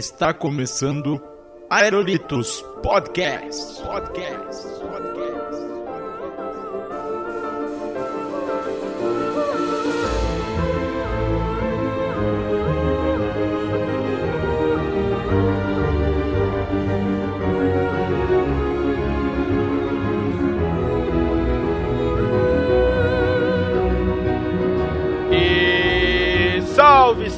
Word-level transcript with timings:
Está 0.00 0.32
começando 0.32 1.20
Aerolitos 1.68 2.64
Podcast. 2.82 3.82
Podcast. 3.82 4.89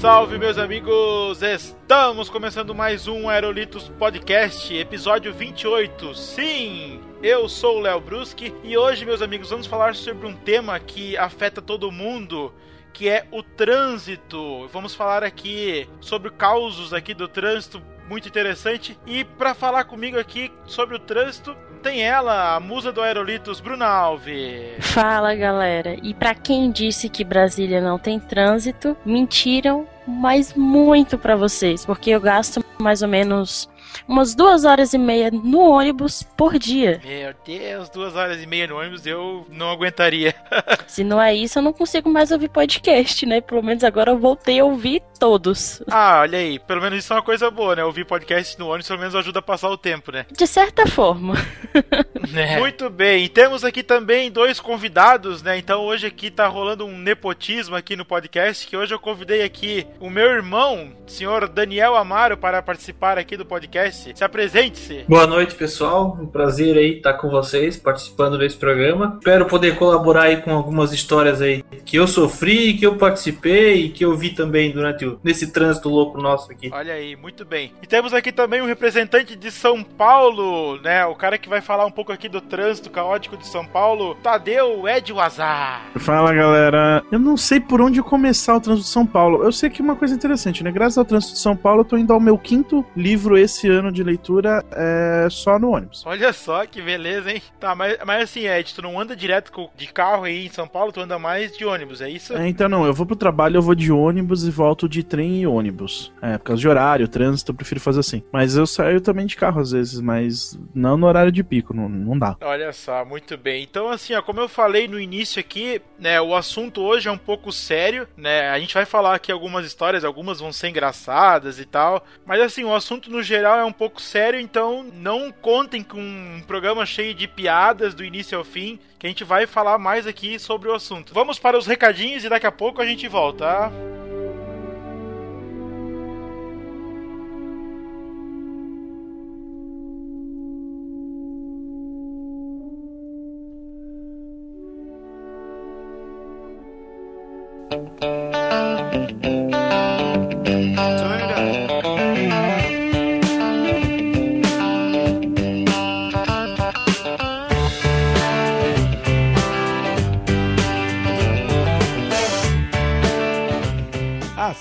Salve, 0.02 0.37
meus 0.37 0.59
amigos! 0.59 1.42
Estamos 1.42 2.29
começando 2.29 2.74
mais 2.74 3.06
um 3.06 3.29
Aerolitos 3.29 3.88
Podcast, 3.88 4.75
episódio 4.75 5.33
28. 5.33 6.12
Sim, 6.16 7.01
eu 7.23 7.48
sou 7.48 7.77
o 7.77 7.80
Léo 7.80 8.01
Bruschi 8.01 8.52
e 8.65 8.77
hoje, 8.77 9.05
meus 9.05 9.23
amigos, 9.23 9.51
vamos 9.51 9.69
falar 9.69 9.95
sobre 9.95 10.27
um 10.27 10.34
tema 10.34 10.80
que 10.80 11.16
afeta 11.16 11.62
todo 11.62 11.92
mundo, 11.92 12.52
que 12.92 13.09
é 13.09 13.28
o 13.30 13.45
trânsito. 13.45 14.66
Vamos 14.73 14.92
falar 14.92 15.23
aqui 15.23 15.88
sobre 16.01 16.30
causos 16.30 16.92
aqui 16.92 17.14
do 17.14 17.28
trânsito, 17.28 17.80
muito 18.09 18.27
interessante. 18.27 18.98
E 19.06 19.23
para 19.23 19.55
falar 19.55 19.84
comigo 19.84 20.19
aqui 20.19 20.50
sobre 20.66 20.97
o 20.97 20.98
trânsito, 20.98 21.56
tem 21.82 22.02
ela, 22.02 22.54
a 22.54 22.60
musa 22.60 22.92
do 22.92 23.02
Aerolitos, 23.02 23.60
Bruna 23.60 23.86
Alves. 23.86 24.77
Fala 24.80 25.34
galera, 25.34 25.97
e 26.02 26.14
pra 26.14 26.34
quem 26.34 26.70
disse 26.70 27.08
que 27.08 27.24
Brasília 27.24 27.80
não 27.80 27.98
tem 27.98 28.20
trânsito, 28.20 28.97
mentiram, 29.05 29.86
mas 30.06 30.55
muito 30.55 31.19
pra 31.19 31.34
vocês, 31.34 31.84
porque 31.84 32.11
eu 32.11 32.20
gasto 32.20 32.64
mais 32.78 33.02
ou 33.02 33.08
menos 33.08 33.69
umas 34.07 34.35
duas 34.35 34.65
horas 34.65 34.93
e 34.93 34.98
meia 34.98 35.31
no 35.31 35.61
ônibus 35.61 36.23
por 36.37 36.59
dia. 36.59 37.01
Meu 37.05 37.35
Deus, 37.45 37.89
duas 37.89 38.15
horas 38.17 38.43
e 38.43 38.47
meia 38.47 38.67
no 38.67 38.79
ônibus 38.79 39.07
eu 39.07 39.47
não 39.51 39.71
aguentaria. 39.71 40.35
Se 40.87 41.03
não 41.05 41.21
é 41.21 41.35
isso, 41.35 41.59
eu 41.59 41.62
não 41.62 41.73
consigo 41.73 42.09
mais 42.11 42.31
ouvir 42.31 42.48
podcast, 42.48 43.25
né? 43.27 43.41
Pelo 43.41 43.63
menos 43.63 43.83
agora 43.85 44.11
eu 44.11 44.19
voltei 44.19 44.61
a 44.61 44.65
ouvir 44.65 45.03
todos. 45.19 45.83
ah, 45.91 46.20
olha 46.20 46.39
aí, 46.39 46.59
pelo 46.59 46.81
menos 46.81 46.98
isso 46.98 47.13
é 47.13 47.17
uma 47.17 47.23
coisa 47.23 47.51
boa, 47.51 47.77
né? 47.77 47.85
Ouvir 47.85 48.05
podcast 48.05 48.59
no 48.59 48.69
ônibus 48.69 48.89
pelo 48.89 48.98
menos 48.98 49.15
ajuda 49.15 49.39
a 49.39 49.43
passar 49.43 49.70
o 49.70 49.77
tempo, 49.79 50.11
né? 50.13 50.27
De 50.31 50.47
certa 50.47 50.87
forma. 50.87 51.35
Muito 52.59 52.91
bem, 52.91 53.25
e 53.25 53.29
temos 53.29 53.65
aqui 53.65 53.83
também 53.83 54.31
dois 54.31 54.61
convidados, 54.61 55.43
né? 55.43 55.59
Então 55.59 55.83
hoje 55.83 56.07
aqui 56.07 56.31
tá 56.31 56.47
rolando 56.47 56.85
um 56.85 56.98
nepotismo 56.98 57.77
aqui 57.77 57.97
no 57.97 58.05
podcast, 58.05 58.67
que 58.67 58.77
hoje 58.77 58.95
eu 58.95 58.98
convidei 58.98 59.43
aqui 59.43 59.87
o 60.01 60.11
meu 60.11 60.27
irmão, 60.31 60.93
senhor 61.07 61.48
Daniel 61.48 61.97
Amaro, 61.97 62.37
para 62.37 62.63
participar 62.63 63.19
aqui 63.19 63.37
do 63.37 63.47
podcast. 63.47 63.81
Se 63.91 64.22
apresente-se. 64.22 65.05
Boa 65.08 65.27
noite, 65.27 65.56
pessoal. 65.56 66.16
Um 66.20 66.27
prazer 66.27 66.77
aí 66.77 66.98
estar 66.98 67.14
com 67.14 67.28
vocês, 67.28 67.77
participando 67.77 68.39
desse 68.39 68.56
programa. 68.56 69.16
Espero 69.19 69.47
poder 69.47 69.77
colaborar 69.77 70.24
aí 70.24 70.36
com 70.36 70.52
algumas 70.52 70.92
histórias 70.92 71.42
aí 71.42 71.64
que 71.84 71.97
eu 71.97 72.06
sofri, 72.06 72.74
que 72.74 72.86
eu 72.86 72.97
participei 72.97 73.86
e 73.86 73.89
que 73.89 74.05
eu 74.05 74.16
vi 74.16 74.30
também 74.30 74.70
durante 74.70 75.05
o, 75.05 75.19
nesse 75.24 75.50
trânsito 75.50 75.89
louco 75.89 76.20
nosso 76.20 76.52
aqui. 76.52 76.70
Olha 76.72 76.94
aí, 76.94 77.16
muito 77.16 77.44
bem. 77.44 77.72
E 77.83 77.86
temos 77.86 78.14
aqui 78.14 78.30
também 78.30 78.62
um 78.62 78.66
representante 78.66 79.34
de 79.34 79.50
São 79.50 79.83
Paulo, 79.83 80.80
né? 80.80 81.05
O 81.06 81.17
cara 81.17 81.36
que 81.36 81.48
vai 81.48 81.61
falar 81.61 81.84
um 81.84 81.91
pouco 81.91 82.12
aqui 82.12 82.28
do 82.28 82.41
trânsito 82.41 82.89
caótico 82.89 83.36
de 83.36 83.46
São 83.46 83.67
Paulo, 83.67 84.14
Tadeu 84.22 84.89
Ed 84.89 85.12
Wazar. 85.12 85.91
Fala 85.96 86.33
galera, 86.33 87.02
eu 87.11 87.19
não 87.19 87.36
sei 87.36 87.58
por 87.58 87.80
onde 87.80 88.00
começar 88.00 88.55
o 88.55 88.61
trânsito 88.61 88.86
de 88.86 88.92
São 88.92 89.07
Paulo. 89.07 89.42
Eu 89.42 89.51
sei 89.51 89.68
que 89.70 89.83
uma 89.83 89.96
coisa 89.96 90.14
interessante, 90.14 90.62
né? 90.62 90.70
Graças 90.70 90.98
ao 90.98 91.05
trânsito 91.05 91.33
de 91.33 91.40
São 91.40 91.57
Paulo, 91.57 91.80
eu 91.80 91.84
tô 91.84 91.96
indo 91.96 92.12
ao 92.12 92.20
meu 92.20 92.39
quinto 92.39 92.84
livro 92.96 93.36
esse 93.36 93.71
ano 93.72 93.92
de 93.92 94.02
leitura 94.02 94.64
é, 94.72 95.28
só 95.30 95.58
no 95.58 95.70
ônibus. 95.70 96.05
Olha 96.06 96.33
só 96.33 96.64
que 96.66 96.80
beleza, 96.80 97.30
hein? 97.30 97.42
Tá, 97.58 97.74
mas, 97.74 97.98
mas 98.05 98.24
assim, 98.24 98.46
Ed, 98.46 98.74
tu 98.74 98.83
não 98.83 98.98
anda 98.98 99.16
direto 99.16 99.52
de 99.77 99.86
carro 99.86 100.24
aí 100.24 100.46
em 100.46 100.50
São 100.50 100.66
Paulo, 100.66 100.92
tu 100.92 101.00
anda 101.00 101.18
mais 101.18 101.56
de 101.56 101.64
ônibus, 101.64 102.00
é 102.00 102.08
isso? 102.08 102.36
É, 102.36 102.48
então 102.48 102.68
não, 102.68 102.84
eu 102.84 102.94
vou 102.94 103.06
pro 103.06 103.16
trabalho, 103.16 103.56
eu 103.56 103.62
vou 103.62 103.74
de 103.74 103.92
ônibus 103.92 104.44
e 104.44 104.50
volto 104.50 104.88
de 104.88 105.02
trem 105.02 105.42
e 105.42 105.46
ônibus. 105.46 106.12
É, 106.20 106.38
por 106.38 106.44
causa 106.44 106.60
de 106.60 106.68
horário, 106.68 107.08
trânsito, 107.08 107.52
eu 107.52 107.56
prefiro 107.56 107.80
fazer 107.80 108.00
assim. 108.00 108.22
Mas 108.33 108.56
eu 108.56 108.66
saio 108.66 109.00
também 109.00 109.27
de 109.27 109.36
carro 109.36 109.60
às 109.60 109.72
vezes, 109.72 110.00
mas 110.00 110.58
não 110.74 110.96
no 110.96 111.06
horário 111.06 111.33
de 111.33 111.42
pico, 111.42 111.74
não, 111.74 111.89
não 111.89 112.18
dá. 112.18 112.36
Olha 112.40 112.72
só, 112.72 113.04
muito 113.04 113.36
bem. 113.36 113.62
Então, 113.62 113.89
assim, 113.89 114.14
ó, 114.14 114.22
como 114.22 114.40
eu 114.40 114.48
falei 114.48 114.89
no 114.89 115.00
início 115.00 115.40
aqui, 115.40 115.80
né, 115.98 116.20
o 116.20 116.34
assunto 116.34 116.80
hoje 116.80 117.08
é 117.08 117.12
um 117.12 117.18
pouco 117.18 117.52
sério, 117.52 118.06
né? 118.16 118.50
A 118.50 118.58
gente 118.58 118.74
vai 118.74 118.84
falar 118.84 119.14
aqui 119.14 119.30
algumas 119.30 119.66
histórias, 119.66 120.04
algumas 120.04 120.40
vão 120.40 120.52
ser 120.52 120.68
engraçadas 120.68 121.58
e 121.58 121.64
tal, 121.64 122.04
mas 122.27 122.40
assim, 122.40 122.64
o 122.64 122.74
assunto 122.74 123.10
no 123.10 123.22
geral 123.22 123.58
é 123.58 123.61
um 123.64 123.73
pouco 123.73 124.00
sério, 124.00 124.40
então 124.40 124.84
não 124.95 125.30
contem 125.30 125.83
com 125.83 126.00
um 126.00 126.42
programa 126.46 126.84
cheio 126.86 127.14
de 127.14 127.27
piadas 127.27 127.95
do 127.95 128.05
início 128.05 128.37
ao 128.37 128.44
fim, 128.44 128.78
que 128.99 129.06
a 129.06 129.08
gente 129.08 129.25
vai 129.25 129.46
falar 129.46 129.78
mais 129.78 130.06
aqui 130.06 130.38
sobre 130.38 130.69
o 130.69 130.75
assunto. 130.75 131.14
Vamos 131.14 131.38
para 131.38 131.58
os 131.58 131.67
recadinhos 131.67 132.25
e 132.25 132.28
daqui 132.28 132.46
a 132.46 132.52
pouco 132.52 132.81
a 132.81 132.87
gente 132.87 133.08
volta. 133.08 133.43
tá? 133.43 133.72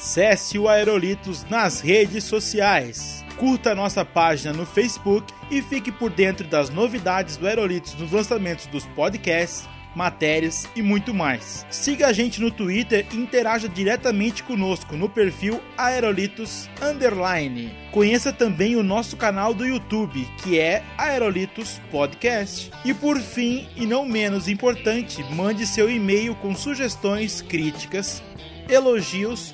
Acesse 0.02 0.58
o 0.58 0.68
Aerolitos 0.68 1.46
nas 1.48 1.80
redes 1.80 2.24
sociais. 2.24 3.24
Curta 3.38 3.76
nossa 3.76 4.04
página 4.04 4.52
no 4.52 4.66
Facebook 4.66 5.32
e 5.52 5.62
fique 5.62 5.92
por 5.92 6.10
dentro 6.10 6.48
das 6.48 6.72
novidades 6.72 7.38
do 7.38 7.46
Aerolitos 7.46 7.94
nos 7.94 8.12
lançamentos 8.12 8.66
dos 8.66 8.84
podcasts, 8.84 9.70
matérias 9.96 10.68
e 10.76 10.82
muito 10.82 11.14
mais. 11.14 11.68
Siga 11.70 12.08
a 12.08 12.14
gente 12.14 12.42
no 12.42 12.50
Twitter 12.50 13.06
e 13.12 13.16
interaja 13.16 13.70
diretamente 13.70 14.42
conosco 14.42 14.98
no 14.98 15.08
perfil 15.08 15.62
Aerolitos 15.78 16.68
Underline. 16.82 17.72
Conheça 17.92 18.34
também 18.34 18.76
o 18.76 18.82
nosso 18.82 19.16
canal 19.16 19.54
do 19.54 19.68
YouTube, 19.68 20.28
que 20.42 20.60
é 20.60 20.82
Aerolitos 20.98 21.80
Podcast. 21.92 22.72
E 22.84 22.92
por 22.92 23.20
fim, 23.20 23.68
e 23.76 23.86
não 23.86 24.04
menos 24.04 24.48
importante, 24.48 25.24
mande 25.36 25.68
seu 25.68 25.88
e-mail 25.88 26.34
com 26.34 26.56
sugestões, 26.56 27.40
críticas, 27.44 28.24
elogios 28.68 29.54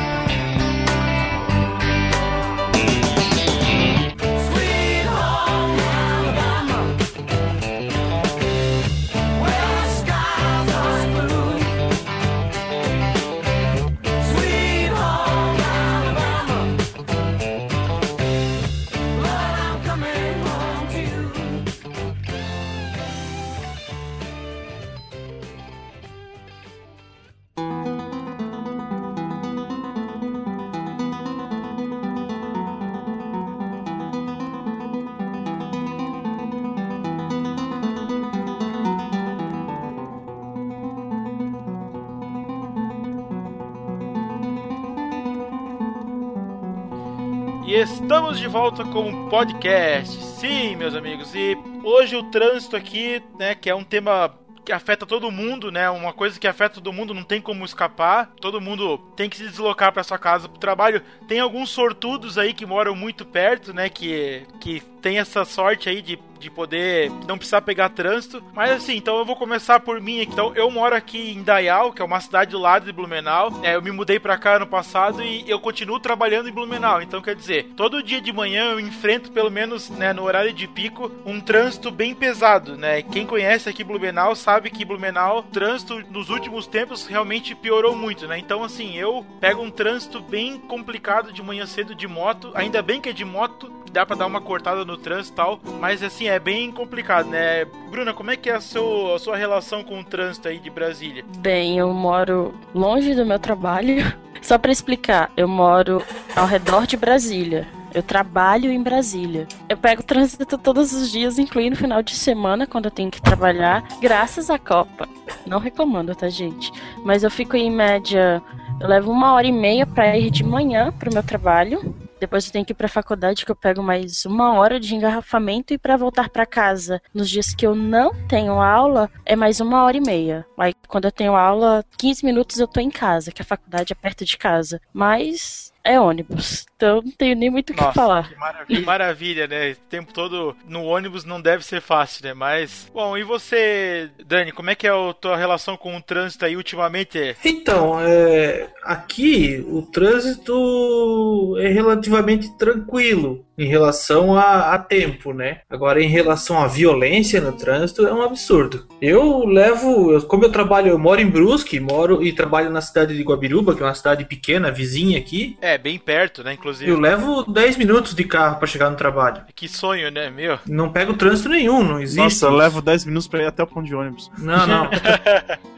Volta 48.51 48.83
com 48.83 49.07
um 49.07 49.29
podcast. 49.29 50.21
Sim, 50.21 50.75
meus 50.75 50.93
amigos. 50.93 51.33
E 51.33 51.57
hoje 51.85 52.17
o 52.17 52.23
trânsito 52.23 52.75
aqui, 52.75 53.23
né, 53.39 53.55
que 53.55 53.69
é 53.69 53.73
um 53.73 53.83
tema 53.83 54.37
que 54.65 54.73
afeta 54.73 55.05
todo 55.05 55.31
mundo, 55.31 55.71
né? 55.71 55.89
Uma 55.89 56.11
coisa 56.11 56.37
que 56.37 56.45
afeta 56.45 56.75
todo 56.75 56.91
mundo, 56.91 57.13
não 57.13 57.23
tem 57.23 57.39
como 57.39 57.63
escapar. 57.63 58.29
Todo 58.41 58.59
mundo 58.59 58.97
tem 59.15 59.29
que 59.29 59.37
se 59.37 59.45
deslocar 59.45 59.93
para 59.93 60.03
sua 60.03 60.19
casa 60.19 60.49
pro 60.49 60.59
trabalho. 60.59 61.01
Tem 61.29 61.39
alguns 61.39 61.69
sortudos 61.69 62.37
aí 62.37 62.53
que 62.53 62.65
moram 62.65 62.93
muito 62.93 63.25
perto, 63.25 63.73
né? 63.73 63.87
Que, 63.87 64.45
que 64.59 64.83
tem 65.01 65.17
essa 65.17 65.43
sorte 65.43 65.89
aí 65.89 66.01
de, 66.01 66.19
de 66.39 66.49
poder 66.49 67.11
não 67.27 67.37
precisar 67.37 67.61
pegar 67.61 67.89
trânsito. 67.89 68.43
Mas 68.53 68.71
assim, 68.71 68.95
então 68.95 69.17
eu 69.17 69.25
vou 69.25 69.35
começar 69.35 69.79
por 69.79 69.99
mim. 69.99 70.21
Então, 70.21 70.53
eu 70.55 70.69
moro 70.69 70.95
aqui 70.95 71.31
em 71.31 71.41
Dayal, 71.41 71.91
que 71.91 72.01
é 72.01 72.05
uma 72.05 72.19
cidade 72.19 72.51
do 72.51 72.59
lado 72.59 72.85
de 72.85 72.91
Blumenau. 72.91 73.59
É, 73.63 73.75
eu 73.75 73.81
me 73.81 73.91
mudei 73.91 74.19
pra 74.19 74.37
cá 74.37 74.55
ano 74.55 74.67
passado 74.67 75.23
e 75.23 75.49
eu 75.49 75.59
continuo 75.59 75.99
trabalhando 75.99 76.47
em 76.47 76.53
Blumenau. 76.53 77.01
Então, 77.01 77.21
quer 77.21 77.35
dizer, 77.35 77.71
todo 77.75 78.03
dia 78.03 78.21
de 78.21 78.31
manhã 78.31 78.71
eu 78.71 78.79
enfrento, 78.79 79.31
pelo 79.31 79.49
menos 79.49 79.89
né, 79.89 80.13
no 80.13 80.23
horário 80.23 80.53
de 80.53 80.67
pico, 80.67 81.11
um 81.25 81.39
trânsito 81.41 81.89
bem 81.89 82.13
pesado, 82.13 82.77
né? 82.77 83.01
Quem 83.01 83.25
conhece 83.25 83.67
aqui 83.67 83.83
Blumenau 83.83 84.35
sabe 84.35 84.69
que 84.69 84.85
Blumenau, 84.85 85.39
o 85.39 85.43
trânsito 85.43 86.03
nos 86.09 86.29
últimos 86.29 86.67
tempos 86.67 87.07
realmente 87.07 87.55
piorou 87.55 87.95
muito, 87.95 88.27
né? 88.27 88.37
Então, 88.37 88.63
assim, 88.63 88.95
eu 88.95 89.25
pego 89.39 89.61
um 89.61 89.71
trânsito 89.71 90.21
bem 90.21 90.59
complicado 90.59 91.33
de 91.33 91.41
manhã 91.41 91.65
cedo 91.65 91.95
de 91.95 92.07
moto. 92.07 92.51
Ainda 92.53 92.81
bem 92.81 93.01
que 93.01 93.09
é 93.09 93.13
de 93.13 93.25
moto, 93.25 93.71
dá 93.91 94.05
pra 94.05 94.15
dar 94.15 94.25
uma 94.25 94.41
cortada 94.41 94.85
no 94.85 94.97
trânsito 94.97 95.33
e 95.33 95.35
tal, 95.35 95.59
mas 95.79 96.01
assim, 96.01 96.27
é 96.27 96.39
bem 96.39 96.71
complicado, 96.71 97.29
né? 97.29 97.65
Bruna, 97.89 98.13
como 98.13 98.31
é 98.31 98.37
que 98.37 98.49
é 98.49 98.55
a, 98.55 98.61
seu, 98.61 99.13
a 99.13 99.19
sua 99.19 99.35
relação 99.35 99.83
com 99.83 99.99
o 99.99 100.03
trânsito 100.03 100.47
aí 100.47 100.59
de 100.59 100.69
Brasília? 100.69 101.23
Bem, 101.37 101.77
eu 101.77 101.93
moro 101.93 102.53
longe 102.73 103.13
do 103.13 103.25
meu 103.25 103.39
trabalho. 103.39 103.97
Só 104.41 104.57
pra 104.57 104.71
explicar, 104.71 105.31
eu 105.37 105.47
moro 105.47 106.03
ao 106.35 106.47
redor 106.47 106.87
de 106.87 106.97
Brasília. 106.97 107.67
Eu 107.93 108.01
trabalho 108.01 108.71
em 108.71 108.81
Brasília. 108.81 109.47
Eu 109.67 109.77
pego 109.77 110.01
trânsito 110.01 110.57
todos 110.57 110.93
os 110.93 111.11
dias, 111.11 111.37
incluindo 111.37 111.75
final 111.75 112.01
de 112.01 112.15
semana, 112.15 112.65
quando 112.65 112.85
eu 112.85 112.91
tenho 112.91 113.11
que 113.11 113.21
trabalhar, 113.21 113.83
graças 113.99 114.49
à 114.49 114.57
Copa. 114.57 115.07
Não 115.45 115.59
reclamando, 115.59 116.15
tá, 116.15 116.29
gente? 116.29 116.71
Mas 117.03 117.23
eu 117.23 117.29
fico 117.29 117.55
em 117.55 117.69
média. 117.69 118.41
Eu 118.79 118.87
levo 118.87 119.11
uma 119.11 119.33
hora 119.33 119.45
e 119.45 119.51
meia 119.51 119.85
pra 119.85 120.17
ir 120.17 120.31
de 120.31 120.43
manhã 120.43 120.91
pro 120.91 121.13
meu 121.13 121.21
trabalho. 121.21 121.93
Depois 122.21 122.45
eu 122.45 122.51
tenho 122.51 122.63
que 122.63 122.71
ir 122.71 122.75
pra 122.75 122.87
faculdade, 122.87 123.43
que 123.43 123.51
eu 123.51 123.55
pego 123.55 123.81
mais 123.81 124.25
uma 124.27 124.53
hora 124.53 124.79
de 124.79 124.93
engarrafamento. 124.93 125.73
E 125.73 125.77
pra 125.77 125.97
voltar 125.97 126.29
pra 126.29 126.45
casa, 126.45 127.01
nos 127.11 127.27
dias 127.27 127.55
que 127.55 127.65
eu 127.65 127.73
não 127.73 128.11
tenho 128.27 128.61
aula, 128.61 129.09
é 129.25 129.35
mais 129.35 129.59
uma 129.59 129.83
hora 129.83 129.97
e 129.97 130.01
meia. 130.01 130.45
Aí 130.55 130.71
quando 130.87 131.05
eu 131.05 131.11
tenho 131.11 131.35
aula, 131.35 131.83
15 131.97 132.23
minutos 132.23 132.59
eu 132.59 132.67
tô 132.67 132.79
em 132.79 132.91
casa, 132.91 133.31
que 133.31 133.41
a 133.41 133.45
faculdade 133.45 133.91
é 133.91 133.95
perto 133.95 134.23
de 134.23 134.37
casa. 134.37 134.79
Mas 134.93 135.73
é 135.83 135.99
ônibus. 135.99 136.67
Então 136.81 136.99
não 137.03 137.11
tenho 137.11 137.35
nem 137.35 137.49
muito 137.51 137.69
o 137.71 137.75
que 137.75 137.93
falar. 137.93 138.27
Que 138.29 138.35
maravilha, 138.39 138.81
maravilha, 138.85 139.47
né? 139.47 139.71
O 139.73 139.75
tempo 139.87 140.11
todo 140.11 140.55
no 140.67 140.83
ônibus 140.83 141.23
não 141.23 141.39
deve 141.39 141.63
ser 141.63 141.79
fácil, 141.79 142.25
né? 142.25 142.33
Mas, 142.33 142.89
bom, 142.91 143.15
e 143.15 143.23
você, 143.23 144.09
Dani, 144.25 144.51
como 144.51 144.71
é 144.71 144.75
que 144.75 144.87
é 144.87 144.89
a 144.89 145.13
tua 145.13 145.37
relação 145.37 145.77
com 145.77 145.95
o 145.95 146.01
trânsito 146.01 146.43
aí 146.43 146.55
ultimamente? 146.57 147.35
Então, 147.45 147.99
é, 148.01 148.67
aqui 148.83 149.63
o 149.69 149.83
trânsito 149.83 151.55
é 151.59 151.67
relativamente 151.67 152.49
tranquilo 152.57 153.45
em 153.57 153.65
relação 153.67 154.35
a, 154.35 154.73
a 154.73 154.79
tempo, 154.79 155.33
né? 155.33 155.59
Agora, 155.69 156.01
em 156.01 156.07
relação 156.07 156.57
à 156.59 156.65
violência 156.67 157.39
no 157.39 157.51
trânsito, 157.51 158.07
é 158.07 158.11
um 158.13 158.23
absurdo. 158.23 158.87
Eu 158.99 159.45
levo, 159.45 160.13
eu- 160.13 160.21
como 160.23 160.45
eu 160.45 160.51
trabalho, 160.51 160.87
eu 160.89 160.97
moro 160.97 161.21
em 161.21 161.29
Brusque, 161.29 161.79
moro 161.79 162.23
e 162.23 162.33
trabalho 162.33 162.71
na 162.71 162.81
cidade 162.81 163.15
de 163.15 163.21
Guabiruba, 163.23 163.75
que 163.75 163.83
é 163.83 163.85
uma 163.85 163.93
cidade 163.93 164.25
pequena, 164.25 164.71
vizinha 164.71 165.19
aqui. 165.19 165.57
É, 165.61 165.77
bem 165.77 165.99
perto, 165.99 166.43
né? 166.43 166.53
Inclusive. 166.53 166.70
Eu 166.79 166.99
levo 166.99 167.43
10 167.43 167.77
minutos 167.77 168.13
de 168.13 168.23
carro 168.23 168.57
para 168.57 168.67
chegar 168.67 168.89
no 168.89 168.95
trabalho. 168.95 169.43
Que 169.55 169.67
sonho, 169.67 170.11
né, 170.11 170.29
meu? 170.29 170.59
Não 170.67 170.91
pego 170.91 171.13
trânsito 171.13 171.49
nenhum, 171.49 171.83
não 171.83 171.99
existe. 171.99 172.19
Nossa, 172.19 172.45
eu 172.45 172.51
levo 172.51 172.81
10 172.81 173.05
minutos 173.05 173.27
pra 173.27 173.41
ir 173.41 173.47
até 173.47 173.63
o 173.63 173.67
ponto 173.67 173.85
de 173.87 173.95
ônibus. 173.95 174.31
Não, 174.37 174.65
não. 174.67 174.89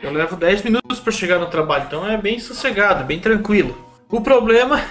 Eu 0.02 0.12
levo 0.12 0.36
10 0.36 0.64
minutos 0.64 1.00
para 1.00 1.12
chegar 1.12 1.40
no 1.40 1.48
trabalho, 1.48 1.86
então 1.88 2.06
é 2.06 2.18
bem 2.18 2.38
sossegado, 2.40 3.06
bem 3.06 3.20
tranquilo. 3.20 3.78
O 4.10 4.22
problema. 4.22 4.82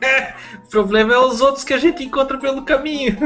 o 0.66 0.70
problema 0.70 1.14
é 1.14 1.18
os 1.18 1.40
outros 1.40 1.64
que 1.64 1.74
a 1.74 1.78
gente 1.78 2.02
encontra 2.02 2.38
pelo 2.38 2.62
caminho. 2.62 3.16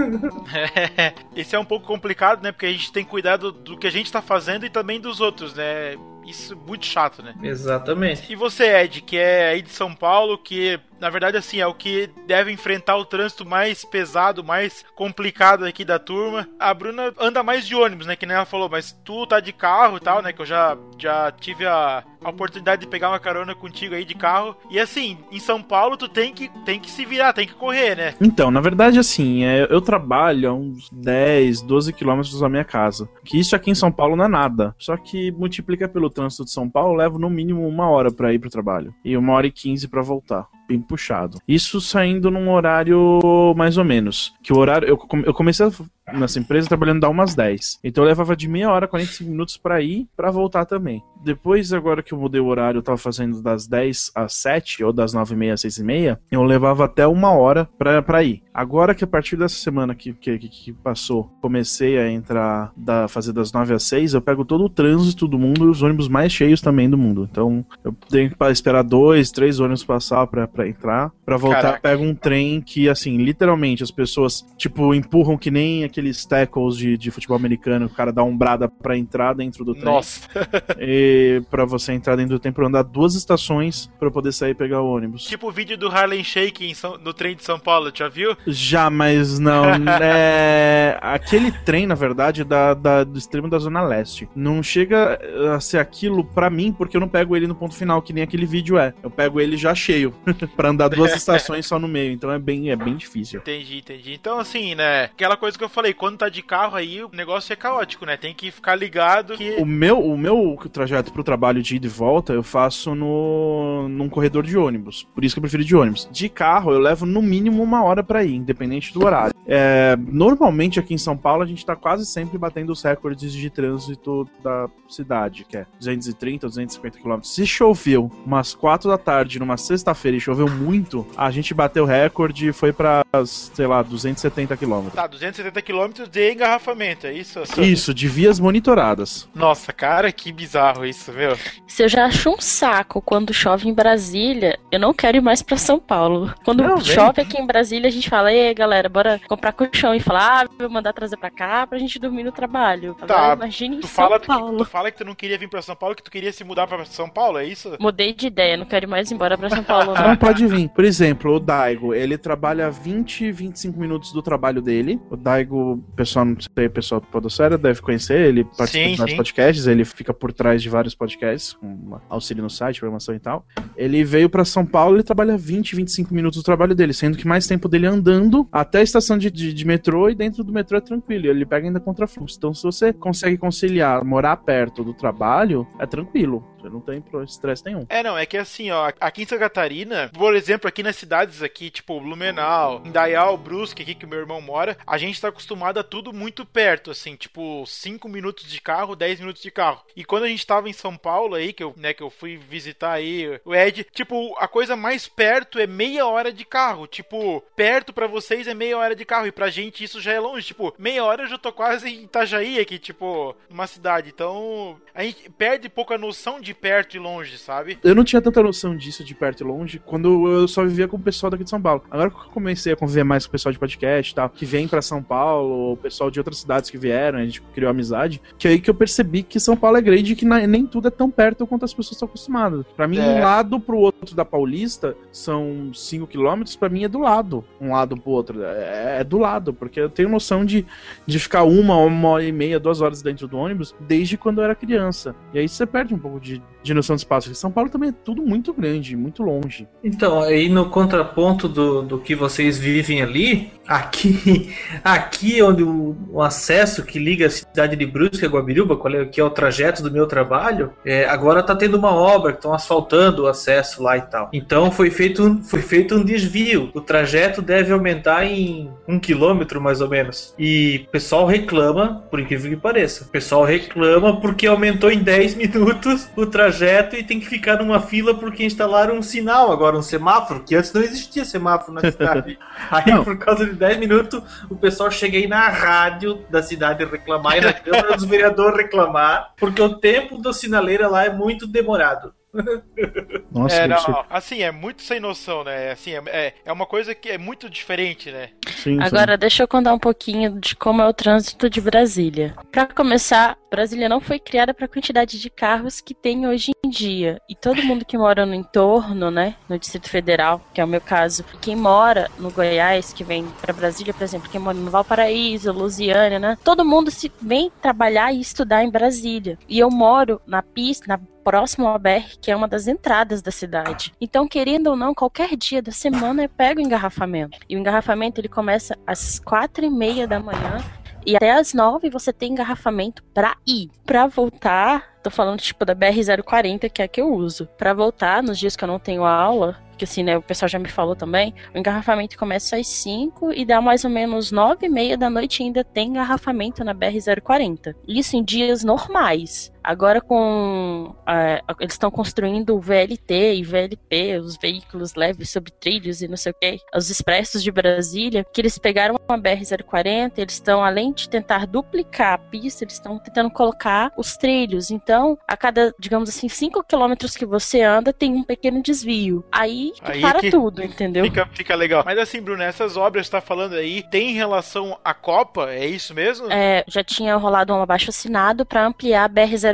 Esse 1.34 1.54
é 1.54 1.58
um 1.58 1.64
pouco 1.64 1.86
complicado, 1.86 2.42
né? 2.42 2.52
Porque 2.52 2.66
a 2.66 2.72
gente 2.72 2.92
tem 2.92 3.04
que 3.04 3.10
cuidar 3.10 3.36
do, 3.36 3.52
do 3.52 3.78
que 3.78 3.86
a 3.86 3.90
gente 3.90 4.10
tá 4.10 4.20
fazendo 4.20 4.66
e 4.66 4.70
também 4.70 5.00
dos 5.00 5.20
outros, 5.20 5.54
né? 5.54 5.96
Isso 6.26 6.52
é 6.52 6.56
muito 6.56 6.86
chato, 6.86 7.22
né? 7.22 7.34
Exatamente. 7.42 8.30
E 8.30 8.36
você, 8.36 8.82
Ed, 8.82 9.00
que 9.02 9.16
é 9.16 9.48
aí 9.48 9.62
de 9.62 9.70
São 9.70 9.94
Paulo, 9.94 10.38
que 10.38 10.78
na 11.00 11.08
verdade 11.08 11.36
assim 11.36 11.58
é 11.60 11.66
o 11.66 11.74
que 11.74 12.10
deve 12.26 12.52
enfrentar 12.52 12.96
o 12.96 13.04
trânsito 13.04 13.46
mais 13.46 13.84
pesado, 13.84 14.44
mais 14.44 14.84
complicado 14.94 15.64
aqui 15.64 15.84
da 15.84 15.98
turma. 15.98 16.46
A 16.58 16.72
Bruna 16.74 17.12
anda 17.18 17.42
mais 17.42 17.66
de 17.66 17.74
ônibus, 17.74 18.06
né? 18.06 18.14
Que 18.16 18.26
nem 18.26 18.36
ela 18.36 18.44
falou, 18.44 18.68
mas 18.68 18.92
tu 19.04 19.26
tá 19.26 19.40
de 19.40 19.52
carro 19.52 19.96
e 19.96 20.00
tal, 20.00 20.22
né? 20.22 20.32
Que 20.32 20.42
eu 20.42 20.46
já, 20.46 20.76
já 20.98 21.32
tive 21.32 21.66
a, 21.66 22.04
a 22.22 22.28
oportunidade 22.28 22.82
de 22.82 22.86
pegar 22.86 23.08
uma 23.08 23.18
carona 23.18 23.54
contigo 23.54 23.94
aí 23.94 24.04
de 24.04 24.14
carro. 24.14 24.56
E 24.70 24.78
assim, 24.78 25.18
em 25.32 25.40
São 25.40 25.62
Paulo 25.62 25.96
tu 25.96 26.08
tem 26.08 26.32
que, 26.32 26.48
tem 26.64 26.78
que 26.78 26.90
se 26.90 27.04
virar, 27.04 27.32
tem 27.32 27.46
que 27.46 27.54
correr, 27.54 27.96
né? 27.96 28.14
Então, 28.20 28.50
na 28.50 28.60
verdade, 28.60 28.98
assim, 28.98 29.44
é, 29.44 29.66
eu 29.70 29.80
trabalho 29.80 30.50
a 30.50 30.54
uns 30.54 30.90
10, 30.90 31.62
12 31.62 31.92
quilômetros 31.92 32.38
da 32.38 32.48
minha 32.48 32.64
casa. 32.64 33.08
Que 33.24 33.38
isso 33.38 33.56
aqui 33.56 33.70
em 33.70 33.74
São 33.74 33.90
Paulo 33.90 34.16
não 34.16 34.26
é 34.26 34.28
nada. 34.28 34.74
Só 34.78 34.96
que 34.96 35.30
multiplica 35.32 35.88
pelo 35.88 36.09
trânsito 36.10 36.44
de 36.44 36.50
São 36.50 36.68
Paulo, 36.68 36.94
levo 36.94 37.18
no 37.18 37.30
mínimo 37.30 37.66
uma 37.66 37.88
hora 37.88 38.10
pra 38.10 38.32
ir 38.32 38.38
pro 38.38 38.50
trabalho. 38.50 38.94
E 39.04 39.16
uma 39.16 39.32
hora 39.32 39.46
e 39.46 39.52
quinze 39.52 39.88
pra 39.88 40.02
voltar. 40.02 40.48
Bem 40.70 40.80
puxado. 40.80 41.38
Isso 41.48 41.80
saindo 41.80 42.30
num 42.30 42.48
horário 42.48 43.18
mais 43.56 43.76
ou 43.76 43.84
menos. 43.84 44.32
Que 44.40 44.52
o 44.52 44.56
horário. 44.56 44.86
Eu, 44.86 44.96
eu 45.24 45.34
comecei 45.34 45.66
nessa 46.12 46.38
empresa 46.38 46.68
trabalhando 46.68 47.00
da 47.00 47.08
umas 47.08 47.34
10. 47.34 47.80
Então 47.82 48.04
eu 48.04 48.08
levava 48.08 48.36
de 48.36 48.48
meia 48.48 48.70
hora, 48.70 48.86
45 48.88 49.30
minutos 49.30 49.56
pra 49.56 49.80
ir, 49.80 50.06
pra 50.16 50.30
voltar 50.30 50.64
também. 50.64 51.02
Depois, 51.22 51.72
agora 51.72 52.02
que 52.02 52.14
eu 52.14 52.18
mudei 52.18 52.40
o 52.40 52.46
horário, 52.46 52.78
eu 52.78 52.82
tava 52.82 52.96
fazendo 52.98 53.42
das 53.42 53.66
10 53.66 54.10
às 54.14 54.32
7, 54.34 54.82
ou 54.82 54.92
das 54.92 55.12
9 55.12 55.34
e 55.34 55.36
meia 55.36 55.54
às 55.54 55.60
6 55.60 55.78
e 55.78 55.84
meia, 55.84 56.20
eu 56.30 56.42
levava 56.42 56.84
até 56.86 57.06
uma 57.06 57.32
hora 57.32 57.68
pra, 57.78 58.00
pra 58.00 58.22
ir. 58.24 58.42
Agora 58.54 58.94
que 58.94 59.04
a 59.04 59.06
partir 59.06 59.36
dessa 59.36 59.56
semana 59.56 59.94
que, 59.94 60.12
que, 60.14 60.38
que- 60.38 60.72
passou, 60.72 61.30
comecei 61.42 61.98
a 61.98 62.10
entrar, 62.10 62.72
da, 62.76 63.06
fazer 63.06 63.32
das 63.32 63.52
9 63.52 63.74
às 63.74 63.82
6, 63.84 64.14
eu 64.14 64.22
pego 64.22 64.44
todo 64.44 64.64
o 64.64 64.68
trânsito 64.70 65.28
do 65.28 65.38
mundo 65.38 65.66
e 65.66 65.68
os 65.70 65.82
ônibus 65.82 66.08
mais 66.08 66.32
cheios 66.32 66.60
também 66.60 66.88
do 66.88 66.96
mundo. 66.96 67.28
Então 67.30 67.64
eu 67.84 67.94
tenho 68.08 68.30
que 68.30 68.44
esperar 68.50 68.82
dois, 68.82 69.30
três 69.30 69.60
ônibus 69.60 69.84
passar 69.84 70.26
pra, 70.26 70.48
pra 70.48 70.59
entrar. 70.68 71.10
Pra 71.24 71.36
voltar, 71.36 71.62
Caraca. 71.62 71.80
pego 71.80 72.02
um 72.02 72.14
trem 72.14 72.60
que, 72.60 72.88
assim, 72.88 73.16
literalmente 73.18 73.82
as 73.82 73.90
pessoas, 73.90 74.44
tipo, 74.56 74.92
empurram 74.94 75.36
que 75.38 75.50
nem 75.50 75.84
aqueles 75.84 76.24
tackles 76.24 76.76
de, 76.76 76.96
de 76.96 77.10
futebol 77.10 77.36
americano, 77.36 77.86
o 77.86 77.90
cara 77.90 78.12
dá 78.12 78.22
umbrada 78.22 78.68
pra 78.68 78.96
entrar 78.96 79.34
dentro 79.34 79.64
do 79.64 79.72
trem. 79.74 79.84
Nossa. 79.84 80.28
E 80.82 81.42
pra 81.50 81.64
você 81.64 81.92
entrar 81.92 82.16
dentro 82.16 82.36
do 82.36 82.40
trem, 82.40 82.52
pra 82.52 82.66
andar 82.66 82.82
duas 82.82 83.14
estações 83.14 83.90
pra 83.98 84.08
eu 84.08 84.12
poder 84.12 84.32
sair 84.32 84.50
e 84.52 84.54
pegar 84.54 84.80
o 84.80 84.90
ônibus. 84.94 85.24
Tipo 85.24 85.48
o 85.48 85.52
vídeo 85.52 85.76
do 85.76 85.88
Harlem 85.88 86.24
Shake 86.24 86.74
São- 86.74 86.96
no 86.98 87.12
trem 87.12 87.36
de 87.36 87.44
São 87.44 87.58
Paulo, 87.58 87.90
já 87.94 88.08
viu? 88.08 88.36
Já, 88.46 88.88
mas 88.90 89.38
não. 89.38 89.64
é... 90.00 90.98
Aquele 91.02 91.52
trem, 91.52 91.86
na 91.86 91.94
verdade, 91.94 92.44
da, 92.44 92.74
da- 92.74 93.04
do 93.04 93.18
extremo 93.18 93.48
da 93.48 93.58
Zona 93.58 93.82
Leste. 93.82 94.28
Não 94.34 94.62
chega 94.62 95.18
a 95.54 95.60
ser 95.60 95.78
aquilo 95.78 96.24
pra 96.24 96.48
mim, 96.50 96.72
porque 96.72 96.96
eu 96.96 97.00
não 97.00 97.08
pego 97.08 97.36
ele 97.36 97.46
no 97.46 97.54
ponto 97.54 97.74
final, 97.74 98.00
que 98.02 98.12
nem 98.12 98.22
aquele 98.22 98.46
vídeo 98.46 98.78
é. 98.78 98.92
Eu 99.02 99.10
pego 99.10 99.40
ele 99.40 99.56
já 99.56 99.74
cheio, 99.74 100.12
pra 100.56 100.70
andar 100.70 100.88
duas 100.90 101.14
estações 101.14 101.66
só 101.66 101.78
no 101.78 101.88
meio. 101.88 102.12
Então 102.12 102.30
é 102.30 102.38
bem, 102.38 102.70
é 102.70 102.76
bem 102.76 102.96
difícil. 102.96 103.40
Entendi, 103.40 103.78
entendi. 103.78 104.14
Então, 104.14 104.38
assim, 104.38 104.74
né? 104.74 105.04
Aquela 105.04 105.36
coisa 105.36 105.56
que 105.56 105.64
eu 105.64 105.68
falei, 105.68 105.94
quando 105.94 106.18
tá 106.18 106.28
de 106.28 106.42
carro 106.42 106.76
aí, 106.76 107.02
o 107.02 107.10
negócio 107.12 107.52
é 107.52 107.56
caótico, 107.56 108.06
né? 108.06 108.16
Tem 108.16 108.34
que 108.34 108.50
ficar 108.50 108.74
ligado 108.74 109.36
que. 109.36 109.56
O 109.58 109.66
meu, 109.66 110.00
o 110.00 110.16
meu 110.16 110.58
trajeto 110.72 111.12
pro 111.12 111.24
trabalho 111.24 111.62
de 111.62 111.76
ida 111.76 111.86
e 111.86 111.90
volta 111.90 112.32
eu 112.32 112.42
faço 112.42 112.94
no 112.94 113.88
num 113.88 114.08
corredor 114.08 114.44
de 114.44 114.56
ônibus. 114.56 115.06
Por 115.14 115.24
isso 115.24 115.34
que 115.34 115.38
eu 115.38 115.42
prefiro 115.42 115.64
de 115.64 115.76
ônibus. 115.76 116.08
De 116.10 116.28
carro 116.28 116.72
eu 116.72 116.78
levo 116.78 117.06
no 117.06 117.22
mínimo 117.22 117.62
uma 117.62 117.82
hora 117.82 118.02
pra 118.02 118.24
ir, 118.24 118.34
independente 118.34 118.92
do 118.92 119.04
horário. 119.04 119.34
É, 119.46 119.96
normalmente 119.96 120.78
aqui 120.78 120.94
em 120.94 120.98
São 120.98 121.16
Paulo 121.16 121.42
a 121.42 121.46
gente 121.46 121.64
tá 121.64 121.74
quase 121.74 122.06
sempre 122.06 122.38
batendo 122.38 122.70
os 122.70 122.82
recordes 122.82 123.32
de 123.32 123.50
trânsito 123.50 124.28
da 124.42 124.68
cidade, 124.88 125.44
que 125.44 125.56
é 125.56 125.66
230, 125.78 126.46
250 126.46 126.98
km. 126.98 127.20
Se 127.22 127.46
choveu 127.46 128.10
umas 128.24 128.54
4 128.54 128.88
da 128.88 128.98
tarde 128.98 129.38
numa 129.38 129.56
sexta-feira 129.56 130.16
e 130.16 130.20
choveu 130.20 130.39
muito, 130.48 131.06
a 131.16 131.30
gente 131.30 131.52
bateu 131.54 131.84
o 131.84 131.86
recorde 131.86 132.48
e 132.48 132.52
foi 132.52 132.72
pra, 132.72 133.02
sei 133.24 133.66
lá, 133.66 133.82
270 133.82 134.56
km. 134.56 134.88
Tá, 134.94 135.06
270 135.06 135.62
km 135.62 136.04
de 136.10 136.32
engarrafamento, 136.32 137.06
é 137.06 137.12
isso? 137.12 137.40
Isso, 137.58 137.92
de 137.94 138.08
vias 138.08 138.38
monitoradas. 138.38 139.28
Nossa, 139.34 139.72
cara, 139.72 140.10
que 140.12 140.32
bizarro 140.32 140.84
isso, 140.84 141.12
meu. 141.12 141.36
Se 141.66 141.82
eu 141.82 141.88
já 141.88 142.06
acho 142.06 142.30
um 142.30 142.40
saco 142.40 143.00
quando 143.02 143.32
chove 143.32 143.68
em 143.68 143.74
Brasília, 143.74 144.58
eu 144.70 144.78
não 144.78 144.92
quero 144.92 145.16
ir 145.16 145.20
mais 145.20 145.42
pra 145.42 145.56
São 145.56 145.78
Paulo. 145.78 146.32
Quando 146.44 146.62
Não, 146.62 146.76
vem. 146.76 146.84
chove 146.94 147.22
aqui 147.22 147.38
em 147.40 147.46
Brasília, 147.46 147.88
a 147.88 147.92
gente 147.92 148.08
fala, 148.08 148.32
ei 148.32 148.54
galera, 148.54 148.88
bora 148.88 149.20
comprar 149.28 149.52
colchão 149.52 149.94
e 149.94 150.00
falar, 150.00 150.44
ah, 150.44 150.48
vou 150.58 150.70
mandar 150.70 150.92
trazer 150.92 151.16
pra 151.16 151.30
cá 151.30 151.66
pra 151.66 151.78
gente 151.78 151.98
dormir 151.98 152.24
no 152.24 152.32
trabalho. 152.32 152.94
Tá, 153.06 153.14
Agora, 153.16 153.34
imagine 153.36 153.76
em 153.76 153.80
Tu 153.80 153.86
São 153.86 154.04
fala, 154.04 154.20
que, 154.20 154.26
Paulo. 154.26 154.58
tu 154.58 154.64
fala 154.64 154.90
que 154.90 154.98
tu 154.98 155.04
não 155.04 155.14
queria 155.14 155.38
vir 155.38 155.48
pra 155.48 155.62
São 155.62 155.74
Paulo, 155.76 155.94
que 155.94 156.02
tu 156.02 156.10
queria 156.10 156.32
se 156.32 156.44
mudar 156.44 156.66
pra 156.66 156.84
São 156.84 157.08
Paulo, 157.08 157.38
é 157.38 157.44
isso? 157.44 157.76
Mudei 157.80 158.12
de 158.12 158.26
ideia, 158.26 158.56
não 158.56 158.64
quero 158.66 158.86
ir 158.86 158.88
mais 158.88 159.10
embora 159.12 159.36
pra 159.38 159.48
São 159.50 159.62
Paulo, 159.64 159.94
não. 159.94 160.16
pode 160.20 160.46
vir. 160.46 160.68
Por 160.68 160.84
exemplo, 160.84 161.34
o 161.34 161.40
Daigo, 161.40 161.94
ele 161.94 162.18
trabalha 162.18 162.70
20, 162.70 163.32
25 163.32 163.80
minutos 163.80 164.12
do 164.12 164.22
trabalho 164.22 164.60
dele. 164.60 165.00
O 165.10 165.16
Daigo, 165.16 165.82
pessoal, 165.96 166.24
não 166.24 166.36
sei, 166.38 166.68
pessoal 166.68 167.00
do 167.00 167.06
Podosfera 167.06 167.56
deve 167.56 167.80
conhecer, 167.80 168.20
ele 168.20 168.44
participa 168.44 168.84
Sim, 168.84 168.90
de 168.92 168.96
vários 168.98 169.12
sim. 169.12 169.16
podcasts, 169.16 169.66
ele 169.66 169.84
fica 169.84 170.12
por 170.12 170.32
trás 170.32 170.62
de 170.62 170.68
vários 170.68 170.94
podcasts, 170.94 171.54
com 171.54 171.98
auxílio 172.08 172.42
no 172.42 172.50
site, 172.50 172.78
programação 172.78 173.14
e 173.14 173.18
tal. 173.18 173.44
Ele 173.76 174.04
veio 174.04 174.28
pra 174.28 174.44
São 174.44 174.64
Paulo, 174.64 174.96
ele 174.96 175.02
trabalha 175.02 175.36
20, 175.36 175.74
25 175.76 176.14
minutos 176.14 176.38
do 176.38 176.44
trabalho 176.44 176.74
dele, 176.74 176.92
sendo 176.92 177.16
que 177.16 177.26
mais 177.26 177.46
tempo 177.46 177.68
dele 177.68 177.86
andando 177.86 178.46
até 178.52 178.78
a 178.78 178.82
estação 178.82 179.16
de, 179.16 179.30
de, 179.30 179.52
de 179.52 179.66
metrô 179.66 180.10
e 180.10 180.14
dentro 180.14 180.44
do 180.44 180.52
metrô 180.52 180.76
é 180.76 180.80
tranquilo, 180.80 181.26
ele 181.26 181.46
pega 181.46 181.66
ainda 181.66 181.80
contrafluxo. 181.80 182.36
Então, 182.36 182.52
se 182.52 182.62
você 182.62 182.92
consegue 182.92 183.38
conciliar 183.38 184.04
morar 184.04 184.36
perto 184.36 184.84
do 184.84 184.92
trabalho, 184.92 185.66
é 185.78 185.86
tranquilo. 185.86 186.44
Você 186.60 186.68
não 186.68 186.80
tem 186.80 187.02
estresse 187.24 187.64
nenhum. 187.64 187.86
É, 187.88 188.02
não, 188.02 188.16
é 188.16 188.26
que 188.26 188.36
assim, 188.36 188.70
ó, 188.70 188.92
aqui 189.00 189.22
em 189.22 189.26
Santa 189.26 189.40
Catarina, 189.40 190.10
por 190.12 190.34
exemplo, 190.34 190.68
aqui 190.68 190.82
nas 190.82 190.96
cidades 190.96 191.42
aqui, 191.42 191.70
tipo 191.70 192.00
Blumenau, 192.00 192.82
Indaial, 192.84 193.36
Brusque, 193.36 193.82
aqui 193.82 193.94
que 193.94 194.06
meu 194.06 194.18
irmão 194.18 194.40
mora, 194.40 194.76
a 194.86 194.98
gente 194.98 195.20
tá 195.20 195.28
acostumado 195.28 195.78
a 195.78 195.84
tudo 195.84 196.12
muito 196.12 196.44
perto, 196.44 196.90
assim, 196.90 197.16
tipo 197.16 197.64
5 197.66 198.08
minutos 198.08 198.50
de 198.50 198.60
carro, 198.60 198.96
10 198.96 199.20
minutos 199.20 199.42
de 199.42 199.50
carro. 199.50 199.82
E 199.96 200.04
quando 200.04 200.24
a 200.24 200.28
gente 200.28 200.46
tava 200.46 200.68
em 200.68 200.72
São 200.72 200.96
Paulo 200.96 201.34
aí, 201.34 201.52
que 201.52 201.62
eu, 201.62 201.74
né, 201.76 201.94
que 201.94 202.02
eu 202.02 202.10
fui 202.10 202.36
visitar 202.36 202.92
aí 202.92 203.40
o 203.44 203.54
Ed, 203.54 203.84
tipo, 203.92 204.36
a 204.38 204.46
coisa 204.46 204.76
mais 204.76 205.08
perto 205.08 205.58
é 205.58 205.66
meia 205.66 206.06
hora 206.06 206.32
de 206.32 206.44
carro, 206.44 206.86
tipo, 206.86 207.42
perto 207.56 207.92
pra 207.92 208.06
vocês 208.06 208.46
é 208.46 208.54
meia 208.54 208.76
hora 208.76 208.94
de 208.94 209.04
carro 209.04 209.26
e 209.26 209.32
pra 209.32 209.50
gente 209.50 209.84
isso 209.84 210.00
já 210.00 210.12
é 210.12 210.20
longe, 210.20 210.46
tipo, 210.46 210.74
meia 210.78 211.04
hora 211.04 211.22
eu 211.22 211.28
já 211.28 211.38
tô 211.38 211.52
quase 211.52 211.88
em 211.88 212.04
Itajaí 212.04 212.58
aqui, 212.58 212.78
tipo, 212.78 213.34
numa 213.48 213.66
cidade. 213.66 214.10
Então, 214.12 214.80
a 214.94 215.02
gente 215.02 215.30
perde 215.30 215.68
pouco 215.68 215.94
a 215.94 215.98
noção 215.98 216.40
de 216.40 216.49
perto 216.54 216.96
e 216.96 216.98
longe, 216.98 217.38
sabe? 217.38 217.78
Eu 217.82 217.94
não 217.94 218.04
tinha 218.04 218.20
tanta 218.20 218.42
noção 218.42 218.76
disso 218.76 219.04
de 219.04 219.14
perto 219.14 219.42
e 219.42 219.44
longe 219.46 219.78
quando 219.84 220.28
eu 220.28 220.48
só 220.48 220.64
vivia 220.64 220.86
com 220.88 220.96
o 220.96 221.00
pessoal 221.00 221.30
daqui 221.30 221.44
de 221.44 221.50
São 221.50 221.60
Paulo. 221.60 221.82
Agora 221.90 222.10
que 222.10 222.16
eu 222.16 222.30
comecei 222.30 222.72
a 222.72 222.76
conviver 222.76 223.04
mais 223.04 223.24
com 223.26 223.30
o 223.30 223.32
pessoal 223.32 223.52
de 223.52 223.58
podcast 223.58 224.12
e 224.12 224.14
tal, 224.14 224.28
que 224.28 224.44
vem 224.44 224.66
pra 224.68 224.82
São 224.82 225.02
Paulo, 225.02 225.72
o 225.72 225.76
pessoal 225.76 226.10
de 226.10 226.18
outras 226.20 226.38
cidades 226.38 226.70
que 226.70 226.78
vieram, 226.78 227.18
a 227.18 227.24
gente 227.24 227.40
criou 227.54 227.70
amizade, 227.70 228.20
que 228.38 228.46
é 228.48 228.52
aí 228.52 228.60
que 228.60 228.70
eu 228.70 228.74
percebi 228.74 229.22
que 229.22 229.38
São 229.40 229.56
Paulo 229.56 229.76
é 229.76 229.80
grande 229.80 230.12
e 230.12 230.16
que 230.16 230.24
nem 230.24 230.66
tudo 230.66 230.88
é 230.88 230.90
tão 230.90 231.10
perto 231.10 231.46
quanto 231.46 231.64
as 231.64 231.72
pessoas 231.74 231.92
estão 231.96 232.06
acostumadas. 232.06 232.64
Pra 232.76 232.86
mim, 232.88 232.98
É. 232.98 233.02
um 233.02 233.20
lado 233.20 233.58
pro 233.60 233.78
outro 233.78 234.14
da 234.14 234.24
Paulista 234.24 234.96
são 235.12 235.70
5 235.74 236.06
quilômetros, 236.06 236.56
pra 236.56 236.68
mim 236.68 236.84
é 236.84 236.88
do 236.88 236.98
lado. 236.98 237.44
Um 237.60 237.72
lado 237.72 237.96
pro 237.96 238.10
outro. 238.12 238.42
É, 238.42 238.98
é 239.00 239.04
do 239.04 239.18
lado, 239.18 239.52
porque 239.52 239.80
eu 239.80 239.88
tenho 239.88 240.08
noção 240.08 240.44
de, 240.44 240.64
de 241.06 241.18
ficar 241.18 241.44
uma, 241.44 241.76
uma 241.76 242.08
hora 242.08 242.24
e 242.24 242.32
meia, 242.32 242.58
duas 242.60 242.80
horas 242.80 243.02
dentro 243.02 243.26
do 243.28 243.36
ônibus 243.36 243.74
desde 243.80 244.16
quando 244.16 244.38
eu 244.38 244.44
era 244.44 244.54
criança. 244.54 245.14
E 245.32 245.38
aí 245.38 245.48
você 245.48 245.66
perde 245.66 245.94
um 245.94 245.98
pouco 245.98 246.20
de, 246.20 246.39
de 246.62 246.74
noção 246.74 246.94
de 246.96 247.02
espaço. 247.02 247.34
São 247.34 247.50
Paulo 247.50 247.70
também 247.70 247.90
é 247.90 247.94
tudo 248.04 248.22
muito 248.22 248.52
grande, 248.52 248.96
muito 248.96 249.22
longe. 249.22 249.66
Então, 249.82 250.22
aí 250.22 250.48
no 250.48 250.68
contraponto 250.68 251.48
do, 251.48 251.82
do 251.82 251.98
que 251.98 252.14
vocês 252.14 252.58
vivem 252.58 253.02
ali, 253.02 253.50
aqui, 253.66 254.54
aqui 254.82 255.42
onde 255.42 255.62
o, 255.62 255.96
o 256.10 256.22
acesso 256.22 256.84
que 256.84 256.98
liga 256.98 257.26
a 257.26 257.30
cidade 257.30 257.76
de 257.76 257.86
Brusque 257.86 258.26
a 258.26 258.28
Guabiruba, 258.28 258.76
qual 258.76 258.94
é, 258.94 259.04
que 259.04 259.20
é 259.20 259.24
o 259.24 259.30
trajeto 259.30 259.82
do 259.82 259.90
meu 259.90 260.06
trabalho, 260.06 260.72
é, 260.84 261.06
agora 261.06 261.42
tá 261.42 261.54
tendo 261.54 261.78
uma 261.78 261.94
obra, 261.94 262.32
estão 262.32 262.52
asfaltando 262.52 263.24
o 263.24 263.26
acesso 263.26 263.82
lá 263.82 263.96
e 263.96 264.02
tal. 264.02 264.28
Então 264.32 264.70
foi 264.70 264.90
feito, 264.90 265.40
foi 265.44 265.62
feito 265.62 265.94
um 265.94 266.04
desvio. 266.04 266.70
O 266.74 266.80
trajeto 266.80 267.40
deve 267.40 267.72
aumentar 267.72 268.24
em 268.24 268.70
um 268.86 268.98
quilômetro 268.98 269.60
mais 269.60 269.80
ou 269.80 269.88
menos. 269.88 270.34
E 270.38 270.84
o 270.88 270.90
pessoal 270.90 271.26
reclama, 271.26 272.04
por 272.10 272.20
incrível 272.20 272.50
que 272.50 272.56
pareça, 272.56 273.04
o 273.04 273.08
pessoal 273.08 273.44
reclama 273.44 274.20
porque 274.20 274.46
aumentou 274.46 274.90
em 274.90 274.98
10 274.98 275.36
minutos 275.36 276.08
o 276.16 276.26
trajeto 276.30 276.96
e 276.96 277.02
tem 277.02 277.20
que 277.20 277.26
ficar 277.26 277.58
numa 277.58 277.80
fila 277.80 278.14
porque 278.14 278.44
instalaram 278.44 278.96
um 278.96 279.02
sinal 279.02 279.52
agora, 279.52 279.76
um 279.76 279.82
semáforo, 279.82 280.40
que 280.40 280.54
antes 280.54 280.72
não 280.72 280.82
existia 280.82 281.24
semáforo 281.24 281.72
na 281.72 281.90
cidade. 281.90 282.38
Aí, 282.70 282.92
Não. 282.92 283.04
por 283.04 283.18
causa 283.18 283.44
de 283.44 283.52
10 283.52 283.78
minutos, 283.78 284.22
o 284.48 284.56
pessoal 284.56 284.90
chega 284.90 285.18
aí 285.18 285.26
na 285.26 285.48
rádio 285.48 286.24
da 286.30 286.42
cidade 286.42 286.84
reclamar 286.84 287.38
e 287.38 287.40
na 287.40 287.52
Câmara 287.52 287.96
dos 287.96 288.04
Vereadores 288.04 288.56
reclamar, 288.56 289.32
porque 289.36 289.60
o 289.60 289.76
tempo 289.76 290.18
da 290.18 290.32
sinaleira 290.32 290.88
lá 290.88 291.04
é 291.04 291.10
muito 291.10 291.46
demorado. 291.46 292.14
Nossa, 293.30 293.54
é, 293.54 293.68
não. 293.68 294.04
Assim, 294.08 294.42
é 294.42 294.50
muito 294.50 294.82
sem 294.82 295.00
noção, 295.00 295.44
né? 295.44 295.72
Assim, 295.72 295.92
é, 295.92 296.02
é, 296.06 296.34
é 296.44 296.52
uma 296.52 296.66
coisa 296.66 296.94
que 296.94 297.08
é 297.08 297.18
muito 297.18 297.50
diferente, 297.50 298.10
né? 298.10 298.30
Sim, 298.46 298.76
sim. 298.76 298.82
Agora, 298.82 299.16
deixa 299.16 299.42
eu 299.42 299.48
contar 299.48 299.72
um 299.72 299.78
pouquinho 299.78 300.38
de 300.40 300.54
como 300.54 300.82
é 300.82 300.88
o 300.88 300.92
trânsito 300.92 301.50
de 301.50 301.60
Brasília. 301.60 302.34
Para 302.50 302.66
começar, 302.66 303.36
Brasília 303.50 303.88
não 303.88 304.00
foi 304.00 304.18
criada 304.18 304.54
para 304.54 304.66
a 304.66 304.68
quantidade 304.68 305.18
de 305.18 305.28
carros 305.28 305.80
que 305.80 305.92
tem 305.92 306.26
hoje 306.26 306.52
em 306.64 306.70
dia. 306.70 307.20
E 307.28 307.34
todo 307.34 307.62
mundo 307.62 307.84
que 307.84 307.98
mora 307.98 308.24
no 308.24 308.34
entorno, 308.34 309.10
né, 309.10 309.34
no 309.48 309.58
Distrito 309.58 309.88
Federal, 309.88 310.40
que 310.54 310.60
é 310.60 310.64
o 310.64 310.68
meu 310.68 310.80
caso, 310.80 311.24
e 311.34 311.38
quem 311.38 311.56
mora 311.56 312.08
no 312.18 312.30
Goiás, 312.30 312.92
que 312.92 313.02
vem 313.02 313.26
para 313.42 313.52
Brasília, 313.52 313.92
por 313.92 314.04
exemplo, 314.04 314.30
quem 314.30 314.40
mora 314.40 314.56
no 314.56 314.70
Valparaíso, 314.70 315.52
Lusiânia, 315.52 316.18
né, 316.18 316.38
todo 316.44 316.64
mundo 316.64 316.90
se 316.90 317.10
vem 317.20 317.50
trabalhar 317.60 318.12
e 318.12 318.20
estudar 318.20 318.62
em 318.62 318.70
Brasília. 318.70 319.38
E 319.48 319.58
eu 319.58 319.70
moro 319.70 320.20
na 320.26 320.42
pista, 320.42 320.86
na 320.86 321.00
próximo 321.24 321.66
ao 321.66 321.78
BR, 321.78 322.18
que 322.20 322.30
é 322.30 322.36
uma 322.36 322.48
das 322.48 322.66
entradas 322.66 323.22
da 323.22 323.30
cidade. 323.30 323.92
Então, 324.00 324.26
querendo 324.26 324.68
ou 324.68 324.76
não, 324.76 324.94
qualquer 324.94 325.36
dia 325.36 325.62
da 325.62 325.72
semana 325.72 326.24
eu 326.24 326.28
pego 326.28 326.60
o 326.60 326.62
engarrafamento. 326.62 327.38
E 327.48 327.56
o 327.56 327.58
engarrafamento 327.58 328.20
ele 328.20 328.28
começa 328.28 328.76
às 328.86 329.18
quatro 329.18 329.64
e 329.64 329.70
meia 329.70 330.06
da 330.06 330.20
manhã 330.20 330.58
e 331.04 331.16
até 331.16 331.32
às 331.32 331.54
nove 331.54 331.88
você 331.88 332.12
tem 332.12 332.32
engarrafamento 332.32 333.02
pra 333.14 333.36
ir. 333.46 333.70
Pra 333.86 334.06
voltar, 334.06 334.94
tô 335.02 335.10
falando 335.10 335.40
tipo 335.40 335.64
da 335.64 335.74
BR-040, 335.74 336.68
que 336.70 336.82
é 336.82 336.84
a 336.84 336.88
que 336.88 337.00
eu 337.00 337.12
uso. 337.12 337.46
Pra 337.58 337.72
voltar, 337.72 338.22
nos 338.22 338.38
dias 338.38 338.56
que 338.56 338.64
eu 338.64 338.68
não 338.68 338.78
tenho 338.78 339.04
aula, 339.04 339.56
que 339.80 339.84
assim, 339.84 340.02
né, 340.02 340.18
o 340.18 340.22
pessoal 340.22 340.48
já 340.48 340.58
me 340.58 340.68
falou 340.68 340.94
também, 340.94 341.34
o 341.54 341.58
engarrafamento 341.58 342.18
começa 342.18 342.56
às 342.56 342.66
5 342.66 343.32
e 343.32 343.46
dá 343.46 343.62
mais 343.62 343.82
ou 343.82 343.90
menos 343.90 344.30
9 344.30 344.66
e 344.66 344.68
meia 344.68 344.96
da 344.96 345.08
noite 345.08 345.42
ainda 345.42 345.64
tem 345.64 345.88
engarrafamento 345.88 346.62
na 346.62 346.74
BR-040. 346.74 347.74
Isso 347.88 348.14
em 348.14 348.22
dias 348.22 348.62
normais. 348.62 349.50
Agora 349.62 350.00
com. 350.00 350.94
é, 351.06 351.40
eles 351.60 351.74
estão 351.74 351.90
construindo 351.90 352.56
o 352.56 352.60
VLT 352.60 353.34
e 353.34 353.42
VLP, 353.42 354.18
os 354.18 354.36
veículos 354.36 354.94
leves 354.94 355.30
sobre 355.30 355.50
trilhos 355.52 356.02
e 356.02 356.08
não 356.08 356.16
sei 356.16 356.32
o 356.32 356.34
que, 356.40 356.58
os 356.74 356.90
expressos 356.90 357.42
de 357.42 357.50
Brasília, 357.50 358.24
que 358.32 358.40
eles 358.40 358.58
pegaram 358.58 358.96
uma 359.08 359.18
BR-040, 359.18 360.12
eles 360.16 360.34
estão, 360.34 360.64
além 360.64 360.92
de 360.92 361.08
tentar 361.08 361.46
duplicar 361.46 362.14
a 362.14 362.18
pista, 362.18 362.64
eles 362.64 362.74
estão 362.74 362.98
tentando 362.98 363.30
colocar 363.30 363.92
os 363.96 364.16
trilhos. 364.16 364.70
Então, 364.70 365.18
a 365.26 365.36
cada, 365.36 365.74
digamos 365.78 366.08
assim, 366.08 366.28
5 366.28 366.62
quilômetros 366.64 367.16
que 367.16 367.26
você 367.26 367.62
anda, 367.62 367.92
tem 367.92 368.12
um 368.14 368.22
pequeno 368.24 368.62
desvio. 368.62 369.24
Aí, 369.30 369.72
Aí 369.82 370.00
para 370.00 370.20
que- 370.20 370.30
tudo, 370.30 370.62
entendeu? 370.62 371.04
Fica, 371.04 371.26
fica 371.34 371.54
legal. 371.54 371.82
Mas 371.84 371.98
assim, 371.98 372.20
Bruno, 372.20 372.42
essas 372.42 372.76
obras 372.76 373.06
que 373.06 373.10
você 373.10 373.16
tá 373.16 373.20
falando 373.20 373.54
aí, 373.54 373.82
tem 373.82 374.12
relação 374.14 374.78
à 374.84 374.94
Copa? 374.94 375.50
É 375.50 375.66
isso 375.66 375.94
mesmo? 375.94 376.30
É, 376.30 376.64
já 376.66 376.82
tinha 376.84 377.16
rolado 377.16 377.52
um 377.52 377.60
abaixo 377.62 377.90
assinado 377.90 378.44
para 378.46 378.66
ampliar 378.66 379.04
a 379.04 379.08
BR-040, 379.08 379.49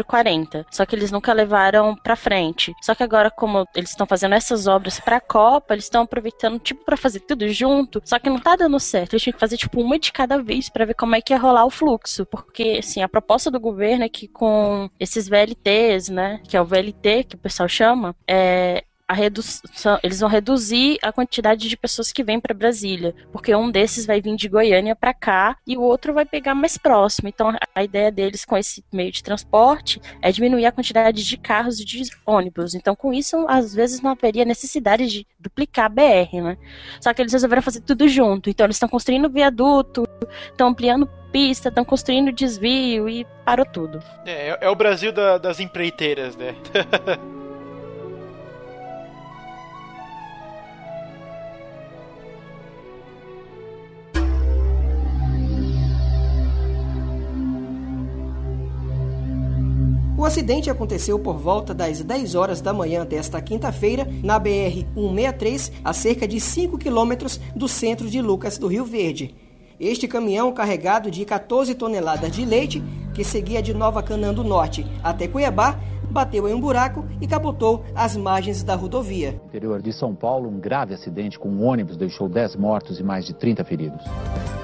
só 0.70 0.84
que 0.84 0.94
eles 0.94 1.10
nunca 1.10 1.32
levaram 1.32 1.94
pra 1.96 2.16
frente. 2.16 2.72
Só 2.82 2.94
que 2.94 3.02
agora, 3.02 3.30
como 3.30 3.66
eles 3.74 3.90
estão 3.90 4.06
fazendo 4.06 4.34
essas 4.34 4.66
obras 4.66 5.00
pra 5.00 5.20
Copa, 5.20 5.74
eles 5.74 5.84
estão 5.84 6.02
aproveitando, 6.02 6.58
tipo, 6.58 6.84
pra 6.84 6.96
fazer 6.96 7.20
tudo 7.20 7.48
junto, 7.48 8.00
só 8.04 8.18
que 8.18 8.28
não 8.28 8.38
tá 8.40 8.56
dando 8.56 8.78
certo. 8.80 9.14
Eles 9.14 9.22
tinham 9.22 9.34
que 9.34 9.40
fazer, 9.40 9.56
tipo, 9.56 9.80
uma 9.80 9.98
de 9.98 10.12
cada 10.12 10.42
vez 10.42 10.68
pra 10.68 10.84
ver 10.84 10.94
como 10.94 11.14
é 11.14 11.20
que 11.20 11.32
ia 11.32 11.38
rolar 11.38 11.64
o 11.64 11.70
fluxo. 11.70 12.26
Porque, 12.26 12.76
assim, 12.78 13.02
a 13.02 13.08
proposta 13.08 13.50
do 13.50 13.60
governo 13.60 14.04
é 14.04 14.08
que 14.08 14.28
com 14.28 14.88
esses 14.98 15.28
VLTs, 15.28 16.10
né, 16.10 16.40
que 16.48 16.56
é 16.56 16.60
o 16.60 16.64
VLT 16.64 17.24
que 17.24 17.34
o 17.36 17.38
pessoal 17.38 17.68
chama, 17.68 18.14
é, 18.28 18.84
a 19.08 19.14
redução, 19.14 19.98
eles 20.02 20.18
vão 20.20 20.28
reduzir 20.28 20.98
a 21.00 21.12
quantidade 21.12 21.68
de 21.68 21.76
pessoas 21.76 22.10
que 22.12 22.24
vêm 22.24 22.40
para 22.40 22.52
Brasília, 22.54 23.14
porque 23.30 23.54
um 23.54 23.70
desses 23.70 24.04
vai 24.04 24.20
vir 24.20 24.34
de 24.34 24.48
Goiânia 24.48 24.96
para 24.96 25.14
cá 25.14 25.56
e 25.66 25.76
o 25.76 25.80
outro 25.82 26.12
vai 26.12 26.24
pegar 26.24 26.54
mais 26.56 26.76
próximo. 26.76 27.28
Então 27.28 27.56
a 27.74 27.84
ideia 27.84 28.10
deles 28.10 28.44
com 28.44 28.56
esse 28.56 28.84
meio 28.92 29.12
de 29.12 29.22
transporte 29.22 30.00
é 30.20 30.32
diminuir 30.32 30.66
a 30.66 30.72
quantidade 30.72 31.24
de 31.24 31.36
carros 31.36 31.78
e 31.78 31.84
de 31.84 32.02
ônibus. 32.26 32.74
Então 32.74 32.96
com 32.96 33.12
isso 33.14 33.46
às 33.48 33.72
vezes 33.72 34.00
não 34.00 34.10
haveria 34.10 34.44
necessidade 34.44 35.06
de 35.06 35.26
duplicar 35.38 35.86
a 35.86 35.88
BR, 35.88 36.40
né? 36.42 36.56
Só 37.00 37.14
que 37.14 37.22
eles 37.22 37.32
resolveram 37.32 37.62
fazer 37.62 37.82
tudo 37.82 38.08
junto. 38.08 38.50
Então 38.50 38.66
eles 38.66 38.76
estão 38.76 38.88
construindo 38.88 39.30
viaduto, 39.30 40.02
estão 40.50 40.68
ampliando 40.68 41.08
pista, 41.30 41.68
estão 41.68 41.84
construindo 41.84 42.32
desvio 42.32 43.08
e 43.08 43.24
parou 43.44 43.66
tudo. 43.66 44.00
É, 44.24 44.58
é 44.66 44.68
o 44.68 44.74
Brasil 44.74 45.12
da- 45.12 45.38
das 45.38 45.60
empreiteiras, 45.60 46.34
né? 46.36 46.56
O 60.18 60.24
acidente 60.24 60.70
aconteceu 60.70 61.18
por 61.18 61.36
volta 61.36 61.74
das 61.74 62.00
10 62.00 62.34
horas 62.36 62.62
da 62.62 62.72
manhã 62.72 63.04
desta 63.04 63.38
quinta-feira 63.42 64.08
na 64.22 64.40
BR-163, 64.40 65.72
a 65.84 65.92
cerca 65.92 66.26
de 66.26 66.40
5 66.40 66.78
quilômetros 66.78 67.38
do 67.54 67.68
centro 67.68 68.08
de 68.08 68.22
Lucas 68.22 68.56
do 68.56 68.66
Rio 68.66 68.86
Verde. 68.86 69.34
Este 69.78 70.08
caminhão 70.08 70.54
carregado 70.54 71.10
de 71.10 71.22
14 71.26 71.74
toneladas 71.74 72.32
de 72.32 72.46
leite, 72.46 72.82
que 73.12 73.22
seguia 73.22 73.60
de 73.60 73.74
Nova 73.74 74.02
Canaã 74.02 74.32
do 74.32 74.42
Norte 74.42 74.86
até 75.04 75.28
Cuiabá, 75.28 75.78
bateu 76.16 76.48
em 76.48 76.54
um 76.54 76.60
buraco 76.60 77.04
e 77.20 77.26
capotou 77.26 77.84
às 77.94 78.16
margens 78.16 78.62
da 78.62 78.74
rodovia. 78.74 79.32
No 79.32 79.44
interior 79.48 79.82
de 79.82 79.92
São 79.92 80.14
Paulo, 80.14 80.48
um 80.48 80.58
grave 80.58 80.94
acidente 80.94 81.38
com 81.38 81.50
um 81.50 81.62
ônibus 81.62 81.94
deixou 81.94 82.26
10 82.26 82.56
mortos 82.56 82.98
e 82.98 83.02
mais 83.02 83.26
de 83.26 83.34
30 83.34 83.62
feridos. 83.64 84.02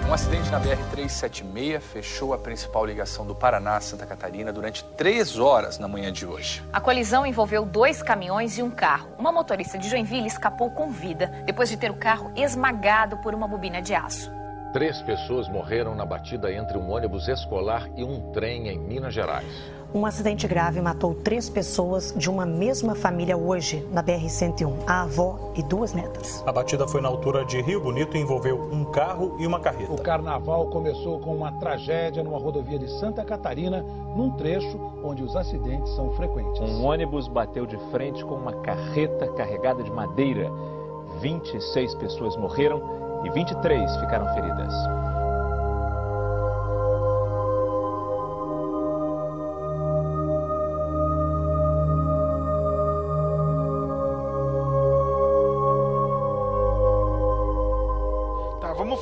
Um 0.08 0.14
acidente 0.14 0.50
na 0.50 0.58
BR-376 0.58 1.78
fechou 1.80 2.32
a 2.32 2.38
principal 2.38 2.86
ligação 2.86 3.26
do 3.26 3.34
Paraná 3.34 3.76
a 3.76 3.80
Santa 3.82 4.06
Catarina 4.06 4.50
durante 4.50 4.82
três 4.96 5.38
horas 5.38 5.78
na 5.78 5.86
manhã 5.86 6.10
de 6.10 6.24
hoje. 6.24 6.62
A 6.72 6.80
colisão 6.80 7.26
envolveu 7.26 7.66
dois 7.66 8.02
caminhões 8.02 8.56
e 8.56 8.62
um 8.62 8.70
carro. 8.70 9.10
Uma 9.18 9.30
motorista 9.30 9.76
de 9.76 9.90
Joinville 9.90 10.26
escapou 10.26 10.70
com 10.70 10.90
vida 10.90 11.26
depois 11.44 11.68
de 11.68 11.76
ter 11.76 11.90
o 11.90 11.94
carro 11.94 12.32
esmagado 12.34 13.18
por 13.18 13.34
uma 13.34 13.46
bobina 13.46 13.82
de 13.82 13.94
aço. 13.94 14.32
Três 14.72 15.02
pessoas 15.02 15.50
morreram 15.50 15.94
na 15.94 16.06
batida 16.06 16.50
entre 16.50 16.78
um 16.78 16.90
ônibus 16.90 17.28
escolar 17.28 17.90
e 17.94 18.02
um 18.02 18.32
trem 18.32 18.68
em 18.68 18.78
Minas 18.78 19.12
Gerais. 19.12 19.81
Um 19.94 20.06
acidente 20.06 20.48
grave 20.48 20.80
matou 20.80 21.14
três 21.14 21.50
pessoas 21.50 22.14
de 22.16 22.30
uma 22.30 22.46
mesma 22.46 22.94
família 22.94 23.36
hoje, 23.36 23.86
na 23.92 24.02
BR-101, 24.02 24.72
a 24.86 25.02
avó 25.02 25.52
e 25.54 25.62
duas 25.62 25.92
netas. 25.92 26.42
A 26.46 26.52
batida 26.52 26.88
foi 26.88 27.02
na 27.02 27.08
altura 27.08 27.44
de 27.44 27.60
Rio 27.60 27.78
Bonito 27.78 28.16
e 28.16 28.20
envolveu 28.20 28.58
um 28.72 28.86
carro 28.86 29.36
e 29.38 29.46
uma 29.46 29.60
carreta. 29.60 29.92
O 29.92 30.00
carnaval 30.00 30.68
começou 30.68 31.20
com 31.20 31.36
uma 31.36 31.52
tragédia 31.52 32.24
numa 32.24 32.38
rodovia 32.38 32.78
de 32.78 32.88
Santa 32.98 33.22
Catarina, 33.22 33.84
num 34.16 34.30
trecho 34.30 34.80
onde 35.04 35.22
os 35.22 35.36
acidentes 35.36 35.94
são 35.94 36.10
frequentes. 36.12 36.58
Um 36.62 36.84
ônibus 36.86 37.28
bateu 37.28 37.66
de 37.66 37.76
frente 37.90 38.24
com 38.24 38.36
uma 38.36 38.54
carreta 38.62 39.28
carregada 39.34 39.82
de 39.82 39.90
madeira. 39.90 40.50
26 41.20 41.94
pessoas 41.96 42.34
morreram 42.38 42.80
e 43.24 43.30
23 43.30 43.94
ficaram 43.98 44.26
feridas. 44.34 44.72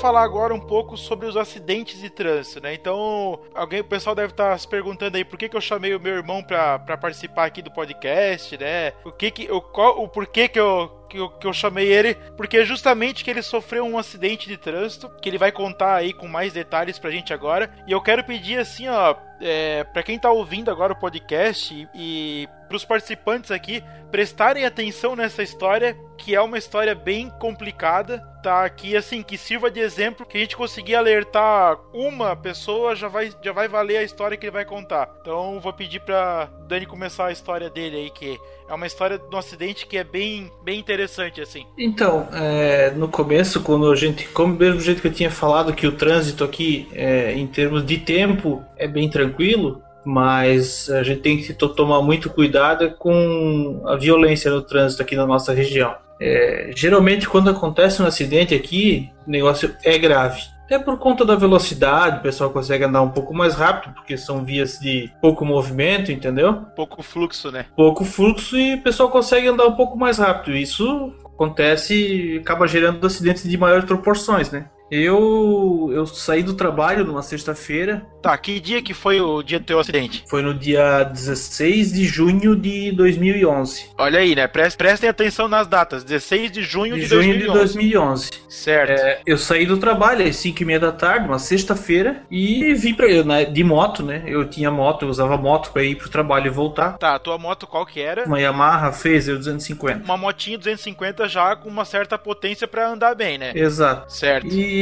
Falar 0.00 0.22
agora 0.22 0.54
um 0.54 0.60
pouco 0.60 0.96
sobre 0.96 1.26
os 1.26 1.36
acidentes 1.36 2.00
de 2.00 2.08
trânsito, 2.08 2.60
né? 2.60 2.72
Então, 2.72 3.40
alguém, 3.54 3.80
o 3.80 3.84
pessoal 3.84 4.14
deve 4.16 4.32
estar 4.32 4.58
se 4.58 4.66
perguntando 4.66 5.16
aí 5.16 5.24
por 5.24 5.38
que, 5.38 5.48
que 5.48 5.56
eu 5.56 5.60
chamei 5.60 5.94
o 5.94 6.00
meu 6.00 6.14
irmão 6.14 6.42
pra, 6.42 6.78
pra 6.78 6.96
participar 6.96 7.44
aqui 7.44 7.60
do 7.60 7.70
podcast, 7.70 8.56
né? 8.56 8.92
O 9.04 9.12
que 9.12 9.30
que, 9.30 9.52
o, 9.52 9.60
qual, 9.60 10.02
o 10.02 10.08
porquê 10.08 10.48
que 10.48 10.58
eu, 10.58 10.88
que 11.08 11.18
eu, 11.18 11.28
que 11.28 11.46
eu 11.46 11.52
chamei 11.52 11.92
ele, 11.92 12.14
porque 12.36 12.58
é 12.58 12.64
justamente 12.64 13.22
que 13.22 13.30
ele 13.30 13.42
sofreu 13.42 13.84
um 13.84 13.98
acidente 13.98 14.48
de 14.48 14.56
trânsito, 14.56 15.10
que 15.20 15.28
ele 15.28 15.38
vai 15.38 15.52
contar 15.52 15.96
aí 15.96 16.12
com 16.12 16.26
mais 16.26 16.52
detalhes 16.52 16.98
pra 16.98 17.10
gente 17.10 17.34
agora. 17.34 17.70
E 17.86 17.92
eu 17.92 18.00
quero 18.00 18.24
pedir 18.24 18.58
assim, 18.58 18.88
ó, 18.88 19.14
é, 19.40 19.84
para 19.84 20.02
quem 20.02 20.18
tá 20.18 20.30
ouvindo 20.30 20.70
agora 20.70 20.92
o 20.94 20.98
podcast 20.98 21.74
e, 21.74 21.88
e 21.94 22.48
pros 22.70 22.84
participantes 22.84 23.50
aqui 23.50 23.82
prestarem 24.12 24.64
atenção 24.64 25.16
nessa 25.16 25.42
história, 25.42 25.96
que 26.16 26.34
é 26.34 26.40
uma 26.40 26.56
história 26.56 26.94
bem 26.94 27.28
complicada, 27.40 28.18
tá 28.42 28.64
aqui 28.64 28.96
assim, 28.96 29.22
que 29.22 29.36
sirva 29.36 29.70
de 29.70 29.80
exemplo, 29.80 30.24
que 30.24 30.36
a 30.36 30.40
gente 30.40 30.56
conseguir 30.56 30.94
alertar 30.94 31.78
uma 31.92 32.36
pessoa, 32.36 32.94
já 32.94 33.08
vai, 33.08 33.30
já 33.42 33.52
vai 33.52 33.68
valer 33.68 33.98
a 33.98 34.02
história 34.02 34.36
que 34.36 34.46
ele 34.46 34.52
vai 34.52 34.64
contar. 34.64 35.10
Então 35.20 35.58
vou 35.60 35.72
pedir 35.72 36.00
pra 36.00 36.48
Dani 36.68 36.86
começar 36.86 37.26
a 37.26 37.32
história 37.32 37.68
dele 37.68 37.96
aí, 37.96 38.10
que 38.10 38.38
é 38.68 38.74
uma 38.74 38.86
história 38.86 39.20
um 39.32 39.36
acidente 39.36 39.86
que 39.86 39.98
é 39.98 40.04
bem, 40.04 40.50
bem 40.62 40.78
interessante, 40.78 41.40
assim. 41.40 41.66
Então, 41.76 42.28
é, 42.32 42.90
no 42.92 43.08
começo, 43.08 43.62
quando 43.62 43.90
a 43.90 43.96
gente, 43.96 44.28
como 44.28 44.54
mesmo 44.54 44.80
jeito 44.80 45.00
que 45.00 45.08
eu 45.08 45.12
tinha 45.12 45.30
falado 45.30 45.72
que 45.72 45.88
o 45.88 45.92
trânsito 45.92 46.44
aqui, 46.44 46.88
é, 46.92 47.32
em 47.32 47.46
termos 47.48 47.84
de 47.84 47.98
tempo, 47.98 48.64
é 48.76 48.86
bem 48.86 49.10
tranquilo, 49.10 49.82
mas 50.04 50.88
a 50.90 51.02
gente 51.02 51.20
tem 51.20 51.38
que 51.38 51.52
to- 51.52 51.68
tomar 51.70 52.02
muito 52.02 52.30
cuidado 52.30 52.90
com 52.98 53.82
a 53.86 53.96
violência 53.96 54.50
no 54.50 54.62
trânsito 54.62 55.02
aqui 55.02 55.16
na 55.16 55.26
nossa 55.26 55.52
região. 55.52 55.94
É, 56.20 56.70
geralmente, 56.76 57.28
quando 57.28 57.50
acontece 57.50 58.02
um 58.02 58.06
acidente 58.06 58.54
aqui, 58.54 59.10
o 59.26 59.30
negócio 59.30 59.74
é 59.84 59.96
grave. 59.96 60.42
Até 60.64 60.78
por 60.78 60.98
conta 60.98 61.24
da 61.24 61.34
velocidade, 61.34 62.18
o 62.18 62.22
pessoal 62.22 62.50
consegue 62.50 62.84
andar 62.84 63.02
um 63.02 63.08
pouco 63.08 63.34
mais 63.34 63.54
rápido, 63.54 63.92
porque 63.94 64.16
são 64.16 64.44
vias 64.44 64.78
de 64.78 65.10
pouco 65.20 65.44
movimento, 65.44 66.12
entendeu? 66.12 66.64
Pouco 66.76 67.02
fluxo, 67.02 67.50
né? 67.50 67.66
pouco 67.74 68.04
fluxo 68.04 68.56
e 68.56 68.74
o 68.74 68.82
pessoal 68.82 69.08
consegue 69.08 69.48
andar 69.48 69.66
um 69.66 69.74
pouco 69.74 69.98
mais 69.98 70.18
rápido. 70.18 70.56
Isso 70.56 71.12
acontece 71.34 71.94
e 72.34 72.38
acaba 72.38 72.68
gerando 72.68 73.04
acidentes 73.04 73.42
de 73.42 73.56
maiores 73.56 73.84
proporções, 73.84 74.52
né? 74.52 74.66
Eu, 74.90 75.90
eu 75.92 76.06
saí 76.06 76.42
do 76.42 76.54
trabalho 76.54 77.04
numa 77.04 77.22
sexta-feira, 77.22 78.06
Tá, 78.22 78.36
que 78.36 78.60
dia 78.60 78.82
que 78.82 78.92
foi 78.92 79.18
o 79.18 79.42
dia 79.42 79.58
do 79.58 79.64
teu 79.64 79.78
acidente? 79.78 80.24
foi 80.28 80.42
no 80.42 80.52
dia 80.52 81.04
16 81.04 81.90
de 81.94 82.04
junho 82.04 82.54
de 82.54 82.92
2011. 82.92 83.86
Olha 83.96 84.18
aí, 84.18 84.34
né? 84.34 84.46
Pres- 84.46 84.76
Prestem 84.76 85.08
atenção 85.08 85.48
nas 85.48 85.66
datas. 85.66 86.04
16 86.04 86.50
de 86.52 86.62
junho 86.62 86.96
De 86.96 87.00
de, 87.02 87.06
junho 87.06 87.38
de 87.38 87.46
2011. 87.46 87.56
2011. 87.56 88.30
Certo. 88.48 88.90
É, 89.00 89.20
eu 89.24 89.38
saí 89.38 89.64
do 89.64 89.78
trabalho 89.78 90.26
às 90.26 90.36
5 90.36 90.62
e 90.62 90.66
meia 90.66 90.78
da 90.80 90.92
tarde, 90.92 91.26
uma 91.26 91.38
sexta-feira, 91.38 92.22
e 92.30 92.74
vim 92.74 92.92
pra, 92.92 93.06
né, 93.24 93.44
de 93.46 93.64
moto, 93.64 94.02
né? 94.02 94.22
Eu 94.26 94.44
tinha 94.44 94.70
moto, 94.70 95.06
eu 95.06 95.08
usava 95.08 95.36
moto 95.38 95.72
pra 95.72 95.82
ir 95.82 95.94
pro 95.96 96.10
trabalho 96.10 96.48
e 96.48 96.50
voltar. 96.50 96.98
Tá, 96.98 97.14
a 97.14 97.18
tua 97.18 97.38
moto 97.38 97.66
qual 97.66 97.86
que 97.86 98.00
era? 98.00 98.24
Uma 98.26 98.38
Yamaha 98.40 98.92
Phaser 98.92 99.36
250. 99.38 100.04
Uma 100.04 100.18
motinha 100.18 100.58
250 100.58 101.26
já 101.26 101.56
com 101.56 101.70
uma 101.70 101.86
certa 101.86 102.18
potência 102.18 102.68
pra 102.68 102.86
andar 102.90 103.14
bem, 103.14 103.38
né? 103.38 103.52
Exato. 103.54 104.12
Certo. 104.12 104.46
E 104.46 104.79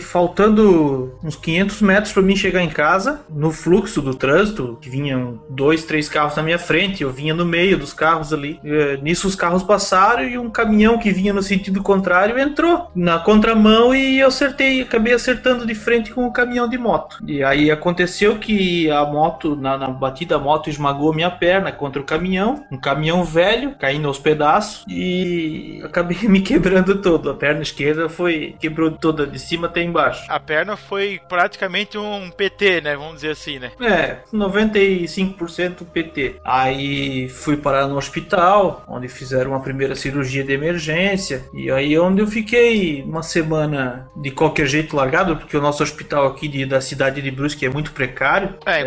faltando 0.00 1.18
uns 1.22 1.36
500 1.36 1.82
metros 1.82 2.12
para 2.12 2.22
mim 2.22 2.36
chegar 2.36 2.62
em 2.62 2.68
casa, 2.68 3.20
no 3.28 3.50
fluxo 3.50 4.00
do 4.00 4.14
trânsito, 4.14 4.78
que 4.80 4.88
vinham 4.88 5.40
dois, 5.48 5.84
três 5.84 6.08
carros 6.08 6.36
na 6.36 6.42
minha 6.42 6.58
frente, 6.58 7.02
eu 7.02 7.10
vinha 7.10 7.34
no 7.34 7.44
meio 7.44 7.78
dos 7.78 7.92
carros 7.92 8.32
ali. 8.32 8.60
Eh, 8.64 8.98
Nisso 9.02 9.28
os 9.28 9.34
carros 9.34 9.62
passaram 9.62 10.24
e 10.24 10.38
um 10.38 10.50
caminhão 10.50 10.98
que 10.98 11.10
vinha 11.10 11.32
no 11.32 11.42
sentido 11.42 11.82
contrário 11.82 12.38
entrou 12.38 12.90
na 12.94 13.18
contramão 13.18 13.94
e 13.94 14.20
eu 14.20 14.28
acertei, 14.28 14.80
acabei 14.82 15.12
acertando 15.12 15.66
de 15.66 15.74
frente 15.74 16.12
com 16.12 16.26
o 16.26 16.32
caminhão 16.32 16.68
de 16.68 16.78
moto. 16.78 17.18
E 17.26 17.42
aí 17.42 17.70
aconteceu 17.70 18.38
que 18.38 18.90
a 18.90 19.04
moto, 19.04 19.56
na, 19.56 19.76
na 19.76 19.88
batida, 19.88 20.36
a 20.36 20.38
moto 20.38 20.70
esmagou 20.70 21.14
minha 21.14 21.30
perna 21.30 21.72
contra 21.72 22.00
o 22.00 22.04
caminhão, 22.04 22.64
um 22.70 22.78
caminhão 22.78 23.24
velho, 23.24 23.74
caindo 23.78 24.08
aos 24.08 24.18
pedaços 24.18 24.84
e 24.88 25.80
acabei 25.84 26.18
me 26.28 26.40
quebrando 26.40 27.00
todo. 27.00 27.30
A 27.30 27.34
perna 27.34 27.62
esquerda 27.62 28.08
foi 28.08 28.54
quebrou 28.58 28.79
toda 28.88 29.26
de 29.26 29.38
cima 29.38 29.66
até 29.66 29.82
embaixo. 29.82 30.24
A 30.28 30.38
perna 30.38 30.76
foi 30.76 31.20
praticamente 31.28 31.98
um 31.98 32.30
PT, 32.30 32.80
né? 32.82 32.94
Vamos 32.96 33.16
dizer 33.16 33.32
assim, 33.32 33.58
né? 33.58 33.72
É, 33.80 34.18
95% 34.32 35.84
PT. 35.92 36.36
Aí 36.44 37.28
fui 37.28 37.56
parar 37.56 37.86
no 37.88 37.96
hospital, 37.96 38.84
onde 38.86 39.08
fizeram 39.08 39.50
uma 39.50 39.60
primeira 39.60 39.96
cirurgia 39.96 40.44
de 40.44 40.52
emergência. 40.52 41.44
E 41.52 41.70
aí 41.70 41.98
onde 41.98 42.20
eu 42.22 42.26
fiquei 42.26 43.02
uma 43.02 43.22
semana 43.22 44.08
de 44.16 44.30
qualquer 44.30 44.66
jeito 44.66 44.94
largado, 44.94 45.36
porque 45.36 45.56
o 45.56 45.60
nosso 45.60 45.82
hospital 45.82 46.26
aqui 46.26 46.46
de- 46.46 46.66
da 46.66 46.80
cidade 46.80 47.20
de 47.22 47.30
Brusque 47.30 47.66
é 47.66 47.70
muito 47.70 47.90
precário. 47.92 48.54
É, 48.66 48.80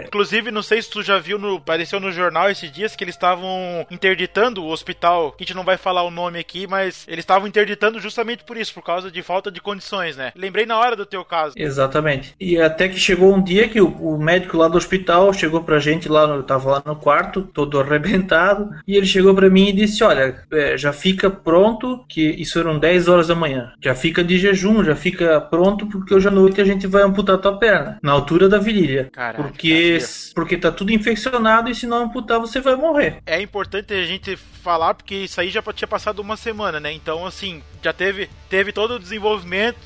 É. 0.00 0.04
inclusive, 0.06 0.50
não 0.50 0.62
sei 0.62 0.82
se 0.82 0.90
tu 0.90 1.02
já 1.02 1.18
viu, 1.18 1.38
no, 1.38 1.56
apareceu 1.56 2.00
no 2.00 2.12
jornal 2.12 2.50
esses 2.50 2.70
dias 2.70 2.94
que 2.96 3.04
eles 3.04 3.14
estavam 3.14 3.86
interditando 3.90 4.62
o 4.64 4.68
hospital, 4.70 5.32
que 5.32 5.44
a 5.44 5.46
gente 5.46 5.56
não 5.56 5.64
vai 5.64 5.76
falar 5.76 6.02
o 6.02 6.10
nome 6.10 6.38
aqui, 6.38 6.66
mas 6.66 7.06
eles 7.08 7.22
estavam 7.22 7.46
interditando 7.48 8.00
justamente 8.00 8.44
por 8.44 8.56
isso, 8.56 8.74
por 8.74 8.82
causa 8.82 9.10
de 9.10 9.22
falta 9.22 9.39
de 9.48 9.60
condições, 9.60 10.16
né? 10.16 10.32
Lembrei 10.34 10.66
na 10.66 10.76
hora 10.76 10.96
do 10.96 11.06
teu 11.06 11.24
caso. 11.24 11.54
Exatamente. 11.56 12.34
E 12.40 12.60
até 12.60 12.88
que 12.88 12.98
chegou 12.98 13.32
um 13.32 13.40
dia 13.40 13.68
que 13.68 13.80
o, 13.80 13.86
o 13.86 14.18
médico 14.18 14.56
lá 14.56 14.66
do 14.66 14.76
hospital 14.76 15.32
chegou 15.32 15.62
pra 15.62 15.78
gente 15.78 16.08
lá, 16.08 16.26
no, 16.26 16.34
eu 16.34 16.42
tava 16.42 16.70
lá 16.70 16.82
no 16.84 16.96
quarto, 16.96 17.42
todo 17.42 17.78
arrebentado, 17.80 18.70
e 18.86 18.96
ele 18.96 19.06
chegou 19.06 19.32
pra 19.32 19.48
mim 19.48 19.68
e 19.68 19.72
disse: 19.72 20.02
Olha, 20.02 20.42
é, 20.50 20.76
já 20.76 20.92
fica 20.92 21.30
pronto, 21.30 22.04
que 22.08 22.20
isso 22.20 22.58
eram 22.58 22.78
10 22.78 23.06
horas 23.06 23.28
da 23.28 23.34
manhã, 23.34 23.72
já 23.80 23.94
fica 23.94 24.24
de 24.24 24.36
jejum, 24.38 24.82
já 24.82 24.96
fica 24.96 25.40
pronto, 25.40 25.86
porque 25.86 26.14
hoje 26.14 26.26
à 26.26 26.30
noite 26.30 26.60
a 26.60 26.64
gente 26.64 26.86
vai 26.86 27.02
amputar 27.02 27.38
tua 27.38 27.58
perna, 27.58 27.98
na 28.02 28.12
altura 28.12 28.48
da 28.48 28.58
virilha. 28.58 29.08
Caraca, 29.12 29.42
porque, 29.42 29.98
porque 30.34 30.56
tá 30.56 30.72
tudo 30.72 30.92
infeccionado 30.92 31.70
e 31.70 31.74
se 31.74 31.86
não 31.86 32.04
amputar 32.04 32.40
você 32.40 32.60
vai 32.60 32.74
morrer. 32.74 33.18
É 33.26 33.40
importante 33.40 33.92
a 33.92 34.04
gente 34.04 34.36
falar, 34.36 34.94
porque 34.94 35.14
isso 35.14 35.40
aí 35.40 35.50
já 35.50 35.62
tinha 35.72 35.88
passado 35.88 36.20
uma 36.20 36.36
semana, 36.36 36.80
né? 36.80 36.92
Então, 36.92 37.26
assim, 37.26 37.62
já 37.82 37.92
teve, 37.92 38.28
teve 38.48 38.72
todo 38.72 38.94
o 38.94 38.98
desenvolvimento 38.98 39.19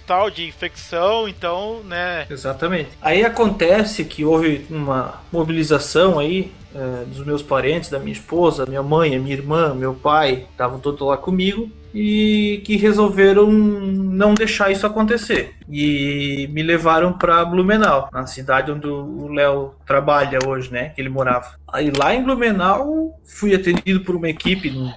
tal 0.06 0.30
de 0.30 0.46
infecção, 0.46 1.28
então, 1.28 1.82
né? 1.84 2.26
Exatamente. 2.30 2.90
Aí 3.00 3.24
acontece 3.24 4.04
que 4.04 4.24
houve 4.24 4.66
uma 4.70 5.20
mobilização 5.32 6.18
aí 6.18 6.52
eh, 6.74 7.04
dos 7.06 7.24
meus 7.24 7.42
parentes, 7.42 7.88
da 7.88 7.98
minha 7.98 8.12
esposa, 8.12 8.66
minha 8.66 8.82
mãe, 8.82 9.18
minha 9.18 9.36
irmã, 9.36 9.74
meu 9.74 9.94
pai, 9.94 10.46
estavam 10.50 10.80
todos 10.80 11.06
lá 11.06 11.16
comigo 11.16 11.70
e 11.94 12.60
que 12.64 12.76
resolveram 12.76 13.48
não 13.50 14.34
deixar 14.34 14.72
isso 14.72 14.84
acontecer 14.84 15.54
e 15.70 16.48
me 16.52 16.62
levaram 16.64 17.12
para 17.12 17.44
Blumenau, 17.44 18.08
na 18.12 18.26
cidade 18.26 18.72
onde 18.72 18.88
o 18.88 19.28
Léo 19.28 19.74
trabalha 19.86 20.40
hoje, 20.44 20.72
né? 20.72 20.88
Que 20.88 21.00
ele 21.00 21.08
morava. 21.08 21.54
Aí 21.72 21.92
lá 21.96 22.12
em 22.12 22.24
Blumenau 22.24 23.20
fui 23.24 23.54
atendido 23.54 24.00
por 24.00 24.16
uma 24.16 24.28
equipe 24.28 24.70
num, 24.70 24.92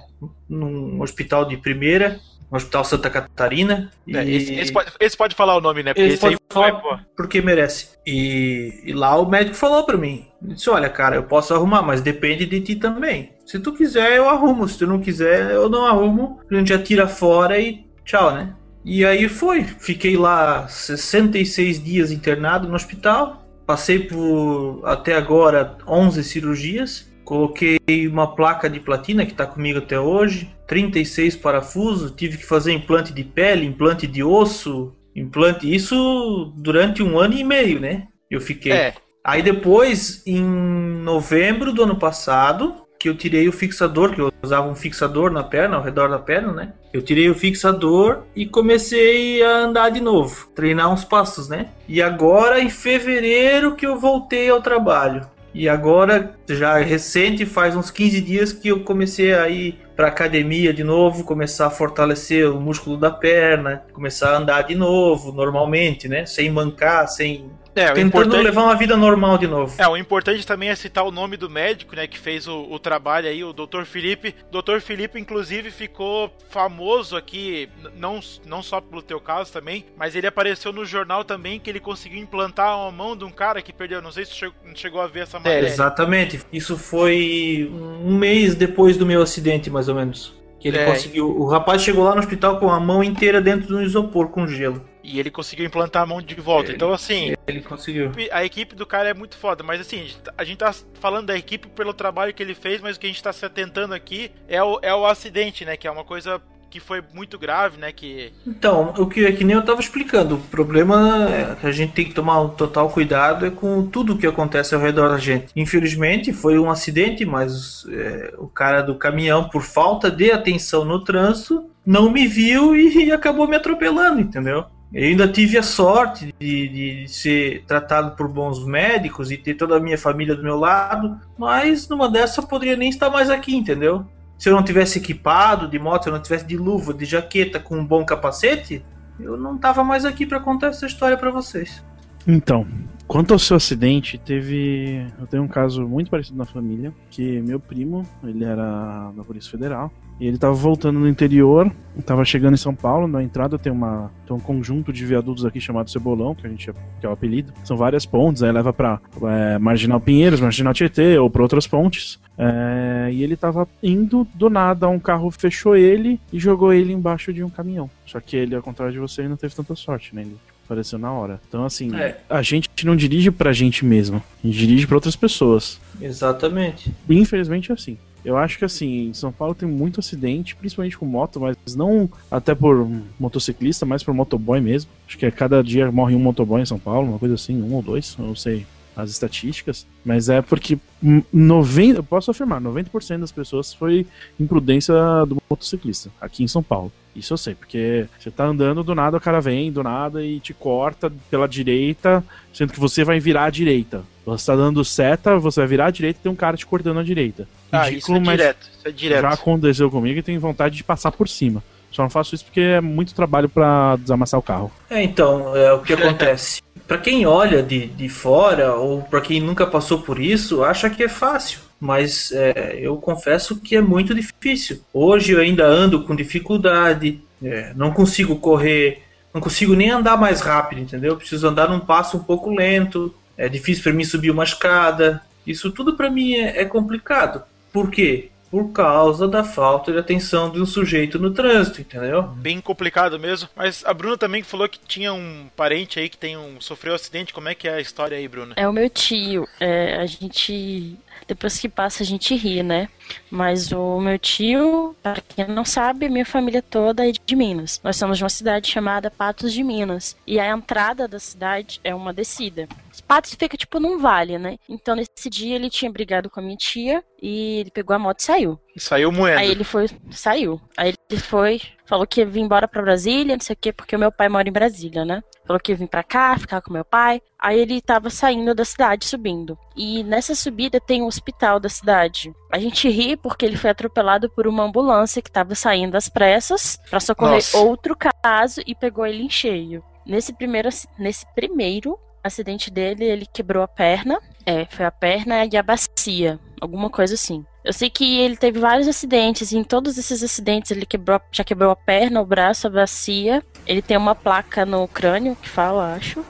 num 0.48 1.00
hospital 1.00 1.44
de 1.44 1.56
primeira 1.56 2.18
no 2.50 2.56
Hospital 2.56 2.84
Santa 2.84 3.10
Catarina. 3.10 3.90
É, 4.08 4.24
e- 4.24 4.36
esse, 4.36 4.54
esse 4.54 4.72
pode, 4.72 4.92
esse 5.00 5.16
pode 5.16 5.34
falar 5.34 5.56
o 5.56 5.60
nome, 5.60 5.82
né? 5.82 5.94
Porque 5.94 6.08
Esse 6.08 6.26
esse, 6.26 6.38
falar 6.50 7.06
porque 7.16 7.40
merece. 7.40 7.88
E, 8.06 8.82
e 8.84 8.92
lá 8.92 9.16
o 9.16 9.28
médico 9.28 9.56
falou 9.56 9.84
pra 9.84 9.96
mim: 9.96 10.26
disse, 10.40 10.70
Olha, 10.70 10.88
cara, 10.88 11.16
eu 11.16 11.22
posso 11.24 11.54
arrumar, 11.54 11.82
mas 11.82 12.00
depende 12.00 12.46
de 12.46 12.60
ti 12.60 12.76
também. 12.76 13.32
Se 13.44 13.58
tu 13.58 13.72
quiser, 13.72 14.16
eu 14.16 14.28
arrumo. 14.28 14.68
Se 14.68 14.78
tu 14.78 14.86
não 14.86 15.00
quiser, 15.00 15.50
eu 15.50 15.68
não 15.68 15.84
arrumo. 15.86 16.40
A 16.50 16.54
gente 16.54 16.68
já 16.68 16.78
tira 16.78 17.06
fora 17.06 17.58
e 17.58 17.84
tchau, 18.04 18.32
né? 18.34 18.54
E 18.84 19.04
aí 19.04 19.28
foi. 19.28 19.64
Fiquei 19.64 20.16
lá 20.16 20.66
66 20.68 21.82
dias 21.82 22.10
internado 22.10 22.68
no 22.68 22.74
hospital. 22.74 23.44
Passei 23.66 23.98
por 23.98 24.80
até 24.84 25.14
agora 25.14 25.76
11 25.86 26.24
cirurgias. 26.24 27.07
Coloquei 27.28 28.08
uma 28.10 28.34
placa 28.34 28.70
de 28.70 28.80
platina 28.80 29.26
que 29.26 29.32
está 29.32 29.44
comigo 29.44 29.80
até 29.80 30.00
hoje. 30.00 30.50
36 30.66 31.36
parafusos. 31.36 32.10
Tive 32.12 32.38
que 32.38 32.46
fazer 32.46 32.72
implante 32.72 33.12
de 33.12 33.22
pele, 33.22 33.66
implante 33.66 34.06
de 34.06 34.24
osso, 34.24 34.96
implante. 35.14 35.70
Isso 35.70 36.54
durante 36.56 37.02
um 37.02 37.18
ano 37.18 37.34
e 37.34 37.44
meio, 37.44 37.78
né? 37.78 38.08
Eu 38.30 38.40
fiquei. 38.40 38.72
É. 38.72 38.94
Aí 39.22 39.42
depois, 39.42 40.22
em 40.26 40.42
novembro 40.42 41.70
do 41.70 41.82
ano 41.82 41.98
passado, 41.98 42.86
que 42.98 43.10
eu 43.10 43.14
tirei 43.14 43.46
o 43.46 43.52
fixador, 43.52 44.14
que 44.14 44.22
eu 44.22 44.32
usava 44.42 44.66
um 44.66 44.74
fixador 44.74 45.30
na 45.30 45.44
perna, 45.44 45.76
ao 45.76 45.82
redor 45.82 46.08
da 46.08 46.18
perna, 46.18 46.54
né? 46.54 46.72
Eu 46.94 47.02
tirei 47.02 47.28
o 47.28 47.34
fixador 47.34 48.22
e 48.34 48.46
comecei 48.46 49.42
a 49.42 49.64
andar 49.64 49.90
de 49.90 50.00
novo, 50.00 50.48
treinar 50.54 50.90
uns 50.90 51.04
passos, 51.04 51.46
né? 51.46 51.66
E 51.86 52.00
agora, 52.00 52.58
em 52.58 52.70
fevereiro, 52.70 53.76
que 53.76 53.86
eu 53.86 53.98
voltei 53.98 54.48
ao 54.48 54.62
trabalho. 54.62 55.28
E 55.58 55.68
agora, 55.68 56.36
já 56.48 56.78
recente, 56.78 57.44
faz 57.44 57.74
uns 57.74 57.90
15 57.90 58.20
dias 58.20 58.52
que 58.52 58.68
eu 58.68 58.84
comecei 58.84 59.34
a 59.34 59.48
ir 59.48 59.76
pra 59.96 60.06
academia 60.06 60.72
de 60.72 60.84
novo, 60.84 61.24
começar 61.24 61.66
a 61.66 61.70
fortalecer 61.70 62.48
o 62.48 62.60
músculo 62.60 62.96
da 62.96 63.10
perna, 63.10 63.82
começar 63.92 64.34
a 64.34 64.36
andar 64.36 64.62
de 64.62 64.76
novo, 64.76 65.32
normalmente, 65.32 66.06
né? 66.06 66.24
Sem 66.26 66.48
mancar, 66.48 67.08
sem. 67.08 67.50
É, 67.74 67.84
o 67.84 67.94
Tentando 67.94 68.06
importante- 68.08 68.42
levar 68.44 68.62
uma 68.64 68.74
vida 68.74 68.96
normal 68.96 69.38
de 69.38 69.46
novo. 69.46 69.74
É, 69.78 69.86
o 69.86 69.96
importante 69.96 70.46
também 70.46 70.68
é 70.68 70.74
citar 70.74 71.04
o 71.04 71.10
nome 71.12 71.36
do 71.36 71.48
médico, 71.48 71.94
né, 71.94 72.06
que 72.06 72.18
fez 72.18 72.48
o, 72.48 72.62
o 72.70 72.78
trabalho 72.78 73.28
aí, 73.28 73.44
o 73.44 73.52
Dr. 73.52 73.84
Felipe. 73.84 74.34
Dr. 74.50 74.80
Felipe, 74.80 75.18
inclusive, 75.20 75.70
ficou 75.70 76.32
famoso 76.50 77.16
aqui, 77.16 77.68
não, 77.96 78.20
não 78.46 78.62
só 78.62 78.80
pelo 78.80 79.02
teu 79.02 79.20
caso 79.20 79.52
também, 79.52 79.84
mas 79.96 80.16
ele 80.16 80.26
apareceu 80.26 80.72
no 80.72 80.84
jornal 80.84 81.24
também 81.24 81.60
que 81.60 81.70
ele 81.70 81.80
conseguiu 81.80 82.18
implantar 82.20 82.76
uma 82.76 82.90
mão 82.90 83.16
de 83.16 83.24
um 83.24 83.30
cara 83.30 83.62
que 83.62 83.72
perdeu. 83.72 84.02
Não 84.02 84.10
sei 84.12 84.24
se 84.24 84.34
chegou, 84.34 84.54
chegou 84.74 85.00
a 85.00 85.06
ver 85.06 85.20
essa 85.20 85.36
É, 85.36 85.40
matéria. 85.40 85.66
exatamente. 85.66 86.40
Isso 86.52 86.76
foi 86.76 87.70
um 88.04 88.16
mês 88.16 88.54
depois 88.54 88.96
do 88.96 89.06
meu 89.06 89.22
acidente, 89.22 89.70
mais 89.70 89.88
ou 89.88 89.94
menos. 89.94 90.36
Que 90.60 90.68
ele 90.68 90.78
É. 90.78 90.86
conseguiu. 90.86 91.28
O 91.38 91.46
rapaz 91.46 91.82
chegou 91.82 92.02
lá 92.04 92.12
no 92.14 92.18
hospital 92.20 92.58
com 92.58 92.68
a 92.68 92.80
mão 92.80 93.04
inteira 93.04 93.40
dentro 93.40 93.68
de 93.68 93.74
um 93.74 93.80
isopor 93.82 94.28
com 94.30 94.46
gelo. 94.48 94.82
E 95.08 95.18
ele 95.18 95.30
conseguiu 95.30 95.64
implantar 95.64 96.02
a 96.02 96.06
mão 96.06 96.20
de 96.20 96.34
volta. 96.34 96.70
então, 96.70 96.92
assim. 96.92 97.34
Ele 97.46 97.62
conseguiu. 97.62 98.12
A 98.30 98.44
equipe 98.44 98.74
do 98.74 98.84
cara 98.84 99.08
é 99.08 99.14
muito 99.14 99.36
foda, 99.38 99.64
mas 99.64 99.80
assim, 99.80 100.00
a 100.00 100.02
gente 100.02 100.18
tá- 100.18 100.34
a 100.36 100.44
gente 100.44 100.58
tá 100.58 100.74
falando 101.00 101.26
da 101.26 101.36
equipe 101.36 101.66
pelo 101.68 101.94
trabalho 101.94 102.34
que 102.34 102.42
ele 102.42 102.54
fez, 102.54 102.80
mas 102.80 102.96
o 102.96 103.00
que 103.00 103.06
a 103.06 103.08
gente 103.08 103.22
tá 103.22 103.32
se 103.32 103.44
atentando 103.44 103.94
aqui 103.94 104.30
é 104.46 104.62
o, 104.62 104.78
é 104.82 104.94
o 104.94 105.06
acidente, 105.06 105.64
né? 105.64 105.76
Que 105.76 105.88
é 105.88 105.90
uma 105.90 106.04
coisa 106.04 106.40
que 106.70 106.78
foi 106.80 107.02
muito 107.14 107.38
grave, 107.38 107.78
né? 107.78 107.90
Que. 107.92 108.32
Então, 108.46 108.92
o 108.98 109.06
que 109.06 109.24
é 109.24 109.32
que 109.32 109.44
nem 109.44 109.56
eu 109.56 109.64
tava 109.64 109.80
explicando, 109.80 110.34
o 110.34 110.38
problema 110.38 111.26
é 111.30 111.54
que 111.54 111.66
a 111.66 111.72
gente 111.72 111.92
tem 111.92 112.04
que 112.04 112.12
tomar 112.12 112.40
um 112.42 112.50
total 112.50 112.90
cuidado 112.90 113.46
é 113.46 113.50
com 113.50 113.86
tudo 113.86 114.18
que 114.18 114.26
acontece 114.26 114.74
ao 114.74 114.80
redor 114.80 115.08
da 115.08 115.18
gente. 115.18 115.46
Infelizmente 115.56 116.32
foi 116.32 116.58
um 116.58 116.70
acidente, 116.70 117.24
mas 117.24 117.86
é, 117.90 118.34
o 118.38 118.46
cara 118.46 118.82
do 118.82 118.94
caminhão, 118.94 119.48
por 119.48 119.62
falta 119.62 120.10
de 120.10 120.30
atenção 120.30 120.84
no 120.84 121.02
trânsito, 121.02 121.70
não 121.86 122.10
me 122.10 122.26
viu 122.26 122.76
e, 122.76 123.10
acabou 123.10 123.48
me 123.48 123.56
atropelando, 123.56 124.20
entendeu? 124.20 124.66
Eu 124.92 125.04
ainda 125.04 125.28
tive 125.28 125.58
a 125.58 125.62
sorte 125.62 126.34
de, 126.40 126.68
de 126.68 127.08
ser 127.08 127.62
tratado 127.66 128.16
por 128.16 128.26
bons 128.26 128.64
médicos 128.64 129.30
e 129.30 129.36
ter 129.36 129.54
toda 129.54 129.76
a 129.76 129.80
minha 129.80 129.98
família 129.98 130.34
do 130.34 130.42
meu 130.42 130.56
lado, 130.56 131.20
mas 131.36 131.88
numa 131.88 132.08
dessa 132.08 132.40
eu 132.40 132.46
poderia 132.46 132.76
nem 132.76 132.88
estar 132.88 133.10
mais 133.10 133.28
aqui, 133.28 133.54
entendeu? 133.54 134.06
Se 134.38 134.48
eu 134.48 134.54
não 134.54 134.62
tivesse 134.62 134.98
equipado 134.98 135.68
de 135.68 135.78
moto, 135.78 136.04
se 136.04 136.08
eu 136.08 136.14
não 136.14 136.22
tivesse 136.22 136.46
de 136.46 136.56
luva, 136.56 136.94
de 136.94 137.04
jaqueta, 137.04 137.60
com 137.60 137.76
um 137.76 137.84
bom 137.84 138.04
capacete, 138.04 138.82
eu 139.20 139.36
não 139.36 139.58
tava 139.58 139.84
mais 139.84 140.04
aqui 140.04 140.24
para 140.24 140.40
contar 140.40 140.68
essa 140.68 140.86
história 140.86 141.18
para 141.18 141.30
vocês. 141.30 141.84
Então, 142.26 142.66
quanto 143.08 143.32
ao 143.32 143.38
seu 143.38 143.56
acidente, 143.56 144.18
teve. 144.18 145.06
Eu 145.18 145.26
tenho 145.26 145.42
um 145.42 145.48
caso 145.48 145.88
muito 145.88 146.10
parecido 146.10 146.36
na 146.36 146.44
família, 146.44 146.92
que 147.10 147.40
meu 147.40 147.58
primo, 147.58 148.06
ele 148.22 148.44
era 148.44 149.10
da 149.16 149.24
Polícia 149.24 149.50
Federal, 149.50 149.90
e 150.20 150.26
ele 150.26 150.36
tava 150.36 150.52
voltando 150.52 150.98
no 150.98 151.08
interior, 151.08 151.72
tava 152.04 152.24
chegando 152.24 152.54
em 152.54 152.58
São 152.58 152.74
Paulo, 152.74 153.08
na 153.08 153.22
entrada 153.22 153.58
tem 153.58 153.72
uma 153.72 154.10
tem 154.26 154.36
um 154.36 154.40
conjunto 154.40 154.92
de 154.92 155.06
viadutos 155.06 155.46
aqui 155.46 155.60
chamado 155.60 155.90
Cebolão, 155.90 156.34
que 156.34 156.46
a 156.46 156.50
gente 156.50 156.70
que 157.00 157.06
é 157.06 157.08
o 157.08 157.12
apelido. 157.12 157.52
São 157.64 157.76
várias 157.76 158.04
pontes, 158.04 158.42
aí 158.42 158.52
leva 158.52 158.72
pra 158.72 159.00
é, 159.22 159.58
Marginal 159.58 160.00
Pinheiros, 160.00 160.40
Marginal 160.40 160.74
Tietê 160.74 161.18
ou 161.18 161.30
pra 161.30 161.42
outras 161.42 161.66
pontes. 161.66 162.20
É, 162.36 163.08
e 163.12 163.22
ele 163.22 163.36
tava 163.36 163.66
indo 163.82 164.26
do 164.34 164.50
nada, 164.50 164.88
um 164.88 164.98
carro 164.98 165.30
fechou 165.30 165.76
ele 165.76 166.20
e 166.32 166.38
jogou 166.38 166.72
ele 166.72 166.92
embaixo 166.92 167.32
de 167.32 167.42
um 167.42 167.48
caminhão. 167.48 167.88
Só 168.04 168.20
que 168.20 168.36
ele, 168.36 168.54
ao 168.54 168.62
contrário 168.62 168.92
de 168.92 169.00
você, 169.00 169.22
ele 169.22 169.30
não 169.30 169.36
teve 169.36 169.54
tanta 169.54 169.74
sorte, 169.74 170.14
né? 170.14 170.22
Ele 170.22 170.36
faleceu 170.68 170.98
na 170.98 171.10
hora. 171.12 171.40
Então, 171.48 171.64
assim, 171.64 171.94
É. 171.96 172.18
a 172.28 172.42
gente 172.42 172.68
não 172.84 172.94
dirige 172.94 173.30
pra 173.30 173.52
gente 173.52 173.84
mesmo, 173.84 174.22
a 174.42 174.46
gente 174.46 174.58
dirige 174.58 174.86
pra 174.86 174.96
outras 174.96 175.16
pessoas. 175.16 175.80
Exatamente. 176.00 176.92
Infelizmente 177.08 177.70
é 177.70 177.74
assim. 177.74 177.96
Eu 178.24 178.36
acho 178.36 178.58
que 178.58 178.64
assim, 178.64 179.08
em 179.08 179.14
São 179.14 179.32
Paulo 179.32 179.54
tem 179.54 179.66
muito 179.68 180.00
acidente, 180.00 180.54
principalmente 180.56 180.98
com 180.98 181.06
moto, 181.06 181.40
mas 181.40 181.56
não 181.74 182.10
até 182.30 182.54
por 182.54 182.86
motociclista, 183.18 183.86
mas 183.86 184.02
por 184.02 184.12
motoboy 184.12 184.60
mesmo. 184.60 184.90
Acho 185.06 185.16
que 185.16 185.24
a 185.24 185.30
cada 185.30 185.62
dia 185.62 185.90
morre 185.90 186.14
um 186.14 186.18
motoboy 186.18 186.60
em 186.60 186.66
São 186.66 186.78
Paulo, 186.78 187.08
uma 187.08 187.18
coisa 187.18 187.36
assim, 187.36 187.62
um 187.62 187.72
ou 187.74 187.82
dois, 187.82 188.16
não 188.18 188.34
sei 188.34 188.66
as 188.98 189.10
estatísticas, 189.10 189.86
mas 190.04 190.28
é 190.28 190.42
porque 190.42 190.76
hum, 191.02 191.22
90, 191.32 192.00
eu 192.00 192.02
posso 192.02 192.32
afirmar, 192.32 192.60
90% 192.60 193.20
das 193.20 193.30
pessoas 193.30 193.72
foi 193.72 194.04
imprudência 194.40 194.92
do 195.24 195.40
motociclista 195.48 196.10
aqui 196.20 196.42
em 196.42 196.48
São 196.48 196.62
Paulo. 196.62 196.92
Isso 197.14 197.32
eu 197.32 197.38
sei, 197.38 197.54
porque 197.54 198.06
você 198.18 198.30
tá 198.30 198.44
andando 198.44 198.82
do 198.82 198.94
nada, 198.94 199.16
o 199.16 199.20
cara 199.20 199.40
vem 199.40 199.70
do 199.70 199.82
nada 199.82 200.24
e 200.24 200.40
te 200.40 200.52
corta 200.52 201.12
pela 201.30 201.48
direita, 201.48 202.24
sendo 202.52 202.72
que 202.72 202.80
você 202.80 203.04
vai 203.04 203.20
virar 203.20 203.44
à 203.44 203.50
direita. 203.50 204.02
Você 204.26 204.46
tá 204.46 204.56
dando 204.56 204.84
seta, 204.84 205.38
você 205.38 205.60
vai 205.60 205.68
virar 205.68 205.86
à 205.86 205.90
direita 205.90 206.18
e 206.18 206.22
tem 206.24 206.32
um 206.32 206.36
cara 206.36 206.56
te 206.56 206.66
cortando 206.66 206.98
à 206.98 207.02
direita. 207.02 207.48
Ah, 207.70 207.90
isso 207.90 208.14
é 208.14 208.18
direto. 208.18 208.70
Isso 208.76 208.88
é 208.88 208.90
direto. 208.90 209.22
Já 209.22 209.30
aconteceu 209.30 209.90
comigo 209.90 210.18
e 210.18 210.22
tenho 210.22 210.40
vontade 210.40 210.76
de 210.76 210.84
passar 210.84 211.12
por 211.12 211.28
cima. 211.28 211.62
Só 211.90 212.02
não 212.02 212.10
faço 212.10 212.34
isso 212.34 212.44
porque 212.44 212.60
é 212.60 212.80
muito 212.80 213.14
trabalho 213.14 213.48
pra 213.48 213.96
desamassar 213.96 214.38
o 214.38 214.42
carro. 214.42 214.70
É, 214.90 215.02
então, 215.02 215.56
é 215.56 215.72
o 215.72 215.80
que 215.80 215.92
acontece. 215.92 216.62
Pra 216.86 216.96
quem 216.96 217.26
olha 217.26 217.62
de, 217.62 217.86
de 217.86 218.08
fora, 218.08 218.74
ou 218.74 219.02
pra 219.02 219.20
quem 219.20 219.42
nunca 219.42 219.66
passou 219.66 219.98
por 219.98 220.18
isso, 220.18 220.64
acha 220.64 220.88
que 220.88 221.02
é 221.02 221.08
fácil. 221.08 221.60
Mas 221.78 222.32
é, 222.32 222.78
eu 222.80 222.96
confesso 222.96 223.60
que 223.60 223.76
é 223.76 223.82
muito 223.82 224.14
difícil. 224.14 224.80
Hoje 224.90 225.32
eu 225.32 225.40
ainda 225.40 225.66
ando 225.66 226.04
com 226.04 226.16
dificuldade, 226.16 227.20
é, 227.42 227.74
não 227.76 227.92
consigo 227.92 228.36
correr, 228.36 229.02
não 229.34 229.40
consigo 229.40 229.74
nem 229.74 229.90
andar 229.90 230.16
mais 230.16 230.40
rápido, 230.40 230.80
entendeu? 230.80 231.14
Preciso 231.14 231.46
andar 231.46 231.68
num 231.68 231.78
passo 231.78 232.16
um 232.16 232.22
pouco 232.22 232.50
lento, 232.50 233.14
é 233.36 233.50
difícil 233.50 233.82
pra 233.82 233.92
mim 233.92 234.04
subir 234.04 234.30
uma 234.30 234.44
escada. 234.44 235.20
Isso 235.46 235.70
tudo 235.70 235.94
pra 235.94 236.10
mim 236.10 236.34
é, 236.34 236.62
é 236.62 236.64
complicado. 236.64 237.42
Por 237.70 237.90
quê? 237.90 238.30
Por 238.50 238.72
causa 238.72 239.28
da 239.28 239.44
falta 239.44 239.92
de 239.92 239.98
atenção 239.98 240.50
de 240.50 240.60
um 240.60 240.66
sujeito 240.66 241.18
no 241.18 241.30
trânsito, 241.32 241.80
entendeu? 241.80 242.22
Bem 242.22 242.60
complicado 242.60 243.18
mesmo. 243.18 243.48
Mas 243.54 243.84
a 243.84 243.92
Bruna 243.92 244.16
também 244.16 244.42
falou 244.42 244.68
que 244.68 244.78
tinha 244.78 245.12
um 245.12 245.48
parente 245.54 245.98
aí 245.98 246.08
que 246.08 246.16
tem 246.16 246.36
um 246.36 246.60
sofreu 246.60 246.92
um 246.92 246.96
acidente. 246.96 247.34
Como 247.34 247.48
é 247.48 247.54
que 247.54 247.68
é 247.68 247.74
a 247.74 247.80
história 247.80 248.16
aí, 248.16 248.26
Bruna? 248.26 248.54
É 248.56 248.66
o 248.66 248.72
meu 248.72 248.88
tio. 248.88 249.46
É, 249.60 249.96
a 249.96 250.06
gente. 250.06 250.96
Depois 251.26 251.58
que 251.58 251.68
passa, 251.68 252.02
a 252.02 252.06
gente 252.06 252.34
ri, 252.34 252.62
né? 252.62 252.88
Mas 253.30 253.70
o 253.70 254.00
meu 254.00 254.18
tio, 254.18 254.96
para 255.02 255.20
quem 255.20 255.46
não 255.46 255.64
sabe, 255.64 256.08
minha 256.08 256.24
família 256.24 256.62
toda 256.62 257.06
é 257.06 257.12
de 257.12 257.36
Minas. 257.36 257.80
Nós 257.84 257.96
somos 257.96 258.16
de 258.16 258.24
uma 258.24 258.30
cidade 258.30 258.70
chamada 258.70 259.10
Patos 259.10 259.52
de 259.52 259.62
Minas. 259.62 260.16
E 260.26 260.40
a 260.40 260.48
entrada 260.48 261.06
da 261.06 261.18
cidade 261.18 261.80
é 261.84 261.94
uma 261.94 262.12
descida. 262.14 262.68
Patos 263.00 263.34
fica 263.34 263.56
tipo 263.56 263.80
num 263.80 263.98
vale, 263.98 264.38
né? 264.38 264.58
Então 264.68 264.94
nesse 264.94 265.28
dia 265.30 265.56
ele 265.56 265.70
tinha 265.70 265.90
brigado 265.90 266.30
com 266.30 266.40
a 266.40 266.42
minha 266.42 266.56
tia 266.56 267.02
e 267.20 267.60
ele 267.60 267.70
pegou 267.70 267.94
a 267.94 267.98
moto 267.98 268.20
e 268.20 268.24
saiu. 268.24 268.58
E 268.74 268.80
saiu 268.80 269.10
moendo. 269.10 269.38
Aí 269.38 269.50
ele 269.50 269.64
foi, 269.64 269.88
saiu. 270.10 270.60
Aí 270.76 270.94
ele 271.10 271.20
foi, 271.20 271.60
falou 271.84 272.06
que 272.06 272.20
ia 272.20 272.26
vir 272.26 272.40
embora 272.40 272.68
pra 272.68 272.82
Brasília, 272.82 273.34
não 273.34 273.40
sei 273.40 273.54
o 273.54 273.58
quê, 273.60 273.72
porque 273.72 273.96
o 273.96 273.98
meu 273.98 274.12
pai 274.12 274.28
mora 274.28 274.48
em 274.48 274.52
Brasília, 274.52 275.04
né? 275.04 275.22
Falou 275.44 275.60
que 275.60 275.72
ia 275.72 275.76
vir 275.76 275.88
pra 275.88 276.02
cá, 276.02 276.36
ficar 276.38 276.60
com 276.60 276.72
meu 276.72 276.84
pai. 276.84 277.20
Aí 277.38 277.58
ele 277.58 277.80
tava 277.80 278.10
saindo 278.10 278.54
da 278.54 278.64
cidade, 278.64 279.04
subindo. 279.04 279.58
E 279.76 280.04
nessa 280.04 280.34
subida 280.34 280.80
tem 280.80 281.02
um 281.02 281.06
hospital 281.06 281.58
da 281.58 281.68
cidade. 281.68 282.32
A 282.52 282.58
gente 282.58 282.88
ri 282.88 283.16
porque 283.16 283.44
ele 283.44 283.56
foi 283.56 283.70
atropelado 283.70 284.30
por 284.30 284.46
uma 284.46 284.64
ambulância 284.64 285.22
que 285.22 285.30
tava 285.30 285.54
saindo 285.54 285.96
às 285.96 286.08
pressas 286.08 286.78
pra 286.88 287.00
socorrer 287.00 287.34
Nossa. 287.34 287.58
outro 287.58 287.96
caso 287.96 288.60
e 288.66 288.74
pegou 288.74 289.06
ele 289.06 289.22
em 289.22 289.30
cheio. 289.30 289.82
Nesse 290.06 290.32
primeiro, 290.32 290.68
nesse 290.98 291.26
primeiro 291.34 291.98
acidente 292.28 292.70
dele, 292.70 293.04
ele 293.04 293.26
quebrou 293.26 293.62
a 293.62 293.68
perna. 293.68 294.20
É, 294.46 294.64
foi 294.66 294.86
a 294.86 294.90
perna 294.90 295.44
e 295.44 295.56
a 295.56 295.62
bacia. 295.62 296.38
Alguma 296.60 296.88
coisa 296.88 297.14
assim. 297.14 297.44
Eu 297.64 297.72
sei 297.72 297.90
que 297.90 298.18
ele 298.20 298.36
teve 298.36 298.58
vários 298.58 298.88
acidentes, 298.88 299.52
e 299.52 299.58
em 299.58 299.64
todos 299.64 299.98
esses 299.98 300.22
acidentes 300.22 300.70
ele 300.70 300.86
quebrou, 300.86 301.20
já 301.30 301.44
quebrou 301.44 301.70
a 301.70 301.76
perna, 301.76 302.20
o 302.20 302.26
braço, 302.26 302.66
a 302.66 302.70
bacia. 302.70 303.42
Ele 303.66 303.82
tem 303.82 303.96
uma 303.96 304.14
placa 304.14 304.64
no 304.64 304.86
crânio, 304.88 305.36
que 305.36 305.48
fala, 305.48 305.94
acho. 305.94 306.24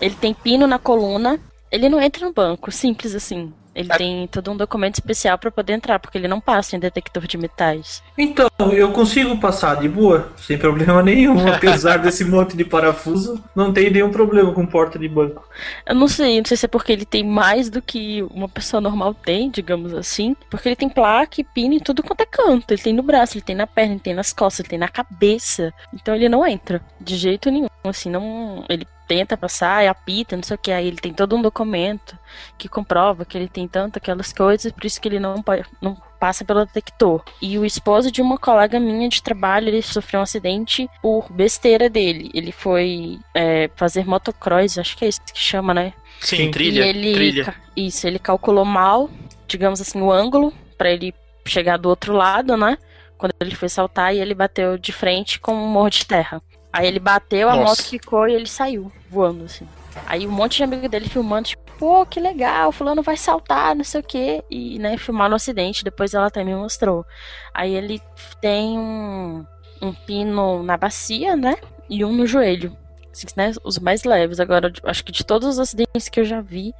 Ele 0.00 0.14
tem 0.14 0.34
pino 0.34 0.66
na 0.66 0.78
coluna. 0.78 1.40
Ele 1.72 1.88
não 1.88 2.00
entra 2.00 2.24
no 2.24 2.32
banco, 2.32 2.70
simples 2.70 3.14
assim. 3.14 3.52
Ele 3.76 3.90
tem 3.90 4.26
todo 4.26 4.50
um 4.50 4.56
documento 4.56 4.94
especial 4.94 5.36
pra 5.36 5.50
poder 5.50 5.74
entrar, 5.74 5.98
porque 5.98 6.16
ele 6.16 6.26
não 6.26 6.40
passa 6.40 6.74
em 6.74 6.80
detector 6.80 7.26
de 7.26 7.36
metais. 7.36 8.02
Então, 8.16 8.48
eu 8.72 8.90
consigo 8.90 9.36
passar 9.38 9.76
de 9.76 9.88
boa, 9.88 10.32
sem 10.38 10.56
problema 10.56 11.02
nenhum, 11.02 11.46
apesar 11.52 11.98
desse 11.98 12.24
monte 12.24 12.56
de 12.56 12.64
parafuso, 12.64 13.42
não 13.54 13.72
tem 13.72 13.90
nenhum 13.90 14.10
problema 14.10 14.52
com 14.54 14.64
porta 14.64 14.98
de 14.98 15.06
banco. 15.06 15.46
Eu 15.84 15.94
não 15.94 16.08
sei, 16.08 16.38
não 16.38 16.46
sei 16.46 16.56
se 16.56 16.64
é 16.64 16.68
porque 16.68 16.90
ele 16.90 17.04
tem 17.04 17.22
mais 17.22 17.68
do 17.68 17.82
que 17.82 18.22
uma 18.30 18.48
pessoa 18.48 18.80
normal 18.80 19.12
tem, 19.12 19.50
digamos 19.50 19.92
assim. 19.92 20.34
Porque 20.48 20.70
ele 20.70 20.76
tem 20.76 20.88
placa 20.88 21.40
e 21.40 21.44
pino 21.44 21.74
em 21.74 21.80
tudo 21.80 22.02
quanto 22.02 22.22
é 22.22 22.26
canto. 22.26 22.72
Ele 22.72 22.82
tem 22.82 22.94
no 22.94 23.02
braço, 23.02 23.36
ele 23.36 23.44
tem 23.44 23.54
na 23.54 23.66
perna, 23.66 23.92
ele 23.92 24.00
tem 24.00 24.14
nas 24.14 24.32
costas, 24.32 24.60
ele 24.60 24.70
tem 24.70 24.78
na 24.78 24.88
cabeça. 24.88 25.72
Então 25.92 26.14
ele 26.14 26.30
não 26.30 26.46
entra, 26.46 26.80
de 26.98 27.16
jeito 27.16 27.50
nenhum. 27.50 27.68
Assim, 27.84 28.08
não. 28.08 28.64
Ele 28.68 28.86
tenta 29.06 29.36
passar, 29.36 29.84
e 29.84 29.88
apita, 29.88 30.36
não 30.36 30.42
sei 30.42 30.54
o 30.54 30.58
que. 30.58 30.72
Aí 30.72 30.86
ele 30.86 30.96
tem 30.96 31.12
todo 31.12 31.36
um 31.36 31.42
documento 31.42 32.18
que 32.58 32.68
comprova 32.68 33.24
que 33.24 33.36
ele 33.36 33.48
tem 33.48 33.66
tanto 33.66 33.96
aquelas 33.98 34.32
coisas, 34.32 34.72
por 34.72 34.84
isso 34.84 35.00
que 35.00 35.08
ele 35.08 35.20
não, 35.20 35.42
não 35.80 35.96
passa 36.18 36.44
pelo 36.44 36.64
detector. 36.64 37.22
E 37.40 37.58
o 37.58 37.64
esposo 37.64 38.10
de 38.10 38.20
uma 38.20 38.38
colega 38.38 38.80
minha 38.80 39.08
de 39.08 39.22
trabalho, 39.22 39.68
ele 39.68 39.82
sofreu 39.82 40.20
um 40.20 40.22
acidente 40.22 40.88
por 41.00 41.30
besteira 41.32 41.88
dele. 41.88 42.30
Ele 42.34 42.52
foi 42.52 43.18
é, 43.34 43.70
fazer 43.76 44.06
motocross, 44.06 44.78
acho 44.78 44.96
que 44.96 45.04
é 45.04 45.08
isso 45.08 45.20
que 45.22 45.38
chama, 45.38 45.72
né? 45.72 45.92
Sim, 46.20 46.50
trilha, 46.50 46.84
E 46.84 46.88
ele, 46.88 47.12
trilha. 47.14 47.54
Isso, 47.76 48.06
ele 48.06 48.18
calculou 48.18 48.64
mal, 48.64 49.10
digamos 49.46 49.80
assim, 49.80 50.00
o 50.00 50.10
ângulo 50.10 50.52
pra 50.76 50.90
ele 50.90 51.14
chegar 51.44 51.76
do 51.76 51.88
outro 51.88 52.12
lado, 52.12 52.56
né? 52.56 52.78
Quando 53.16 53.32
ele 53.40 53.54
foi 53.54 53.68
saltar 53.68 54.14
e 54.14 54.20
ele 54.20 54.34
bateu 54.34 54.76
de 54.76 54.92
frente 54.92 55.38
com 55.40 55.54
um 55.54 55.68
morro 55.68 55.90
de 55.90 56.04
terra. 56.06 56.42
Aí 56.76 56.86
ele 56.88 57.00
bateu, 57.00 57.48
a 57.48 57.56
Nossa. 57.56 57.82
moto 57.82 57.88
ficou 57.88 58.28
e 58.28 58.34
ele 58.34 58.46
saiu 58.46 58.92
voando, 59.08 59.44
assim. 59.44 59.66
Aí 60.06 60.26
um 60.26 60.30
monte 60.30 60.58
de 60.58 60.64
amigo 60.64 60.86
dele 60.90 61.08
filmando, 61.08 61.48
tipo, 61.48 61.62
pô, 61.78 62.04
que 62.04 62.20
legal, 62.20 62.70
fulano 62.70 63.02
vai 63.02 63.16
saltar, 63.16 63.74
não 63.74 63.82
sei 63.82 64.00
o 64.00 64.04
quê. 64.04 64.44
E, 64.50 64.78
né, 64.78 64.98
filmar 64.98 65.30
no 65.30 65.36
acidente, 65.36 65.82
depois 65.82 66.12
ela 66.12 66.26
até 66.26 66.44
me 66.44 66.54
mostrou. 66.54 67.06
Aí 67.54 67.74
ele 67.74 67.98
tem 68.42 68.78
um, 68.78 69.42
um 69.80 69.94
pino 69.94 70.62
na 70.62 70.76
bacia, 70.76 71.34
né? 71.34 71.56
E 71.88 72.04
um 72.04 72.12
no 72.12 72.26
joelho. 72.26 72.76
Assim, 73.16 73.26
né, 73.36 73.52
os 73.64 73.78
mais 73.78 74.04
leves. 74.04 74.38
Agora, 74.40 74.72
acho 74.84 75.04
que 75.04 75.12
de 75.12 75.24
todos 75.24 75.48
os 75.48 75.58
acidentes 75.58 76.08
que 76.08 76.20
eu 76.20 76.24
já 76.24 76.40
vi, 76.40 76.74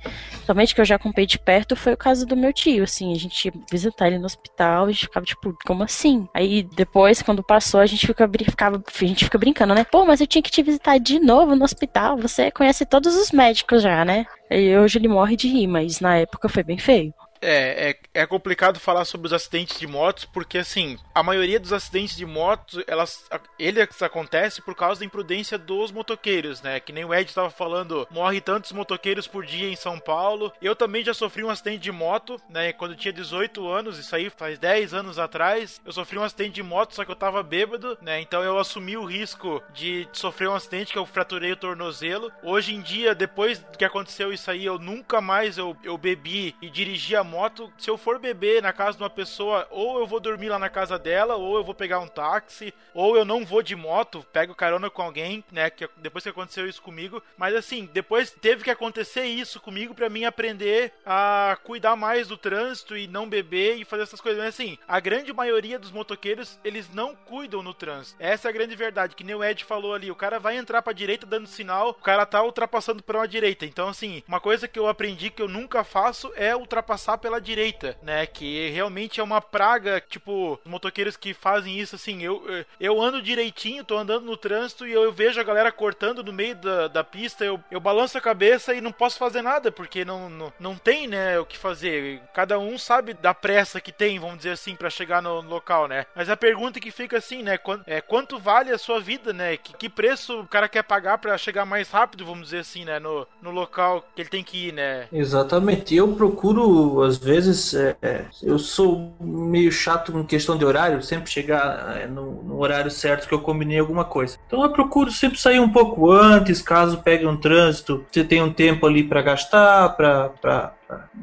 somente 0.45 0.75
que 0.75 0.81
eu 0.81 0.85
já 0.85 0.97
acompanhei 0.97 1.27
de 1.27 1.39
perto, 1.39 1.75
foi 1.75 1.95
o 1.95 1.97
caso 1.97 2.27
do 2.27 2.37
meu 2.37 2.53
tio. 2.53 2.85
Assim, 2.85 3.13
a 3.13 3.19
gente 3.19 3.47
ia 3.47 3.53
visitar 3.71 4.07
ele 4.09 4.19
no 4.19 4.27
hospital, 4.27 4.85
a 4.85 4.93
gente 4.93 5.07
ficava 5.07 5.25
tipo, 5.25 5.57
como 5.65 5.83
assim? 5.83 6.29
Aí 6.35 6.63
depois, 6.63 7.23
quando 7.23 7.43
passou, 7.43 7.81
a 7.81 7.87
gente 7.87 8.07
fica, 8.07 8.29
ficava, 8.45 8.77
a 8.77 9.05
gente 9.05 9.25
fica 9.25 9.39
brincando, 9.39 9.75
né? 9.75 9.85
Pô, 9.85 10.05
mas 10.05 10.21
eu 10.21 10.27
tinha 10.27 10.43
que 10.43 10.51
te 10.51 10.63
visitar 10.63 10.99
de 10.99 11.19
novo 11.19 11.57
no 11.57 11.65
hospital. 11.65 12.17
Você 12.19 12.51
conhece 12.51 12.85
todos 12.85 13.17
os 13.17 13.31
médicos 13.31 13.83
já, 13.83 14.05
né? 14.05 14.27
E 14.51 14.77
hoje 14.77 14.99
ele 14.99 15.09
morre 15.09 15.37
de 15.37 15.49
rir, 15.49 15.67
mas 15.67 16.01
na 16.01 16.17
época 16.17 16.49
foi 16.49 16.63
bem 16.63 16.79
feio. 16.79 17.13
É, 17.49 17.91
é, 17.91 18.23
é 18.23 18.27
complicado 18.27 18.81
falar 18.81 19.05
sobre 19.05 19.29
os 19.29 19.33
acidentes 19.33 19.79
de 19.79 19.87
motos, 19.87 20.25
porque 20.25 20.59
assim, 20.59 20.99
a 21.15 21.23
maioria 21.23 21.61
dos 21.61 21.73
acidentes 21.73 22.17
de 22.17 22.27
motos, 22.27 22.83
elas, 22.89 23.25
eles 23.57 24.03
acontecem 24.03 24.65
por 24.65 24.75
causa 24.75 24.99
da 24.99 25.07
imprudência 25.07 25.57
dos 25.57 25.93
motoqueiros, 25.93 26.61
né? 26.61 26.81
Que 26.81 26.93
nem 26.93 27.05
o 27.05 27.15
Ed 27.15 27.29
estava 27.29 27.49
falando, 27.49 28.05
morre 28.11 28.41
tantos 28.41 28.73
motoqueiros 28.73 29.29
por 29.29 29.47
dia 29.47 29.71
em 29.71 29.77
São 29.77 30.01
Paulo. 30.01 30.53
Eu 30.61 30.75
também 30.75 31.05
já 31.05 31.15
sofri 31.15 31.45
um 31.45 31.49
acidente 31.49 31.79
de 31.79 31.93
moto, 31.93 32.37
né? 32.51 32.73
Quando 32.73 32.93
eu 32.95 32.99
tinha 32.99 33.13
18 33.13 33.65
anos, 33.69 33.97
isso 33.97 34.17
aí 34.17 34.29
faz 34.29 34.59
10 34.59 34.93
anos 34.93 35.17
atrás, 35.17 35.81
eu 35.87 35.93
sofri 35.93 36.19
um 36.19 36.25
acidente 36.25 36.57
de 36.57 36.65
moto, 36.65 36.97
só 36.97 37.05
que 37.05 37.13
eu 37.13 37.17
tava 37.17 37.45
bêbado, 37.45 37.97
né? 38.03 38.21
Então 38.21 38.43
eu 38.43 38.59
assumi 38.59 38.97
o 38.97 39.05
risco 39.05 39.63
de 39.73 40.09
sofrer 40.13 40.49
um 40.49 40.55
acidente 40.55 40.93
que 40.93 40.99
eu 40.99 41.07
fraturei 41.07 41.53
o 41.53 41.57
tornozelo. 41.57 42.33
Hoje 42.43 42.75
em 42.75 42.81
dia, 42.81 43.15
depois 43.15 43.65
que 43.79 43.85
aconteceu 43.85 44.33
isso 44.33 44.51
aí, 44.51 44.67
eu 44.67 44.81
nunca 44.81 45.21
mais 45.21 45.57
eu, 45.57 45.77
eu 45.85 45.97
bebi 45.97 46.53
e 46.61 46.69
dirigi 46.69 47.15
a 47.15 47.23
moto. 47.23 47.36
Se 47.79 47.91
eu 47.91 47.97
for 47.97 48.19
beber 48.19 48.63
na 48.63 48.73
casa 48.73 48.97
de 48.97 49.03
uma 49.03 49.11
pessoa, 49.11 49.67
ou 49.71 49.99
eu 49.99 50.07
vou 50.07 50.21
dormir 50.21 50.49
lá 50.49 50.59
na 50.59 50.69
casa 50.69 50.99
dela, 50.99 51.37
ou 51.37 51.57
eu 51.57 51.65
vou 51.65 51.75
pegar 51.75 52.01
um 52.01 52.09
táxi, 52.09 52.73
ou 52.95 53.17
eu 53.17 53.25
não 53.25 53.45
vou 53.45 53.63
de 53.63 53.77
moto, 53.77 54.25
pego 54.33 54.55
carona 54.55 54.89
com 54.91 55.03
alguém, 55.03 55.45
né? 55.51 55.71
Que 55.71 55.89
depois 55.97 56.25
que 56.25 56.31
aconteceu 56.31 56.69
isso 56.69 56.83
comigo. 56.83 57.23
Mas 57.37 57.55
assim, 57.55 57.89
depois 57.93 58.31
teve 58.31 58.65
que 58.65 58.71
acontecer 58.71 59.25
isso 59.25 59.61
comigo 59.61 59.95
pra 59.95 60.09
mim 60.09 60.25
aprender 60.25 60.93
a 61.05 61.59
cuidar 61.65 61.97
mais 61.97 62.29
do 62.29 62.37
trânsito 62.37 62.97
e 62.97 63.07
não 63.07 63.29
beber 63.29 63.77
e 63.77 63.85
fazer 63.85 64.03
essas 64.03 64.21
coisas. 64.21 64.43
Mas 64.43 64.55
assim, 64.55 64.79
a 64.87 65.01
grande 65.01 65.33
maioria 65.33 65.79
dos 65.79 65.93
motoqueiros, 65.93 66.59
eles 66.65 66.89
não 66.93 67.15
cuidam 67.15 67.63
no 67.63 67.75
trânsito. 67.75 68.17
Essa 68.19 68.49
é 68.49 68.51
a 68.51 68.53
grande 68.53 68.75
verdade, 68.75 69.15
que 69.15 69.25
nem 69.25 69.35
o 69.35 69.45
Ed 69.45 69.65
falou 69.65 69.95
ali. 69.95 70.11
O 70.11 70.17
cara 70.17 70.39
vai 70.39 70.57
entrar 70.57 70.83
pra 70.83 70.93
direita 70.93 71.27
dando 71.27 71.47
sinal, 71.47 71.91
o 71.91 71.95
cara 71.95 72.27
tá 72.27 72.43
ultrapassando 72.43 73.03
pra 73.03 73.19
uma 73.19 73.29
direita. 73.29 73.67
Então, 73.67 73.89
assim, 73.89 74.23
uma 74.27 74.41
coisa 74.41 74.69
que 74.69 74.79
eu 74.79 74.89
aprendi 74.89 75.31
que 75.31 75.43
eu 75.43 75.49
nunca 75.49 75.85
faço 75.85 76.33
é 76.37 76.55
ultrapassar 76.55 77.16
pela 77.19 77.41
direita, 77.41 77.97
né? 78.03 78.27
Que 78.27 78.71
realmente 78.71 79.21
é 79.21 79.23
uma 79.23 79.41
praga, 79.41 80.01
tipo, 80.01 80.59
os 80.65 80.71
motoqueiros 80.71 81.17
que 81.17 81.35
fazem 81.35 81.79
isso, 81.79 81.97
assim, 81.97 82.23
eu, 82.23 82.43
eu 82.81 83.01
ando 83.01 83.23
direitinho, 83.23 83.85
tô 83.85 83.97
andando 83.97 84.25
no 84.25 84.37
trânsito 84.37 84.87
e 84.87 84.93
eu 84.93 85.13
vejo 85.13 85.41
a 85.41 85.45
galera 85.45 85.73
cortando 85.73 86.23
no 86.23 86.33
meio 86.33 86.55
da, 86.57 86.89
da 86.89 87.05
pista, 87.05 87.45
eu, 87.45 87.61
eu 87.71 87.81
balanço 87.81 88.17
a 88.19 88.21
cabeça 88.21 88.75
e 88.75 88.81
não 88.81 88.93
posso 88.93 89.19
fazer 89.19 89.43
nada, 89.43 89.71
porque 89.71 90.05
não, 90.05 90.29
não, 90.29 90.53
não 90.59 90.77
tem, 90.77 91.07
né, 91.07 91.39
o 91.39 91.47
que 91.47 91.59
fazer. 91.59 92.21
Cada 92.35 92.59
um 92.59 92.79
sabe 92.79 93.15
da 93.15 93.35
pressa 93.35 93.81
que 93.81 93.93
tem, 93.93 94.19
vamos 94.19 94.39
dizer 94.39 94.51
assim, 94.51 94.75
pra 94.75 94.91
chegar 94.91 95.23
no 95.23 95.41
local, 95.41 95.89
né? 95.89 96.07
Mas 96.15 96.29
a 96.29 96.37
pergunta 96.37 96.81
que 96.81 96.91
fica 96.91 97.19
assim, 97.19 97.43
né, 97.43 97.59
quanto, 97.59 97.85
é, 97.87 98.01
quanto 98.01 98.39
vale 98.39 98.71
a 98.71 98.79
sua 98.79 99.01
vida, 99.01 99.33
né? 99.33 99.57
Que, 99.57 99.75
que 99.75 99.89
preço 99.89 100.41
o 100.41 100.47
cara 100.47 100.69
quer 100.69 100.83
pagar 100.83 101.19
pra 101.19 101.39
chegar 101.39 101.65
mais 101.65 101.91
rápido, 101.91 102.25
vamos 102.25 102.45
dizer 102.45 102.59
assim, 102.59 102.85
né, 102.85 102.99
no, 102.99 103.27
no 103.41 103.51
local 103.51 104.05
que 104.15 104.23
ele 104.23 104.29
tem 104.29 104.45
que 104.45 104.69
ir, 104.69 104.73
né? 104.73 105.09
Exatamente. 105.13 105.95
Eu 105.95 106.09
procuro, 106.15 107.03
às 107.07 107.17
vezes, 107.17 107.75
é, 107.75 107.97
é, 108.03 108.25
eu 108.43 108.59
sou 108.59 109.15
meio 109.21 109.71
chato 109.71 110.13
com 110.13 110.25
questão 110.25 110.59
de 110.59 110.65
horário, 110.65 111.03
sempre 111.03 111.31
chegar 111.31 111.97
é, 111.97 112.07
no, 112.07 112.43
no 112.43 112.61
horário 112.61 112.91
certo 112.91 113.29
que 113.29 113.35
eu 113.35 113.41
combinei 113.41 113.79
alguma 113.79 114.05
coisa. 114.05 114.37
Então 114.47 114.63
eu 114.63 114.71
procuro 114.71 115.11
sempre 115.11 115.39
sair 115.39 115.61
um 115.61 115.71
pouco 115.71 116.11
antes, 116.11 116.61
caso 116.61 117.03
pegue 117.03 117.27
um 117.27 117.37
trânsito, 117.37 118.05
você 118.11 118.25
tem 118.25 118.43
um 118.43 118.53
tempo 118.53 118.87
ali 118.87 119.05
para 119.05 119.23
gastar, 119.23 119.97
para 119.97 120.75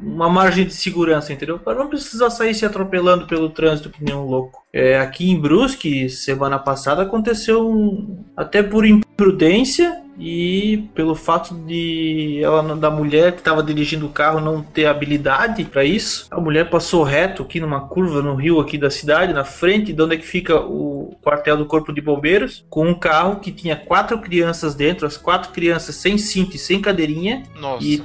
uma 0.02 0.30
margem 0.30 0.66
de 0.66 0.74
segurança, 0.74 1.32
entendeu? 1.32 1.60
Para 1.60 1.78
não 1.78 1.88
precisar 1.88 2.30
sair 2.30 2.54
se 2.54 2.66
atropelando 2.66 3.28
pelo 3.28 3.50
trânsito 3.50 3.90
que 3.90 4.04
nem 4.04 4.16
um 4.16 4.26
louco. 4.26 4.64
É, 4.74 5.00
aqui 5.00 5.30
em 5.30 5.40
Brusque, 5.40 6.10
semana 6.10 6.60
passada, 6.60 7.04
aconteceu 7.04 7.70
um, 7.70 8.24
até 8.36 8.64
por 8.64 8.86
imprudência 8.86 10.03
e 10.18 10.90
pelo 10.94 11.16
fato 11.16 11.54
de 11.54 12.40
ela 12.42 12.76
da 12.76 12.90
mulher 12.90 13.34
que 13.34 13.40
estava 13.40 13.64
dirigindo 13.64 14.06
o 14.06 14.10
carro 14.10 14.40
não 14.40 14.62
ter 14.62 14.86
habilidade 14.86 15.64
para 15.66 15.84
isso, 15.84 16.28
a 16.30 16.40
mulher 16.40 16.70
passou 16.70 17.04
reto 17.04 17.44
aqui 17.44 17.60
numa 17.60 17.82
curva 17.88 18.22
no 18.22 18.36
rio 18.36 18.60
aqui 18.60 18.78
da 18.78 18.90
cidade, 18.90 19.34
na 19.34 19.44
frente 19.44 19.94
de 19.94 20.02
onde 20.02 20.16
é 20.16 20.18
que 20.18 20.26
fica 20.26 20.60
o 20.60 21.16
quartel 21.22 21.58
do 21.58 21.66
corpo 21.66 21.94
de 21.94 22.02
bombeiros, 22.02 22.66
com 22.70 22.88
um 22.88 22.94
carro 22.94 23.38
que 23.38 23.52
tinha 23.52 23.76
quatro 23.76 24.20
crianças 24.20 24.76
dentro, 24.76 25.08
as 25.08 25.18
quatro 25.18 25.52
crianças 25.52 25.96
sem 25.96 26.18
cinto 26.18 26.56
e 26.56 26.60
sem 26.60 26.82
cadeirinha, 26.82 27.44
Nossa. 27.60 27.84
e 27.84 27.98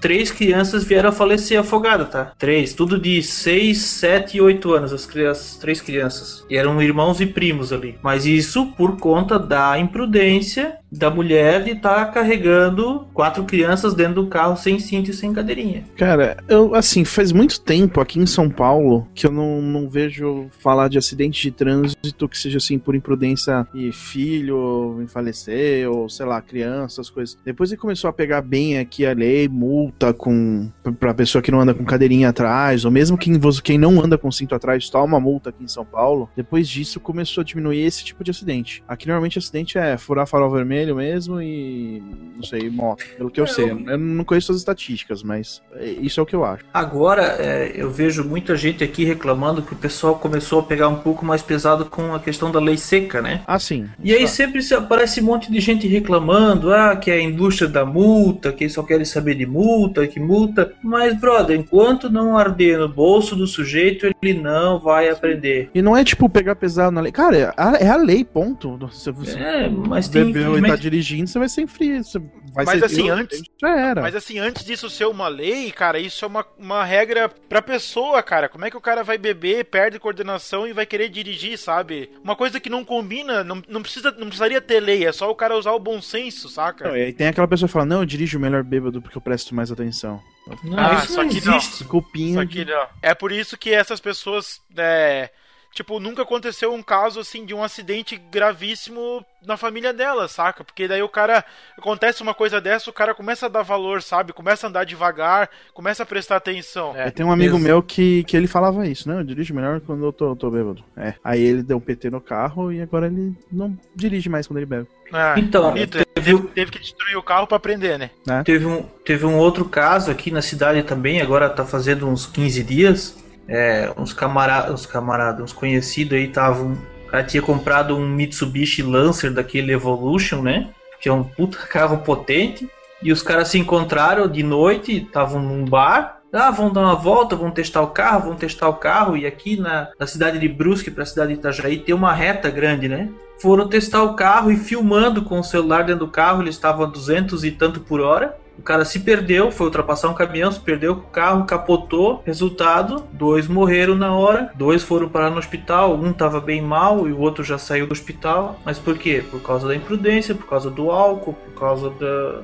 três 0.00 0.30
crianças 0.30 0.84
vieram 0.84 1.10
a 1.10 1.12
falecer 1.12 1.58
afogadas, 1.58 2.08
tá? 2.10 2.32
Três, 2.38 2.74
tudo 2.74 2.98
de 2.98 3.22
seis, 3.22 3.78
sete 3.78 4.36
e 4.36 4.40
oito 4.40 4.72
anos, 4.72 4.92
as, 4.92 5.08
as 5.16 5.56
três 5.56 5.80
crianças. 5.80 6.44
E 6.48 6.56
eram 6.56 6.80
irmãos 6.82 7.20
e 7.20 7.26
primos 7.26 7.72
ali. 7.72 7.96
Mas 8.02 8.26
isso 8.26 8.66
por 8.76 8.98
conta 8.98 9.38
da 9.38 9.78
imprudência 9.78 10.78
da 10.90 11.10
mulher 11.10 11.53
de 11.60 11.70
estar 11.70 12.12
carregando 12.12 13.06
quatro 13.12 13.44
crianças 13.44 13.94
dentro 13.94 14.22
do 14.22 14.26
carro 14.26 14.56
sem 14.56 14.78
cinto 14.78 15.10
e 15.10 15.14
sem 15.14 15.32
cadeirinha. 15.32 15.84
Cara, 15.96 16.36
eu, 16.48 16.74
assim, 16.74 17.04
faz 17.04 17.32
muito 17.32 17.60
tempo 17.60 18.00
aqui 18.00 18.18
em 18.18 18.26
São 18.26 18.48
Paulo 18.48 19.06
que 19.14 19.26
eu 19.26 19.32
não, 19.32 19.60
não 19.60 19.88
vejo 19.88 20.48
falar 20.60 20.88
de 20.88 20.98
acidente 20.98 21.42
de 21.42 21.50
trânsito 21.50 22.28
que 22.28 22.38
seja 22.38 22.58
assim 22.58 22.78
por 22.78 22.94
imprudência 22.94 23.66
e 23.74 23.92
filho 23.92 25.00
em 25.02 25.06
falecer, 25.06 25.90
ou 25.90 26.08
sei 26.08 26.26
lá, 26.26 26.40
criança, 26.40 27.00
essas 27.00 27.10
coisas. 27.10 27.36
Depois 27.44 27.70
que 27.70 27.76
começou 27.76 28.08
a 28.08 28.12
pegar 28.12 28.42
bem 28.42 28.78
aqui 28.78 29.06
a 29.06 29.12
lei, 29.12 29.48
multa 29.48 30.12
com 30.12 30.70
pra 30.98 31.14
pessoa 31.14 31.42
que 31.42 31.50
não 31.50 31.60
anda 31.60 31.74
com 31.74 31.84
cadeirinha 31.84 32.28
atrás, 32.28 32.84
ou 32.84 32.90
mesmo 32.90 33.16
quem, 33.16 33.38
quem 33.62 33.78
não 33.78 34.00
anda 34.02 34.18
com 34.18 34.30
cinto 34.30 34.54
atrás 34.54 34.88
toma 34.88 35.20
multa 35.20 35.50
aqui 35.50 35.64
em 35.64 35.68
São 35.68 35.84
Paulo. 35.84 36.28
Depois 36.36 36.68
disso 36.68 37.00
começou 37.00 37.42
a 37.42 37.44
diminuir 37.44 37.80
esse 37.80 38.04
tipo 38.04 38.22
de 38.22 38.30
acidente. 38.30 38.82
Aqui 38.86 39.06
normalmente 39.06 39.38
acidente 39.38 39.78
é 39.78 39.96
furar 39.96 40.26
farol 40.26 40.50
vermelho 40.50 40.96
mesmo 40.96 41.40
e. 41.44 42.02
não 42.36 42.42
sei, 42.42 42.68
moto, 42.70 43.04
pelo 43.16 43.30
que 43.30 43.40
eu 43.40 43.46
sei. 43.46 43.70
Eu 43.70 43.98
não 43.98 44.24
conheço 44.24 44.52
as 44.52 44.58
estatísticas, 44.58 45.22
mas 45.22 45.62
é- 45.76 45.84
isso 45.90 46.20
é 46.20 46.22
o 46.22 46.26
que 46.26 46.34
eu 46.34 46.44
acho. 46.44 46.64
Agora, 46.72 47.36
é, 47.38 47.72
eu 47.74 47.90
vejo 47.90 48.24
muita 48.24 48.56
gente 48.56 48.82
aqui 48.82 49.04
reclamando 49.04 49.62
que 49.62 49.72
o 49.72 49.76
pessoal 49.76 50.16
começou 50.16 50.60
a 50.60 50.62
pegar 50.62 50.88
um 50.88 50.96
pouco 50.96 51.24
mais 51.24 51.42
pesado 51.42 51.86
com 51.86 52.14
a 52.14 52.20
questão 52.20 52.50
da 52.50 52.60
lei 52.60 52.76
seca, 52.76 53.20
né? 53.22 53.42
Ah, 53.46 53.58
sim. 53.58 53.86
E 54.02 54.12
aí 54.12 54.26
sempre 54.28 54.62
se 54.62 54.74
aparece 54.74 55.20
um 55.20 55.24
monte 55.24 55.50
de 55.50 55.60
gente 55.60 55.86
reclamando, 55.86 56.72
ah, 56.72 56.96
que 56.96 57.10
é 57.10 57.14
a 57.14 57.22
indústria 57.22 57.68
da 57.68 57.84
multa, 57.84 58.52
que 58.52 58.68
só 58.68 58.82
querem 58.82 59.04
saber 59.04 59.34
de 59.34 59.46
multa, 59.46 60.06
que 60.06 60.20
multa. 60.20 60.72
Mas, 60.82 61.18
brother, 61.18 61.58
enquanto 61.58 62.10
não 62.10 62.36
arder 62.36 62.78
no 62.78 62.88
bolso 62.88 63.36
do 63.36 63.46
sujeito, 63.46 64.06
ele 64.22 64.34
não 64.40 64.78
vai 64.78 65.08
aprender. 65.08 65.70
E 65.74 65.82
não 65.82 65.96
é 65.96 66.04
tipo 66.04 66.28
pegar 66.28 66.56
pesado 66.56 66.92
na 66.92 67.00
lei. 67.00 67.12
Cara, 67.12 67.36
é 67.36 67.52
a, 67.56 67.76
é 67.76 67.96
lei, 67.96 68.24
ponto. 68.24 68.76
Você 68.90 69.10
É, 69.36 69.68
mas 69.68 70.08
tem, 70.08 70.26
bebeu 70.26 70.58
e 70.58 70.62
tá 70.62 70.76
dirigindo, 70.76 71.28
você 71.34 71.38
vai 71.38 71.48
ser 71.48 71.66
frio. 71.66 72.02
Você 72.02 72.18
vai 72.54 72.64
Mas 72.64 72.78
ser 72.78 72.84
assim, 72.86 72.94
frio, 73.02 73.14
antes- 73.14 73.42
Já 73.60 73.68
era. 73.78 74.00
Mas 74.00 74.14
assim, 74.14 74.38
antes 74.38 74.64
disso 74.64 74.88
ser 74.88 75.06
uma 75.06 75.28
lei, 75.28 75.70
cara, 75.70 75.98
isso 75.98 76.24
é 76.24 76.28
uma, 76.28 76.46
uma 76.58 76.84
regra 76.84 77.28
pra 77.28 77.60
pessoa, 77.60 78.22
cara. 78.22 78.48
Como 78.48 78.64
é 78.64 78.70
que 78.70 78.76
o 78.76 78.80
cara 78.80 79.02
vai 79.02 79.18
beber, 79.18 79.64
perde 79.66 79.98
coordenação 79.98 80.66
e 80.66 80.72
vai 80.72 80.86
querer 80.86 81.08
dirigir, 81.08 81.58
sabe? 81.58 82.10
Uma 82.22 82.36
coisa 82.36 82.58
que 82.60 82.70
não 82.70 82.84
combina, 82.84 83.42
não, 83.44 83.60
não, 83.68 83.82
precisa, 83.82 84.10
não 84.12 84.26
precisaria 84.28 84.60
ter 84.60 84.80
lei, 84.80 85.04
é 85.06 85.12
só 85.12 85.30
o 85.30 85.34
cara 85.34 85.56
usar 85.58 85.72
o 85.72 85.78
bom 85.80 86.00
senso, 86.00 86.48
saca? 86.48 86.88
Não, 86.88 86.96
e 86.96 87.02
aí 87.02 87.12
tem 87.12 87.26
aquela 87.26 87.48
pessoa 87.48 87.68
que 87.68 87.72
fala, 87.72 87.84
não, 87.86 88.00
eu 88.00 88.06
dirijo 88.06 88.38
melhor 88.38 88.62
bêbado 88.62 89.02
porque 89.02 89.18
eu 89.18 89.22
presto 89.22 89.54
mais 89.54 89.70
atenção. 89.72 90.22
Não, 90.62 90.78
Ah, 90.78 90.94
isso 91.02 91.12
só 91.14 91.22
não 91.22 91.30
que 91.30 91.44
não. 91.44 91.56
existe. 91.56 91.84
Cupinha 91.84 92.40
Só 92.42 92.46
que 92.46 92.64
não. 92.64 92.86
É 93.02 93.14
por 93.14 93.32
isso 93.32 93.56
que 93.58 93.70
essas 93.72 93.98
pessoas, 93.98 94.60
é, 94.76 95.30
tipo, 95.74 95.98
nunca 95.98 96.22
aconteceu 96.22 96.72
um 96.72 96.82
caso 96.82 97.20
assim 97.20 97.44
de 97.44 97.52
um 97.52 97.62
acidente 97.62 98.16
gravíssimo 98.16 99.24
na 99.44 99.56
família 99.56 99.92
dela, 99.92 100.26
saca? 100.28 100.64
Porque 100.64 100.88
daí 100.88 101.02
o 101.02 101.08
cara 101.08 101.44
acontece 101.76 102.22
uma 102.22 102.32
coisa 102.32 102.60
dessa, 102.60 102.88
o 102.88 102.92
cara 102.92 103.14
começa 103.14 103.46
a 103.46 103.48
dar 103.48 103.62
valor, 103.62 104.00
sabe? 104.00 104.32
Começa 104.32 104.66
a 104.66 104.70
andar 104.70 104.84
devagar, 104.84 105.50
começa 105.74 106.02
a 106.02 106.06
prestar 106.06 106.36
atenção. 106.36 106.94
É, 106.96 107.10
tem 107.10 107.26
um 107.26 107.32
amigo 107.32 107.56
Ex- 107.56 107.62
meu 107.62 107.82
que, 107.82 108.24
que 108.24 108.36
ele 108.36 108.46
falava 108.46 108.86
isso, 108.86 109.08
né? 109.08 109.20
Eu 109.20 109.24
dirijo 109.24 109.52
melhor 109.54 109.80
quando 109.80 110.04
eu 110.04 110.12
tô, 110.12 110.34
tô 110.34 110.50
bêbado. 110.50 110.82
É. 110.96 111.14
Aí 111.22 111.42
ele 111.42 111.62
deu 111.62 111.76
um 111.76 111.80
PT 111.80 112.08
no 112.08 112.20
carro 112.20 112.72
e 112.72 112.80
agora 112.80 113.06
ele 113.06 113.34
não 113.52 113.76
dirige 113.94 114.28
mais 114.30 114.46
quando 114.46 114.58
ele 114.58 114.66
bebe. 114.66 114.86
É, 115.12 115.38
Então, 115.38 115.70
bonito, 115.70 115.98
ele 115.98 116.04
teve, 116.06 116.38
teve 116.54 116.70
que 116.70 116.78
destruir 116.78 117.16
o 117.16 117.22
carro 117.22 117.46
pra 117.46 117.56
aprender, 117.58 117.98
né? 117.98 118.10
Teve 118.44 118.64
um, 118.64 118.82
teve 119.04 119.26
um 119.26 119.36
outro 119.36 119.64
caso 119.66 120.10
aqui 120.10 120.30
na 120.30 120.40
cidade 120.40 120.82
também, 120.84 121.20
agora 121.20 121.50
tá 121.50 121.64
fazendo 121.66 122.08
uns 122.08 122.24
15 122.26 122.62
dias. 122.62 123.23
É, 123.48 123.92
uns 123.96 124.12
camaradas, 124.12 124.72
uns 124.72 124.86
camaradas, 124.86 125.42
uns 125.42 125.52
conhecidos 125.52 126.14
aí 126.14 126.26
estavam. 126.26 126.76
O 127.12 127.22
tinha 127.22 127.42
comprado 127.42 127.96
um 127.96 128.08
Mitsubishi 128.08 128.82
Lancer 128.82 129.32
daquele 129.32 129.72
Evolution, 129.72 130.42
né? 130.42 130.70
Que 131.00 131.08
é 131.08 131.12
um 131.12 131.22
puta 131.22 131.58
carro 131.68 131.98
potente. 131.98 132.68
E 133.02 133.12
os 133.12 133.22
caras 133.22 133.48
se 133.48 133.58
encontraram 133.58 134.26
de 134.26 134.42
noite, 134.42 134.96
estavam 134.96 135.40
num 135.40 135.64
bar. 135.64 136.20
Ah, 136.32 136.50
vão 136.50 136.72
dar 136.72 136.80
uma 136.80 136.96
volta, 136.96 137.36
vão 137.36 137.50
testar 137.50 137.82
o 137.82 137.88
carro, 137.88 138.28
vão 138.28 138.34
testar 138.34 138.68
o 138.68 138.74
carro. 138.74 139.16
E 139.16 139.24
aqui 139.24 139.56
na, 139.56 139.90
na 139.98 140.06
cidade 140.06 140.38
de 140.38 140.48
Brusque 140.48 140.90
para 140.90 141.04
a 141.04 141.06
cidade 141.06 141.34
de 141.34 141.38
Itajaí 141.38 141.78
tem 141.78 141.94
uma 141.94 142.12
reta 142.12 142.50
grande, 142.50 142.88
né? 142.88 143.08
Foram 143.40 143.68
testar 143.68 144.02
o 144.02 144.14
carro 144.14 144.50
e 144.50 144.56
filmando 144.56 145.22
com 145.22 145.38
o 145.38 145.44
celular 145.44 145.84
dentro 145.84 146.06
do 146.06 146.10
carro, 146.10 146.42
eles 146.42 146.54
estavam 146.54 146.86
a 146.86 146.88
200 146.88 147.44
e 147.44 147.50
tanto 147.52 147.80
por 147.80 148.00
hora. 148.00 148.36
O 148.58 148.62
cara 148.62 148.84
se 148.84 149.00
perdeu, 149.00 149.50
foi 149.50 149.66
ultrapassar 149.66 150.08
um 150.08 150.14
caminhão, 150.14 150.50
se 150.50 150.60
perdeu 150.60 150.96
com 150.96 151.02
o 151.02 151.10
carro, 151.10 151.44
capotou. 151.44 152.22
Resultado: 152.24 153.04
dois 153.12 153.48
morreram 153.48 153.94
na 153.94 154.14
hora, 154.14 154.50
dois 154.54 154.82
foram 154.82 155.08
parar 155.08 155.30
no 155.30 155.38
hospital. 155.38 155.94
Um 155.96 156.10
estava 156.10 156.40
bem 156.40 156.62
mal 156.62 157.08
e 157.08 157.12
o 157.12 157.18
outro 157.18 157.42
já 157.42 157.58
saiu 157.58 157.86
do 157.86 157.92
hospital. 157.92 158.60
Mas 158.64 158.78
por 158.78 158.96
quê? 158.96 159.24
Por 159.30 159.40
causa 159.42 159.68
da 159.68 159.74
imprudência, 159.74 160.34
por 160.34 160.46
causa 160.46 160.70
do 160.70 160.90
álcool, 160.90 161.34
por 161.34 161.60
causa 161.60 161.90
da. 161.90 162.42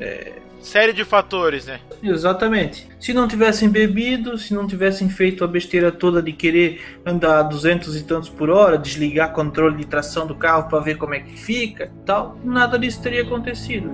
é, 0.00 0.32
Série 0.60 0.92
de 0.92 1.04
fatores, 1.04 1.66
né? 1.66 1.80
Exatamente. 2.02 2.86
Se 2.98 3.14
não 3.14 3.26
tivessem 3.26 3.68
bebido, 3.68 4.36
se 4.36 4.52
não 4.52 4.66
tivessem 4.66 5.08
feito 5.08 5.42
a 5.42 5.46
besteira 5.46 5.90
toda 5.90 6.22
de 6.22 6.32
querer 6.32 6.82
andar 7.04 7.38
a 7.38 7.42
200 7.42 7.96
e 7.96 8.04
tantos 8.04 8.28
por 8.28 8.50
hora, 8.50 8.76
desligar 8.76 9.32
controle 9.32 9.78
de 9.78 9.86
tração 9.86 10.26
do 10.26 10.34
carro 10.34 10.68
para 10.68 10.80
ver 10.80 10.98
como 10.98 11.14
é 11.14 11.20
que 11.20 11.34
fica, 11.34 11.90
tal, 12.04 12.38
nada 12.44 12.78
disso 12.78 13.02
teria 13.02 13.22
acontecido. 13.22 13.90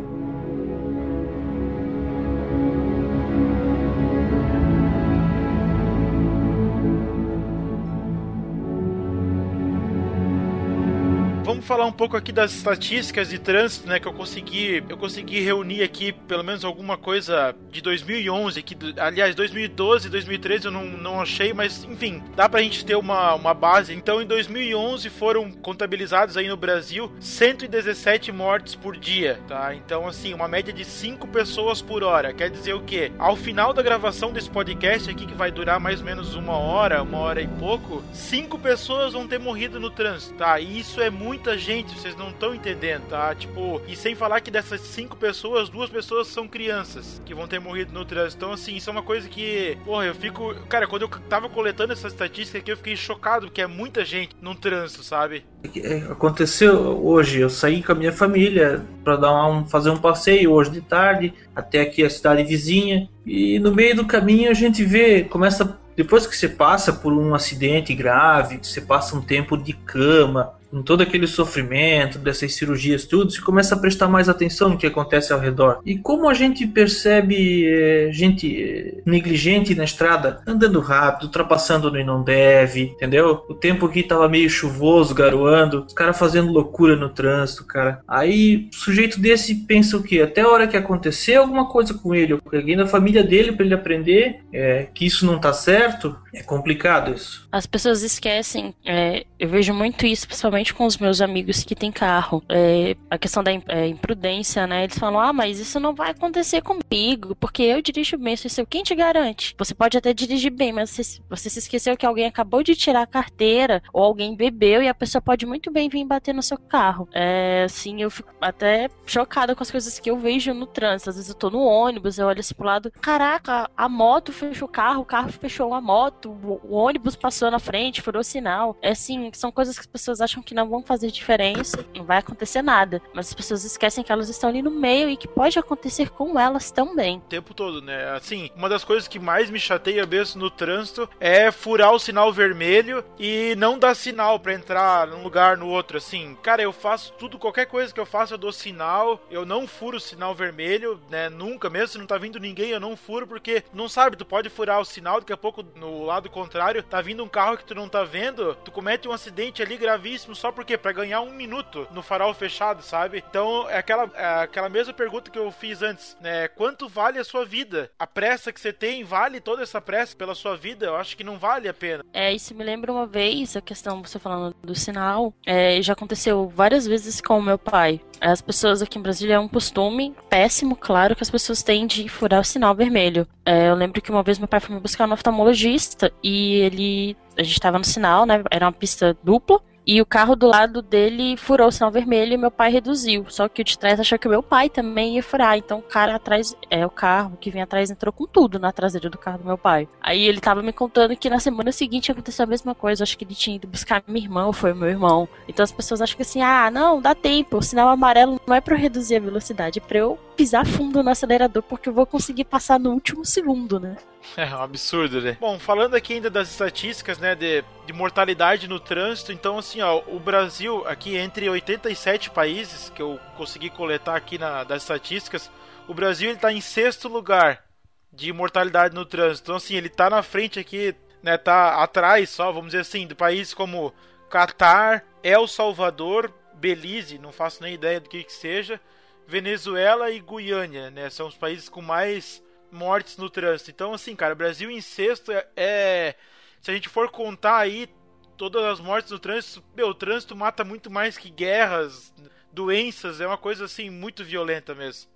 Vamos 11.46 11.64
falar 11.64 11.86
um 11.86 11.92
pouco 11.92 12.16
aqui 12.16 12.32
das 12.32 12.52
estatísticas 12.52 13.28
de 13.28 13.38
trânsito, 13.38 13.86
né, 13.86 14.00
que 14.00 14.08
eu 14.08 14.12
consegui, 14.12 14.82
eu 14.88 14.96
consegui 14.96 15.38
reunir 15.38 15.80
aqui 15.80 16.10
pelo 16.10 16.42
menos 16.42 16.64
alguma 16.64 16.96
coisa 16.96 17.54
de 17.70 17.80
2011, 17.80 18.60
que 18.64 18.76
aliás 18.98 19.32
2012 19.36 20.08
e 20.08 20.10
2013 20.10 20.64
eu 20.64 20.72
não, 20.72 20.84
não 20.84 21.20
achei, 21.20 21.52
mas 21.52 21.84
enfim, 21.84 22.20
dá 22.34 22.48
pra 22.48 22.60
gente 22.62 22.84
ter 22.84 22.96
uma, 22.96 23.32
uma 23.34 23.54
base. 23.54 23.94
Então 23.94 24.20
em 24.20 24.26
2011 24.26 25.08
foram 25.08 25.52
contabilizados 25.52 26.36
aí 26.36 26.48
no 26.48 26.56
Brasil 26.56 27.12
117 27.20 28.32
mortes 28.32 28.74
por 28.74 28.96
dia, 28.96 29.38
tá? 29.46 29.72
Então 29.72 30.08
assim, 30.08 30.34
uma 30.34 30.48
média 30.48 30.72
de 30.72 30.84
5 30.84 31.28
pessoas 31.28 31.80
por 31.80 32.02
hora. 32.02 32.34
Quer 32.34 32.50
dizer 32.50 32.74
o 32.74 32.82
quê? 32.82 33.12
Ao 33.20 33.36
final 33.36 33.72
da 33.72 33.82
gravação 33.82 34.32
desse 34.32 34.50
podcast 34.50 35.08
aqui 35.08 35.24
que 35.24 35.34
vai 35.34 35.52
durar 35.52 35.78
mais 35.78 36.00
ou 36.00 36.06
menos 36.06 36.34
uma 36.34 36.58
hora, 36.58 37.04
uma 37.04 37.18
hora 37.18 37.40
e 37.40 37.46
pouco, 37.46 38.02
cinco 38.12 38.58
pessoas 38.58 39.12
vão 39.12 39.28
ter 39.28 39.38
morrido 39.38 39.78
no 39.78 39.90
trânsito, 39.90 40.34
tá? 40.34 40.58
E 40.58 40.80
isso 40.80 41.00
é 41.00 41.08
muita 41.36 41.58
gente, 41.58 41.94
vocês 41.94 42.16
não 42.16 42.30
estão 42.30 42.54
entendendo, 42.54 43.02
tá? 43.10 43.34
Tipo, 43.34 43.82
e 43.86 43.94
sem 43.94 44.14
falar 44.14 44.40
que 44.40 44.50
dessas 44.50 44.80
cinco 44.80 45.16
pessoas, 45.16 45.68
duas 45.68 45.90
pessoas 45.90 46.28
são 46.28 46.48
crianças 46.48 47.20
que 47.26 47.34
vão 47.34 47.46
ter 47.46 47.60
morrido 47.60 47.92
no 47.92 48.06
trânsito. 48.06 48.42
Então, 48.42 48.54
assim, 48.54 48.74
isso 48.74 48.88
é 48.88 48.92
uma 48.92 49.02
coisa 49.02 49.28
que, 49.28 49.76
porra, 49.84 50.06
eu 50.06 50.14
fico. 50.14 50.54
Cara, 50.66 50.86
quando 50.86 51.02
eu 51.02 51.08
tava 51.28 51.50
coletando 51.50 51.92
essa 51.92 52.08
estatística 52.08 52.56
aqui, 52.56 52.72
eu 52.72 52.76
fiquei 52.78 52.96
chocado, 52.96 53.48
porque 53.48 53.60
é 53.60 53.66
muita 53.66 54.02
gente 54.02 54.34
no 54.40 54.54
trânsito, 54.54 55.02
sabe? 55.02 55.44
É, 55.76 55.98
Aconteceu 56.10 56.74
hoje, 57.04 57.40
eu 57.40 57.50
saí 57.50 57.82
com 57.82 57.92
a 57.92 57.94
minha 57.94 58.12
família 58.12 58.82
para 59.04 59.16
dar 59.16 59.46
um, 59.46 59.66
fazer 59.66 59.90
um 59.90 59.98
passeio 59.98 60.52
hoje 60.52 60.70
de 60.70 60.80
tarde 60.80 61.34
até 61.54 61.82
aqui 61.82 62.02
a 62.02 62.08
cidade 62.08 62.44
vizinha 62.44 63.08
e 63.26 63.58
no 63.58 63.74
meio 63.74 63.94
do 63.94 64.06
caminho 64.06 64.50
a 64.50 64.54
gente 64.54 64.84
vê, 64.84 65.24
começa 65.24 65.78
depois 65.96 66.26
que 66.26 66.36
você 66.36 66.48
passa 66.48 66.92
por 66.92 67.10
um 67.10 67.34
acidente 67.34 67.94
grave, 67.94 68.60
você 68.62 68.82
passa 68.82 69.16
um 69.16 69.22
tempo 69.22 69.56
de 69.56 69.72
cama, 69.72 70.52
com 70.76 70.82
todo 70.82 71.02
aquele 71.02 71.26
sofrimento 71.26 72.18
dessas 72.18 72.54
cirurgias 72.54 73.06
tudo, 73.06 73.32
você 73.32 73.40
começa 73.40 73.74
a 73.74 73.78
prestar 73.78 74.08
mais 74.08 74.28
atenção 74.28 74.68
no 74.68 74.76
que 74.76 74.86
acontece 74.86 75.32
ao 75.32 75.40
redor. 75.40 75.80
E 75.86 75.96
como 75.96 76.28
a 76.28 76.34
gente 76.34 76.66
percebe 76.66 77.64
eh, 77.66 78.10
gente 78.12 78.62
eh, 78.62 79.00
negligente 79.06 79.74
na 79.74 79.84
estrada, 79.84 80.42
andando 80.46 80.78
rápido, 80.80 81.24
ultrapassando 81.24 81.88
onde 81.88 82.04
não 82.04 82.22
deve, 82.22 82.82
entendeu? 82.82 83.42
O 83.48 83.54
tempo 83.54 83.86
aqui 83.86 84.02
tava 84.02 84.28
meio 84.28 84.50
chuvoso, 84.50 85.14
garoando, 85.14 85.86
os 85.86 85.94
caras 85.94 86.18
fazendo 86.18 86.52
loucura 86.52 86.94
no 86.94 87.08
trânsito, 87.08 87.64
cara. 87.64 88.02
Aí, 88.06 88.68
sujeito 88.70 89.18
desse 89.18 89.54
pensa 89.54 89.96
o 89.96 90.02
quê? 90.02 90.20
Até 90.20 90.42
a 90.42 90.48
hora 90.48 90.68
que 90.68 90.76
acontecer 90.76 91.36
alguma 91.36 91.70
coisa 91.70 91.94
com 91.94 92.14
ele, 92.14 92.34
ou 92.34 92.40
com 92.42 92.54
alguém 92.54 92.76
da 92.76 92.86
família 92.86 93.24
dele 93.24 93.52
para 93.52 93.64
ele 93.64 93.74
aprender 93.74 94.40
é, 94.52 94.88
que 94.92 95.06
isso 95.06 95.24
não 95.24 95.38
tá 95.38 95.54
certo, 95.54 96.14
é 96.34 96.42
complicado 96.42 97.14
isso. 97.14 97.48
As 97.50 97.64
pessoas 97.64 98.02
esquecem, 98.02 98.74
é, 98.84 99.24
eu 99.38 99.48
vejo 99.48 99.74
muito 99.74 100.06
isso, 100.06 100.26
principalmente 100.26 100.72
com 100.72 100.86
os 100.86 100.96
meus 100.96 101.20
amigos 101.20 101.62
que 101.62 101.74
têm 101.74 101.92
carro. 101.92 102.42
É, 102.48 102.96
a 103.10 103.18
questão 103.18 103.42
da 103.42 103.52
é, 103.52 103.86
imprudência, 103.86 104.66
né? 104.66 104.84
Eles 104.84 104.98
falam, 104.98 105.20
ah, 105.20 105.32
mas 105.32 105.58
isso 105.58 105.78
não 105.78 105.94
vai 105.94 106.10
acontecer 106.10 106.62
comigo, 106.62 107.34
porque 107.36 107.62
eu 107.62 107.82
dirijo 107.82 108.16
bem. 108.16 108.34
Isso 108.34 108.66
quem 108.66 108.82
te 108.82 108.94
garante? 108.94 109.54
Você 109.58 109.74
pode 109.74 109.96
até 109.98 110.12
dirigir 110.12 110.50
bem, 110.50 110.72
mas 110.72 110.90
você, 110.90 111.20
você 111.28 111.50
se 111.50 111.58
esqueceu 111.58 111.96
que 111.96 112.06
alguém 112.06 112.26
acabou 112.26 112.62
de 112.62 112.74
tirar 112.74 113.02
a 113.02 113.06
carteira, 113.06 113.82
ou 113.92 114.02
alguém 114.02 114.34
bebeu, 114.34 114.82
e 114.82 114.88
a 114.88 114.94
pessoa 114.94 115.20
pode 115.20 115.44
muito 115.44 115.70
bem 115.70 115.88
vir 115.88 116.04
bater 116.04 116.34
no 116.34 116.42
seu 116.42 116.58
carro. 116.58 117.08
É, 117.12 117.64
assim, 117.64 118.02
eu 118.02 118.10
fico 118.10 118.32
até 118.40 118.88
chocada 119.04 119.54
com 119.54 119.62
as 119.62 119.70
coisas 119.70 119.98
que 119.98 120.10
eu 120.10 120.18
vejo 120.18 120.54
no 120.54 120.66
trânsito. 120.66 121.10
Às 121.10 121.16
vezes 121.16 121.30
eu 121.30 121.36
tô 121.36 121.50
no 121.50 121.60
ônibus, 121.60 122.18
eu 122.18 122.26
olho 122.26 122.40
assim 122.40 122.54
pro 122.54 122.66
lado, 122.66 122.90
caraca, 123.00 123.70
a 123.76 123.88
moto 123.88 124.32
fechou 124.32 124.66
o 124.66 124.70
carro, 124.70 125.02
o 125.02 125.04
carro 125.04 125.30
fechou 125.30 125.74
a 125.74 125.80
moto, 125.80 126.30
o, 126.30 126.60
o 126.62 126.74
ônibus 126.74 127.16
passou 127.16 127.50
na 127.50 127.58
frente, 127.58 128.00
furou 128.00 128.24
sinal. 128.24 128.76
É 128.80 128.90
assim, 128.90 129.25
são 129.34 129.50
coisas 129.50 129.74
que 129.76 129.80
as 129.80 129.86
pessoas 129.86 130.20
acham 130.20 130.42
que 130.42 130.54
não 130.54 130.68
vão 130.68 130.82
fazer 130.82 131.10
diferença, 131.10 131.84
não 131.94 132.04
vai 132.04 132.18
acontecer 132.18 132.62
nada. 132.62 133.00
Mas 133.14 133.28
as 133.28 133.34
pessoas 133.34 133.64
esquecem 133.64 134.04
que 134.04 134.12
elas 134.12 134.28
estão 134.28 134.50
ali 134.50 134.62
no 134.62 134.70
meio 134.70 135.08
e 135.08 135.16
que 135.16 135.28
pode 135.28 135.58
acontecer 135.58 136.10
com 136.10 136.38
elas 136.38 136.70
também. 136.70 137.18
O 137.18 137.20
tempo 137.20 137.54
todo, 137.54 137.80
né? 137.80 138.10
Assim, 138.10 138.50
uma 138.54 138.68
das 138.68 138.84
coisas 138.84 139.08
que 139.08 139.18
mais 139.18 139.50
me 139.50 139.58
chateia 139.58 140.06
mesmo 140.06 140.40
no 140.40 140.50
trânsito 140.50 141.08
é 141.18 141.50
furar 141.50 141.92
o 141.92 141.98
sinal 141.98 142.32
vermelho 142.32 143.04
e 143.18 143.54
não 143.56 143.78
dar 143.78 143.94
sinal 143.94 144.38
pra 144.38 144.54
entrar 144.54 145.06
num 145.06 145.22
lugar 145.22 145.56
no 145.56 145.68
outro. 145.68 145.98
Assim, 145.98 146.36
cara, 146.42 146.62
eu 146.62 146.72
faço 146.72 147.12
tudo, 147.14 147.38
qualquer 147.38 147.66
coisa 147.66 147.92
que 147.92 148.00
eu 148.00 148.06
faço, 148.06 148.34
eu 148.34 148.38
dou 148.38 148.52
sinal, 148.52 149.20
eu 149.30 149.44
não 149.44 149.66
furo 149.66 149.96
o 149.96 150.00
sinal 150.00 150.34
vermelho, 150.34 151.00
né? 151.08 151.28
Nunca, 151.28 151.70
mesmo 151.70 151.88
se 151.88 151.98
não 151.98 152.06
tá 152.06 152.18
vindo 152.18 152.38
ninguém, 152.38 152.70
eu 152.70 152.80
não 152.80 152.96
furo, 152.96 153.26
porque 153.26 153.62
não 153.72 153.88
sabe, 153.88 154.16
tu 154.16 154.24
pode 154.24 154.48
furar 154.48 154.80
o 154.80 154.84
sinal, 154.84 155.20
daqui 155.20 155.32
a 155.32 155.36
pouco 155.36 155.64
no 155.76 156.04
lado 156.04 156.28
contrário 156.30 156.82
tá 156.82 157.00
vindo 157.00 157.22
um 157.22 157.28
carro 157.28 157.56
que 157.56 157.64
tu 157.64 157.74
não 157.74 157.88
tá 157.88 158.04
vendo, 158.04 158.54
tu 158.64 158.70
comete 158.70 159.08
um 159.08 159.12
acidente 159.16 159.62
ali 159.62 159.76
gravíssimo 159.76 160.34
só 160.34 160.52
porque 160.52 160.78
para 160.78 160.92
ganhar 160.92 161.20
um 161.20 161.32
minuto 161.32 161.88
no 161.92 162.02
farol 162.02 162.32
fechado, 162.32 162.82
sabe? 162.82 163.24
Então 163.28 163.68
é 163.68 163.78
aquela, 163.78 164.10
é 164.14 164.42
aquela 164.44 164.68
mesma 164.68 164.92
pergunta 164.92 165.30
que 165.30 165.38
eu 165.38 165.50
fiz 165.50 165.82
antes, 165.82 166.16
né? 166.20 166.48
Quanto 166.48 166.88
vale 166.88 167.18
a 167.18 167.24
sua 167.24 167.44
vida? 167.44 167.90
A 167.98 168.06
pressa 168.06 168.52
que 168.52 168.60
você 168.60 168.72
tem 168.72 169.02
vale 169.02 169.40
toda 169.40 169.62
essa 169.62 169.80
pressa 169.80 170.16
pela 170.16 170.34
sua 170.34 170.56
vida? 170.56 170.86
Eu 170.86 170.96
acho 170.96 171.16
que 171.16 171.24
não 171.24 171.38
vale 171.38 171.68
a 171.68 171.74
pena. 171.74 172.04
É, 172.12 172.32
isso 172.32 172.54
me 172.54 172.62
lembra 172.62 172.92
uma 172.92 173.06
vez 173.06 173.56
a 173.56 173.60
questão, 173.60 174.02
você 174.02 174.18
falando 174.18 174.54
do 174.62 174.74
sinal, 174.74 175.34
é, 175.44 175.80
já 175.82 175.92
aconteceu 175.92 176.48
várias 176.48 176.86
vezes 176.86 177.20
com 177.20 177.38
o 177.38 177.42
meu 177.42 177.58
pai. 177.58 178.00
As 178.20 178.40
pessoas 178.40 178.80
aqui 178.82 178.98
em 178.98 179.02
Brasília 179.02 179.34
é 179.34 179.38
um 179.38 179.48
costume 179.48 180.14
péssimo, 180.28 180.76
claro, 180.76 181.14
que 181.14 181.22
as 181.22 181.30
pessoas 181.30 181.62
têm 181.62 181.86
de 181.86 182.08
furar 182.08 182.40
o 182.40 182.44
sinal 182.44 182.74
vermelho. 182.74 183.26
É, 183.44 183.68
eu 183.68 183.74
lembro 183.74 184.00
que 184.00 184.10
uma 184.10 184.22
vez 184.22 184.38
meu 184.38 184.48
pai 184.48 184.60
foi 184.60 184.74
me 184.74 184.80
buscar 184.80 185.06
no 185.06 185.14
oftalmologista 185.14 186.12
e 186.22 186.54
ele. 186.56 187.16
A 187.36 187.42
gente 187.42 187.60
tava 187.60 187.78
no 187.78 187.84
sinal, 187.84 188.26
né? 188.26 188.42
Era 188.50 188.66
uma 188.66 188.72
pista 188.72 189.16
dupla. 189.22 189.60
E 189.88 190.02
o 190.02 190.06
carro 190.06 190.34
do 190.34 190.48
lado 190.48 190.82
dele 190.82 191.36
furou 191.36 191.68
o 191.68 191.70
sinal 191.70 191.92
vermelho 191.92 192.32
e 192.32 192.36
meu 192.36 192.50
pai 192.50 192.72
reduziu. 192.72 193.24
Só 193.28 193.48
que 193.48 193.62
o 193.62 193.64
de 193.64 193.78
trás 193.78 194.00
achou 194.00 194.18
que 194.18 194.26
o 194.26 194.30
meu 194.30 194.42
pai 194.42 194.68
também 194.68 195.14
ia 195.14 195.22
furar. 195.22 195.56
Então 195.56 195.78
o 195.78 195.82
cara 195.82 196.16
atrás, 196.16 196.56
é 196.68 196.84
o 196.84 196.90
carro 196.90 197.38
que 197.40 197.52
vinha 197.52 197.62
atrás 197.62 197.88
entrou 197.88 198.12
com 198.12 198.26
tudo 198.26 198.58
na 198.58 198.72
traseira 198.72 199.08
do 199.08 199.16
carro 199.16 199.38
do 199.38 199.44
meu 199.44 199.56
pai. 199.56 199.88
Aí 200.00 200.26
ele 200.26 200.40
tava 200.40 200.60
me 200.60 200.72
contando 200.72 201.16
que 201.16 201.30
na 201.30 201.38
semana 201.38 201.70
seguinte 201.70 202.10
aconteceu 202.10 202.42
a 202.42 202.48
mesma 202.48 202.74
coisa. 202.74 203.04
Acho 203.04 203.16
que 203.16 203.24
ele 203.24 203.36
tinha 203.36 203.54
ido 203.54 203.68
buscar 203.68 204.02
minha 204.08 204.26
irmã 204.26 204.46
ou 204.46 204.52
foi 204.52 204.74
meu 204.74 204.88
irmão. 204.88 205.28
Então 205.46 205.62
as 205.62 205.70
pessoas 205.70 206.02
acham 206.02 206.16
que 206.16 206.22
assim, 206.22 206.42
ah, 206.42 206.68
não, 206.68 207.00
dá 207.00 207.14
tempo. 207.14 207.58
O 207.58 207.62
sinal 207.62 207.88
amarelo 207.88 208.40
não 208.44 208.56
é 208.56 208.62
eu 208.66 208.76
reduzir 208.76 209.16
a 209.16 209.20
velocidade, 209.20 209.78
é 209.78 209.82
pra 209.82 209.98
eu 209.98 210.18
pisar 210.36 210.66
fundo 210.66 211.02
no 211.02 211.10
acelerador 211.10 211.62
porque 211.62 211.88
eu 211.88 211.92
vou 211.92 212.06
conseguir 212.06 212.44
passar 212.44 212.78
no 212.78 212.90
último 212.90 213.24
segundo, 213.24 213.80
né? 213.80 213.96
É 214.36 214.44
um 214.46 214.60
absurdo, 214.60 215.20
né? 215.20 215.36
Bom, 215.40 215.56
falando 215.56 215.94
aqui 215.94 216.14
ainda 216.14 216.28
das 216.28 216.50
estatísticas, 216.50 217.16
né, 217.18 217.36
de, 217.36 217.64
de 217.86 217.92
mortalidade 217.92 218.68
no 218.68 218.80
trânsito, 218.80 219.32
então 219.32 219.56
assim, 219.56 219.80
ó, 219.80 220.02
o 220.08 220.18
Brasil 220.18 220.86
aqui 220.86 221.16
entre 221.16 221.48
87 221.48 222.30
países 222.30 222.90
que 222.90 223.00
eu 223.00 223.20
consegui 223.36 223.70
coletar 223.70 224.16
aqui 224.16 224.36
na, 224.36 224.64
das 224.64 224.82
estatísticas, 224.82 225.48
o 225.86 225.94
Brasil 225.94 226.30
ele 226.30 226.38
tá 226.38 226.52
em 226.52 226.60
sexto 226.60 227.08
lugar 227.08 227.64
de 228.12 228.32
mortalidade 228.32 228.94
no 228.94 229.04
trânsito. 229.04 229.44
Então 229.44 229.56
assim, 229.56 229.76
ele 229.76 229.88
tá 229.88 230.10
na 230.10 230.22
frente 230.24 230.58
aqui, 230.58 230.94
né, 231.22 231.38
tá 231.38 231.82
atrás 231.82 232.28
só, 232.28 232.50
vamos 232.50 232.72
dizer 232.72 232.80
assim, 232.80 233.06
de 233.06 233.14
países 233.14 233.54
como 233.54 233.94
Catar, 234.28 235.04
El 235.22 235.46
Salvador, 235.46 236.32
Belize, 236.54 237.18
não 237.18 237.30
faço 237.30 237.62
nem 237.62 237.74
ideia 237.74 238.00
do 238.00 238.08
que 238.08 238.24
que 238.24 238.32
seja, 238.32 238.80
Venezuela 239.26 240.10
e 240.10 240.20
Guiânia, 240.20 240.90
né? 240.90 241.10
São 241.10 241.26
os 241.26 241.36
países 241.36 241.68
com 241.68 241.82
mais 241.82 242.42
mortes 242.70 243.16
no 243.16 243.28
trânsito. 243.30 243.70
Então, 243.70 243.92
assim, 243.94 244.14
cara, 244.14 244.34
Brasil 244.34 244.70
em 244.70 244.80
sexto 244.80 245.32
é, 245.32 245.46
é- 245.56 246.14
Se 246.60 246.70
a 246.70 246.74
gente 246.74 246.88
for 246.88 247.10
contar 247.10 247.58
aí 247.58 247.88
todas 248.36 248.64
as 248.64 248.80
mortes 248.80 249.10
no 249.10 249.18
trânsito, 249.18 249.62
meu, 249.74 249.88
o 249.88 249.94
trânsito 249.94 250.34
mata 250.34 250.64
muito 250.64 250.90
mais 250.90 251.16
que 251.16 251.30
guerras, 251.30 252.12
doenças, 252.52 253.20
é 253.20 253.26
uma 253.26 253.38
coisa 253.38 253.66
assim 253.66 253.88
muito 253.88 254.24
violenta 254.24 254.74
mesmo. 254.74 255.08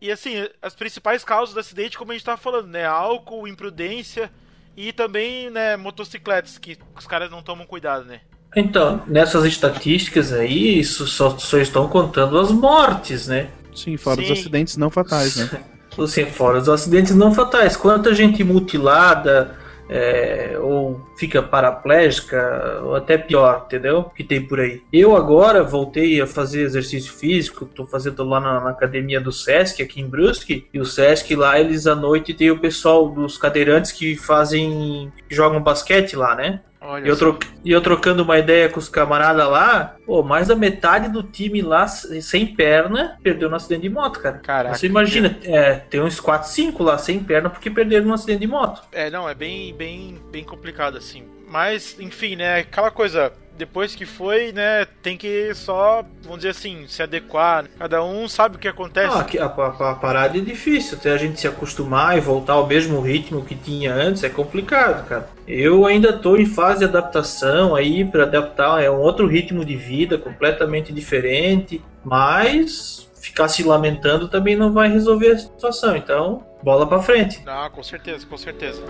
E 0.00 0.10
assim, 0.12 0.48
as 0.60 0.74
principais 0.74 1.24
causas 1.24 1.54
do 1.54 1.60
acidente, 1.60 1.96
como 1.96 2.12
a 2.12 2.14
gente 2.14 2.24
tava 2.24 2.36
falando, 2.40 2.68
né? 2.68 2.84
Álcool, 2.84 3.48
imprudência 3.48 4.30
e 4.76 4.92
também, 4.92 5.50
né, 5.50 5.76
motocicletas, 5.76 6.56
que 6.58 6.78
os 6.94 7.06
caras 7.06 7.30
não 7.30 7.42
tomam 7.42 7.66
cuidado, 7.66 8.04
né? 8.04 8.20
Então, 8.56 9.02
nessas 9.06 9.44
estatísticas 9.44 10.32
aí, 10.32 10.78
isso 10.78 11.06
só, 11.06 11.36
só 11.38 11.58
estão 11.58 11.88
contando 11.88 12.38
as 12.38 12.50
mortes, 12.50 13.28
né? 13.28 13.48
Sim, 13.74 13.96
fora 13.96 14.16
Sim. 14.16 14.24
os 14.24 14.38
acidentes 14.38 14.76
não 14.76 14.90
fatais, 14.90 15.36
né? 15.36 15.60
Assim, 15.98 16.26
fora 16.26 16.58
os 16.58 16.68
acidentes 16.68 17.14
não 17.14 17.34
fatais. 17.34 17.76
Quanta 17.76 18.14
gente 18.14 18.44
mutilada, 18.44 19.56
é, 19.88 20.56
ou 20.60 21.00
fica 21.16 21.42
paraplégica, 21.42 22.80
ou 22.84 22.94
até 22.94 23.16
pior, 23.16 23.64
entendeu? 23.66 24.04
Que 24.04 24.22
tem 24.22 24.40
por 24.40 24.60
aí. 24.60 24.82
Eu 24.92 25.16
agora 25.16 25.64
voltei 25.64 26.20
a 26.20 26.26
fazer 26.26 26.62
exercício 26.62 27.12
físico, 27.12 27.64
tô 27.66 27.86
fazendo 27.86 28.22
lá 28.24 28.38
na, 28.38 28.60
na 28.60 28.70
academia 28.70 29.20
do 29.20 29.32
Sesc, 29.32 29.82
aqui 29.82 30.00
em 30.00 30.08
Brusque, 30.08 30.66
e 30.72 30.78
o 30.78 30.84
Sesc 30.84 31.34
lá, 31.34 31.58
eles 31.58 31.86
à 31.86 31.94
noite 31.94 32.34
tem 32.34 32.50
o 32.50 32.58
pessoal 32.58 33.08
dos 33.08 33.38
cadeirantes 33.38 33.90
que 33.90 34.14
fazem, 34.14 35.12
que 35.28 35.34
jogam 35.34 35.60
basquete 35.62 36.14
lá, 36.14 36.34
né? 36.34 36.60
Olha 36.80 37.06
E 37.06 37.08
eu, 37.08 37.16
tro... 37.16 37.38
e 37.64 37.70
eu 37.70 37.80
trocando 37.80 38.22
uma 38.22 38.38
ideia 38.38 38.68
com 38.68 38.78
os 38.78 38.88
camaradas 38.88 39.48
lá, 39.48 39.96
pô, 40.06 40.22
mais 40.22 40.48
da 40.48 40.56
metade 40.56 41.08
do 41.08 41.22
time 41.22 41.60
lá, 41.60 41.86
sem 41.86 42.46
perna, 42.46 43.18
perdeu 43.22 43.50
no 43.50 43.56
acidente 43.56 43.82
de 43.82 43.88
moto, 43.88 44.20
cara. 44.20 44.38
Caraca, 44.38 44.74
Você 44.76 44.86
imagina, 44.86 45.38
é, 45.44 45.74
tem 45.74 46.00
uns 46.00 46.20
4, 46.20 46.48
5 46.48 46.82
lá 46.82 46.98
sem 46.98 47.18
perna 47.20 47.50
porque 47.50 47.70
perderam 47.70 48.06
no 48.06 48.14
acidente 48.14 48.40
de 48.40 48.46
moto. 48.46 48.82
É, 48.92 49.10
não, 49.10 49.28
é 49.28 49.34
bem, 49.34 49.74
bem, 49.74 50.18
bem 50.30 50.44
complicado 50.44 50.96
assim. 50.96 51.24
Mas, 51.48 51.96
enfim, 51.98 52.36
né, 52.36 52.60
aquela 52.60 52.90
coisa, 52.90 53.32
depois 53.58 53.94
que 53.94 54.06
foi, 54.06 54.52
né, 54.52 54.86
tem 55.02 55.16
que 55.16 55.52
só, 55.54 56.04
vamos 56.22 56.38
dizer 56.38 56.50
assim, 56.50 56.86
se 56.86 57.02
adequar. 57.02 57.66
Cada 57.78 58.02
um 58.04 58.28
sabe 58.28 58.56
o 58.56 58.58
que 58.58 58.68
acontece. 58.68 59.08
Ah, 59.38 59.44
a, 59.44 59.44
a- 59.46 59.90
a 59.90 59.94
parada 59.96 60.38
é 60.38 60.40
difícil, 60.40 60.96
até 60.96 61.10
a 61.12 61.16
gente 61.16 61.40
se 61.40 61.48
acostumar 61.48 62.16
e 62.16 62.20
voltar 62.20 62.52
ao 62.54 62.66
mesmo 62.66 63.00
ritmo 63.00 63.44
que 63.44 63.54
tinha 63.56 63.92
antes 63.92 64.22
é 64.22 64.28
complicado, 64.28 65.06
cara. 65.08 65.28
Eu 65.46 65.84
ainda 65.84 66.12
tô 66.12 66.36
em 66.36 66.46
fase 66.46 66.78
de 66.80 66.84
adaptação 66.84 67.74
aí 67.74 68.04
para 68.04 68.22
adaptar, 68.22 68.82
é 68.82 68.90
um 68.90 68.98
outro 69.00 69.26
ritmo 69.26 69.64
de 69.64 69.76
vida 69.76 70.16
completamente 70.16 70.92
diferente, 70.92 71.82
mas 72.04 73.08
ficar 73.20 73.48
se 73.48 73.64
lamentando 73.64 74.28
também 74.28 74.54
não 74.56 74.72
vai 74.72 74.88
resolver 74.88 75.32
a 75.32 75.38
situação, 75.38 75.96
então 75.96 76.46
bola 76.62 76.86
pra 76.86 77.00
frente. 77.02 77.42
Ah, 77.46 77.68
com 77.72 77.82
certeza, 77.82 78.24
com 78.26 78.36
certeza. 78.36 78.82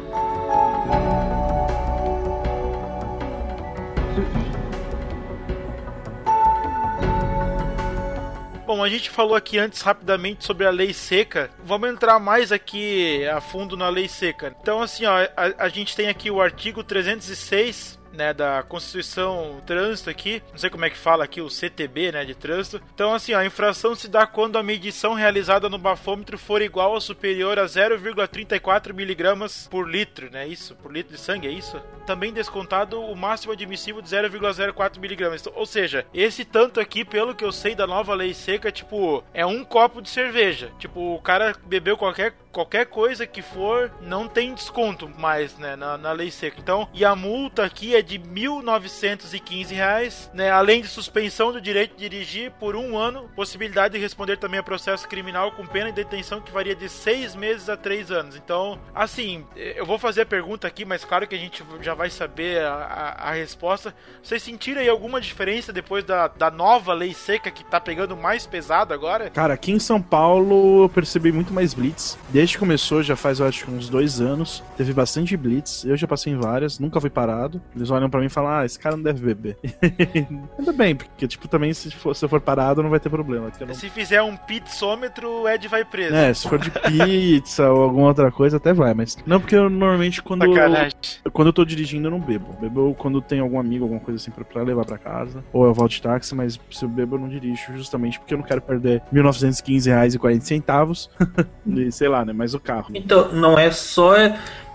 Bom, 8.69 8.85
a 8.85 8.89
gente 8.91 9.09
falou 9.09 9.35
aqui 9.35 9.59
antes 9.59 9.81
rapidamente 9.81 10.45
sobre 10.45 10.66
a 10.66 10.71
lei 10.71 10.93
seca. 10.93 11.49
Vamos 11.64 11.89
entrar 11.89 12.19
mais 12.19 12.53
aqui 12.53 13.27
a 13.27 13.41
fundo 13.41 13.79
na 13.79 13.89
lei 13.89 14.07
seca. 14.07 14.55
Então, 14.61 14.83
assim, 14.83 15.07
ó, 15.07 15.27
a, 15.35 15.64
a 15.64 15.69
gente 15.71 15.97
tem 15.97 16.07
aqui 16.11 16.31
o 16.31 16.39
artigo 16.39 16.85
306 16.85 17.99
né, 18.13 18.33
da 18.33 18.63
Constituição 18.63 19.61
Trânsito 19.67 20.11
aqui, 20.11 20.43
não 20.51 20.59
sei 20.59 20.71
como 20.71 20.85
é 20.85 20.91
que 20.91 20.97
fala 20.97 21.25
aqui, 21.25 21.41
o 21.41 21.51
CTB, 21.51 22.13
né, 22.13 22.25
de 22.25 22.35
trânsito. 22.35 22.83
Então, 22.95 23.15
assim, 23.15 23.35
a 23.35 23.45
infração 23.45 23.95
se 23.95 24.09
dá 24.09 24.27
quando 24.27 24.57
a 24.57 24.63
medição 24.63 25.15
realizada 25.15 25.69
no 25.69 25.79
bafômetro 25.79 26.39
for 26.39 26.63
igual 26.63 26.93
ou 26.93 27.01
superior 27.01 27.59
a 27.59 27.65
0,34 27.65 28.93
miligramas 28.93 29.69
por 29.71 29.89
litro, 29.89 30.31
né, 30.31 30.47
isso, 30.47 30.75
por 30.77 30.93
litro 30.93 31.15
de 31.15 31.21
sangue, 31.21 31.49
é 31.49 31.51
isso? 31.51 31.81
Também 32.07 32.33
descontado 32.33 33.01
o 33.01 33.17
máximo 33.17 33.53
admissível 33.53 34.03
de 34.03 34.09
0,04 34.09 34.99
miligramas. 34.99 35.41
Então, 35.41 35.53
ou 35.57 35.67
seja, 35.67 36.07
esse 36.13 36.45
tanto 36.45 36.81
aqui, 36.81 37.05
pelo 37.05 37.35
que 37.35 37.45
eu 37.45 37.53
sei 37.53 37.75
da 37.75 37.87
nova 37.87 38.15
lei 38.15 38.35
seca, 38.35 38.73
tipo, 38.73 39.23
é 39.33 39.45
um 39.45 39.65
copo 39.65 40.01
de 40.01 40.09
cerveja. 40.09 40.71
Tipo, 40.79 41.15
o 41.15 41.21
cara 41.21 41.55
bebeu 41.67 41.97
qualquer 41.97 42.35
qualquer 42.59 42.87
coisa 42.87 43.25
que 43.25 43.41
for, 43.41 43.93
não 44.01 44.27
tem 44.27 44.53
desconto 44.53 45.09
mais, 45.09 45.57
né, 45.59 45.77
na, 45.77 45.97
na 45.97 46.11
lei 46.11 46.29
seca. 46.29 46.57
Então, 46.59 46.89
e 46.93 47.05
a 47.05 47.15
multa 47.15 47.65
aqui 47.65 47.95
é 47.95 48.03
de 48.09 48.19
1.915 48.19 49.71
reais, 49.71 50.31
né, 50.33 50.51
além 50.51 50.81
de 50.81 50.89
suspensão 50.89 51.53
do 51.53 51.61
direito 51.61 51.95
de 51.95 52.09
dirigir 52.09 52.51
por 52.53 52.75
um 52.75 52.97
ano, 52.97 53.29
possibilidade 53.37 53.95
de 53.95 54.01
responder 54.01 54.39
também 54.39 54.59
a 54.59 54.63
processo 54.63 55.07
criminal 55.07 55.53
com 55.53 55.67
pena 55.67 55.93
de 55.93 55.97
detenção 55.97 56.41
que 56.41 56.51
varia 56.51 56.75
de 56.75 56.89
seis 56.89 57.35
meses 57.35 57.69
a 57.69 57.77
três 57.77 58.11
anos. 58.11 58.35
Então, 58.35 58.79
assim, 58.95 59.45
eu 59.55 59.85
vou 59.85 59.99
fazer 59.99 60.23
a 60.23 60.27
pergunta 60.27 60.67
aqui, 60.67 60.87
mas 60.87 61.05
claro 61.05 61.27
que 61.27 61.35
a 61.35 61.39
gente 61.39 61.63
já 61.83 61.93
vai 61.93 62.09
saber 62.09 62.63
a, 62.63 62.73
a, 62.73 63.29
a 63.29 63.33
resposta. 63.33 63.95
Vocês 64.23 64.43
sentiram 64.43 64.81
aí 64.81 64.89
alguma 64.89 65.21
diferença 65.21 65.73
depois 65.73 66.03
da, 66.03 66.29
da 66.29 66.51
nova 66.51 66.95
lei 66.95 67.13
seca 67.13 67.51
que 67.51 67.63
tá 67.63 67.79
pegando 67.79 68.17
mais 68.17 68.47
pesado 68.47 68.95
agora? 68.95 69.29
Cara, 69.31 69.53
aqui 69.53 69.73
em 69.73 69.79
São 69.79 70.01
Paulo 70.01 70.85
eu 70.85 70.89
percebi 70.89 71.31
muito 71.31 71.53
mais 71.53 71.75
blitz. 71.75 72.17
Desde 72.31 72.55
que 72.55 72.61
começou, 72.61 73.03
já 73.03 73.17
faz 73.17 73.41
eu 73.41 73.47
acho 73.47 73.71
uns 73.71 73.89
dois 73.91 74.21
anos, 74.21 74.63
teve 74.77 74.95
bastante 74.95 75.37
blitz. 75.37 75.85
Eu 75.85 75.97
já 75.97 76.07
passei 76.07 76.33
em 76.33 76.39
várias, 76.39 76.79
nunca 76.79 77.01
fui 77.01 77.11
parado. 77.11 77.61
Eles 77.77 77.88
olham 77.91 78.09
pra 78.11 78.20
mim 78.20 78.26
e 78.26 78.30
falam: 78.30 78.51
Ah, 78.51 78.64
esse 78.64 78.78
cara 78.78 78.97
não 78.97 79.03
deve 79.03 79.24
beber. 79.24 79.57
Ainda 80.59 80.72
bem, 80.72 80.95
porque, 80.97 81.26
tipo, 81.26 81.49
também 81.49 81.72
se, 81.72 81.91
for, 81.91 82.14
se 82.14 82.24
eu 82.24 82.28
for 82.28 82.41
parado 82.41 82.82
não 82.82 82.91
vai 82.91 83.01
ter 83.01 83.09
problema. 83.11 83.51
não- 83.61 83.74
Se 83.74 83.89
fizer 83.89 84.22
um 84.22 84.36
pitsômetro, 84.36 85.28
o 85.43 85.49
Ed 85.49 85.66
vai 85.68 85.84
preso. 85.84 86.14
É, 86.14 86.32
se 86.32 86.49
for 86.49 86.59
de 86.59 86.70
pizza 86.70 87.70
ou 87.70 87.82
alguma 87.82 88.09
outra 88.09 88.30
coisa, 88.30 88.57
até 88.57 88.72
vai, 88.72 88.95
mas. 88.95 89.16
Não, 89.26 89.41
porque 89.41 89.57
eu 89.57 89.68
normalmente 89.70 90.22
quando. 90.22 90.45
Eu, 90.45 91.30
quando 91.32 91.49
eu 91.49 91.53
tô 91.53 91.64
dirigindo, 91.64 92.07
eu 92.09 92.11
não 92.11 92.20
bebo. 92.20 92.53
Bebo 92.61 92.95
quando 92.95 93.20
tem 93.20 93.41
algum 93.41 93.59
amigo, 93.59 93.84
alguma 93.84 94.01
coisa 94.01 94.16
assim 94.20 94.30
pra, 94.30 94.45
pra 94.45 94.62
levar 94.62 94.84
pra 94.84 94.99
casa. 94.99 95.45
Ou 95.53 95.64
eu 95.66 95.74
volto 95.74 95.93
de 95.93 96.03
táxi, 96.03 96.34
mas 96.34 96.59
se 96.70 96.84
eu 96.84 96.89
bebo, 96.89 97.16
eu 97.16 97.20
não 97.20 97.28
dirijo, 97.28 97.76
justamente 97.76 98.18
porque 98.18 98.34
eu 98.34 98.39
não 98.39 98.45
quero 98.45 98.61
perder 98.62 99.03
1.915 99.12 99.86
reais 99.86 100.14
e 100.14 100.18
40 100.18 100.45
centavos. 100.45 101.11
e 101.66 101.91
sei 101.93 102.09
lá, 102.09 102.24
né? 102.24 102.32
Mas 102.32 102.55
o 102.55 102.61
carro. 102.61 102.91
Então, 102.95 103.32
não 103.32 103.59
é 103.59 103.70
só 103.70 104.14